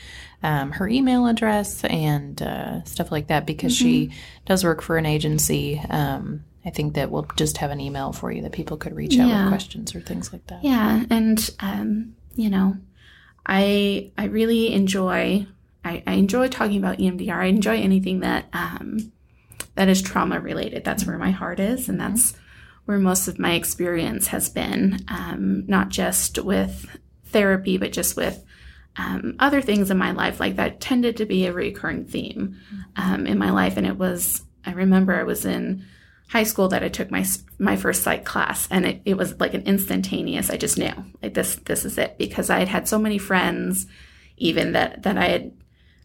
um, 0.43 0.73
her 0.73 0.87
email 0.87 1.27
address 1.27 1.83
and 1.85 2.41
uh, 2.41 2.85
stuff 2.85 3.11
like 3.11 3.29
that 3.29 3.47
because 3.47 3.75
mm-hmm. 3.75 3.85
she 3.85 4.11
does 4.45 4.63
work 4.63 4.81
for 4.81 4.97
an 4.97 5.07
agency. 5.07 5.81
Um, 5.91 6.45
I 6.65 6.71
think 6.71 6.95
that 6.95 7.11
we'll 7.11 7.27
just 7.37 7.59
have 7.59 7.71
an 7.71 7.81
email 7.81 8.13
for 8.13 8.33
you 8.33 8.43
that 8.43 8.53
people 8.53 8.77
could 8.77 8.97
reach 8.97 9.19
out 9.19 9.29
with 9.29 9.49
questions 9.49 9.95
or 9.95 10.01
things 10.01 10.33
like 10.33 10.47
that. 10.47 10.65
Yeah, 10.65 11.05
and 11.11 11.51
um, 11.61 12.17
you 12.35 12.49
know, 12.49 12.77
I 13.47 14.13
I 14.17 14.25
really 14.27 14.73
enjoy 14.73 15.47
I, 15.85 16.03
I, 16.07 16.15
enjoy 16.15 16.49
talking 16.49 16.79
about 16.79 16.99
EMDR. 16.99 17.35
I 17.35 17.47
enjoy 17.47 17.77
anything 17.77 18.21
that 18.21 18.47
um, 18.53 19.13
that 19.75 19.89
is 19.89 20.01
trauma 20.01 20.41
related. 20.41 20.85
That's 20.85 21.07
where 21.07 21.19
my 21.19 21.31
heart 21.31 21.61
is, 21.61 21.89
and 21.89 22.01
that's 22.01 22.35
where 22.87 22.99
most 22.99 23.29
of 23.29 23.39
my 23.39 23.53
experience 23.55 24.29
has 24.29 24.49
been. 24.49 25.05
Um, 25.09 25.67
not 25.67 25.91
just 25.91 26.39
with 26.39 26.87
therapy, 27.27 27.77
but 27.77 27.93
just 27.93 28.17
with 28.17 28.43
um, 28.97 29.37
other 29.39 29.61
things 29.61 29.91
in 29.91 29.99
my 29.99 30.13
life. 30.13 30.41
Like 30.41 30.57
that 30.57 30.81
tended 30.81 31.19
to 31.19 31.27
be 31.27 31.47
a 31.47 31.53
recurring 31.53 32.07
theme 32.07 32.59
um, 32.97 33.27
in 33.27 33.39
my 33.39 33.51
life, 33.51 33.77
and 33.77 33.87
it 33.87 33.99
was. 33.99 34.43
I 34.67 34.73
remember 34.73 35.15
I 35.15 35.25
was 35.25 35.45
in 35.45 35.85
high 36.29 36.43
school 36.43 36.69
that 36.69 36.83
I 36.83 36.89
took 36.89 37.11
my 37.11 37.25
my 37.59 37.77
first 37.77 38.03
psych 38.03 38.25
class, 38.25 38.69
and 38.71 38.85
it, 38.87 39.03
it 39.05 39.17
was 39.17 39.39
like 39.41 39.55
an 39.55 39.63
instantaneous. 39.63 40.51
I 40.51 40.57
just 40.57 40.79
knew 40.79 40.93
like 41.23 41.35
this 41.35 41.57
this 41.57 41.85
is 41.85 41.99
it 41.99 42.19
because 42.19 42.51
I 42.51 42.59
had 42.59 42.69
had 42.69 42.89
so 42.89 42.99
many 42.99 43.19
friends, 43.19 43.87
even 44.37 44.73
that 44.73 45.03
that 45.03 45.19
I 45.19 45.29
had 45.29 45.53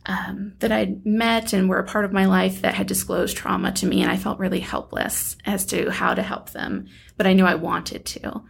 um, 0.06 0.54
that 0.60 0.72
I'd 0.72 1.06
met 1.06 1.54
and 1.54 1.70
were 1.70 1.80
a 1.80 1.86
part 1.86 2.06
of 2.06 2.14
my 2.14 2.26
life 2.26 2.62
that 2.62 2.74
had 2.74 2.88
disclosed 2.88 3.38
trauma 3.38 3.72
to 3.74 3.86
me, 3.86 4.02
and 4.02 4.12
I 4.12 4.18
felt 4.18 4.40
really 4.40 4.60
helpless 4.60 5.38
as 5.46 5.66
to 5.68 5.92
how 5.92 6.14
to 6.14 6.22
help 6.22 6.52
them. 6.52 6.88
But 7.18 7.28
I 7.28 7.34
knew 7.34 7.46
I 7.46 7.56
wanted 7.56 8.06
to, 8.06 8.44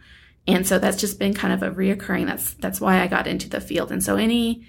and 0.46 0.66
so 0.66 0.78
that's 0.78 1.00
just 1.00 1.18
been 1.18 1.34
kind 1.34 1.52
of 1.52 1.62
a 1.62 1.74
reoccurring. 1.74 2.26
That's 2.26 2.54
that's 2.54 2.80
why 2.80 3.00
I 3.00 3.06
got 3.06 3.26
into 3.26 3.48
the 3.48 3.60
field, 3.60 3.92
and 3.92 4.02
so 4.02 4.16
any 4.16 4.66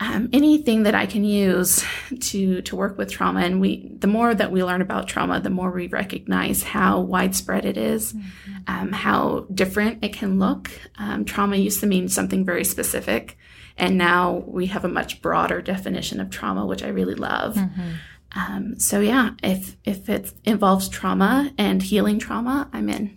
um, 0.00 0.28
anything 0.32 0.84
that 0.84 0.94
I 0.94 1.06
can 1.06 1.24
use 1.24 1.84
to 2.20 2.62
to 2.62 2.76
work 2.76 2.96
with 2.98 3.10
trauma. 3.10 3.40
And 3.40 3.60
we, 3.60 3.90
the 3.98 4.06
more 4.06 4.32
that 4.32 4.52
we 4.52 4.62
learn 4.62 4.80
about 4.80 5.08
trauma, 5.08 5.40
the 5.40 5.50
more 5.50 5.70
we 5.70 5.88
recognize 5.88 6.62
how 6.62 7.00
widespread 7.00 7.64
it 7.64 7.76
is, 7.76 8.12
mm-hmm. 8.12 8.52
um, 8.68 8.92
how 8.92 9.46
different 9.52 10.04
it 10.04 10.12
can 10.12 10.38
look. 10.38 10.70
Um, 10.98 11.24
trauma 11.24 11.56
used 11.56 11.80
to 11.80 11.86
mean 11.86 12.08
something 12.08 12.44
very 12.44 12.64
specific, 12.64 13.36
and 13.76 13.98
now 13.98 14.44
we 14.46 14.66
have 14.66 14.84
a 14.84 14.88
much 14.88 15.20
broader 15.20 15.60
definition 15.60 16.20
of 16.20 16.30
trauma, 16.30 16.64
which 16.64 16.84
I 16.84 16.88
really 16.88 17.16
love. 17.16 17.56
Mm-hmm. 17.56 17.90
Um, 18.36 18.78
so 18.78 19.00
yeah, 19.00 19.30
if 19.42 19.76
if 19.84 20.08
it 20.08 20.32
involves 20.44 20.88
trauma 20.88 21.52
and 21.58 21.82
healing 21.82 22.18
trauma, 22.18 22.68
I'm 22.72 22.88
in. 22.88 23.16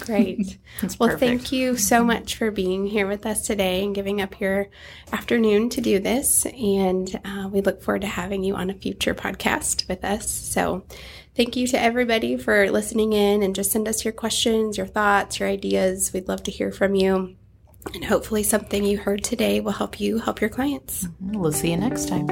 Great. 0.00 0.58
well, 0.98 1.10
perfect. 1.10 1.20
thank 1.20 1.52
you 1.52 1.76
so 1.76 2.04
much 2.04 2.36
for 2.36 2.50
being 2.50 2.86
here 2.86 3.06
with 3.06 3.26
us 3.26 3.46
today 3.46 3.84
and 3.84 3.94
giving 3.94 4.20
up 4.20 4.40
your 4.40 4.68
afternoon 5.12 5.68
to 5.70 5.80
do 5.80 5.98
this. 5.98 6.46
And 6.46 7.20
uh, 7.24 7.48
we 7.52 7.60
look 7.60 7.82
forward 7.82 8.02
to 8.02 8.08
having 8.08 8.42
you 8.42 8.54
on 8.54 8.70
a 8.70 8.74
future 8.74 9.14
podcast 9.14 9.88
with 9.88 10.04
us. 10.04 10.28
So, 10.30 10.84
thank 11.34 11.56
you 11.56 11.66
to 11.68 11.80
everybody 11.80 12.36
for 12.36 12.70
listening 12.70 13.12
in 13.12 13.42
and 13.42 13.54
just 13.54 13.70
send 13.70 13.88
us 13.88 14.04
your 14.04 14.12
questions, 14.12 14.76
your 14.76 14.86
thoughts, 14.86 15.40
your 15.40 15.48
ideas. 15.48 16.12
We'd 16.12 16.28
love 16.28 16.42
to 16.44 16.50
hear 16.50 16.72
from 16.72 16.94
you. 16.94 17.36
And 17.94 18.04
hopefully, 18.04 18.42
something 18.42 18.84
you 18.84 18.98
heard 18.98 19.24
today 19.24 19.60
will 19.60 19.72
help 19.72 20.00
you 20.00 20.18
help 20.18 20.40
your 20.40 20.50
clients. 20.50 21.08
We'll 21.20 21.52
see 21.52 21.70
you 21.70 21.78
next 21.78 22.08
time. 22.08 22.26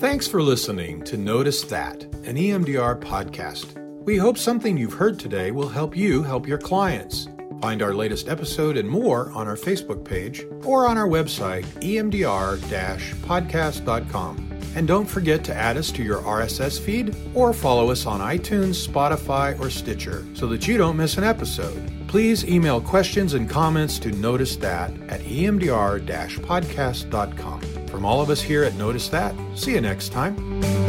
Thanks 0.00 0.26
for 0.26 0.42
listening 0.42 1.04
to 1.04 1.16
Notice 1.16 1.62
That, 1.64 2.02
an 2.02 2.36
EMDR 2.36 3.00
podcast. 3.00 3.79
We 4.04 4.16
hope 4.16 4.38
something 4.38 4.78
you've 4.78 4.94
heard 4.94 5.18
today 5.18 5.50
will 5.50 5.68
help 5.68 5.96
you 5.96 6.22
help 6.22 6.48
your 6.48 6.58
clients. 6.58 7.28
Find 7.60 7.82
our 7.82 7.92
latest 7.92 8.28
episode 8.28 8.78
and 8.78 8.88
more 8.88 9.30
on 9.32 9.46
our 9.46 9.56
Facebook 9.56 10.04
page 10.04 10.46
or 10.64 10.88
on 10.88 10.96
our 10.96 11.06
website, 11.06 11.64
emdr 11.82 12.58
podcast.com. 13.22 14.50
And 14.74 14.88
don't 14.88 15.04
forget 15.04 15.44
to 15.44 15.54
add 15.54 15.76
us 15.76 15.90
to 15.92 16.02
your 16.02 16.22
RSS 16.22 16.80
feed 16.80 17.14
or 17.34 17.52
follow 17.52 17.90
us 17.90 18.06
on 18.06 18.20
iTunes, 18.20 18.86
Spotify, 18.88 19.58
or 19.60 19.68
Stitcher 19.68 20.24
so 20.32 20.46
that 20.46 20.66
you 20.66 20.78
don't 20.78 20.96
miss 20.96 21.18
an 21.18 21.24
episode. 21.24 21.92
Please 22.08 22.44
email 22.46 22.80
questions 22.80 23.34
and 23.34 23.50
comments 23.50 23.98
to 23.98 24.10
Notice 24.12 24.56
That 24.56 24.90
at 25.08 25.20
emdr 25.20 26.00
podcast.com. 26.00 27.60
From 27.88 28.04
all 28.06 28.22
of 28.22 28.30
us 28.30 28.40
here 28.40 28.64
at 28.64 28.74
Notice 28.76 29.08
That, 29.10 29.34
see 29.54 29.72
you 29.74 29.80
next 29.80 30.10
time. 30.12 30.79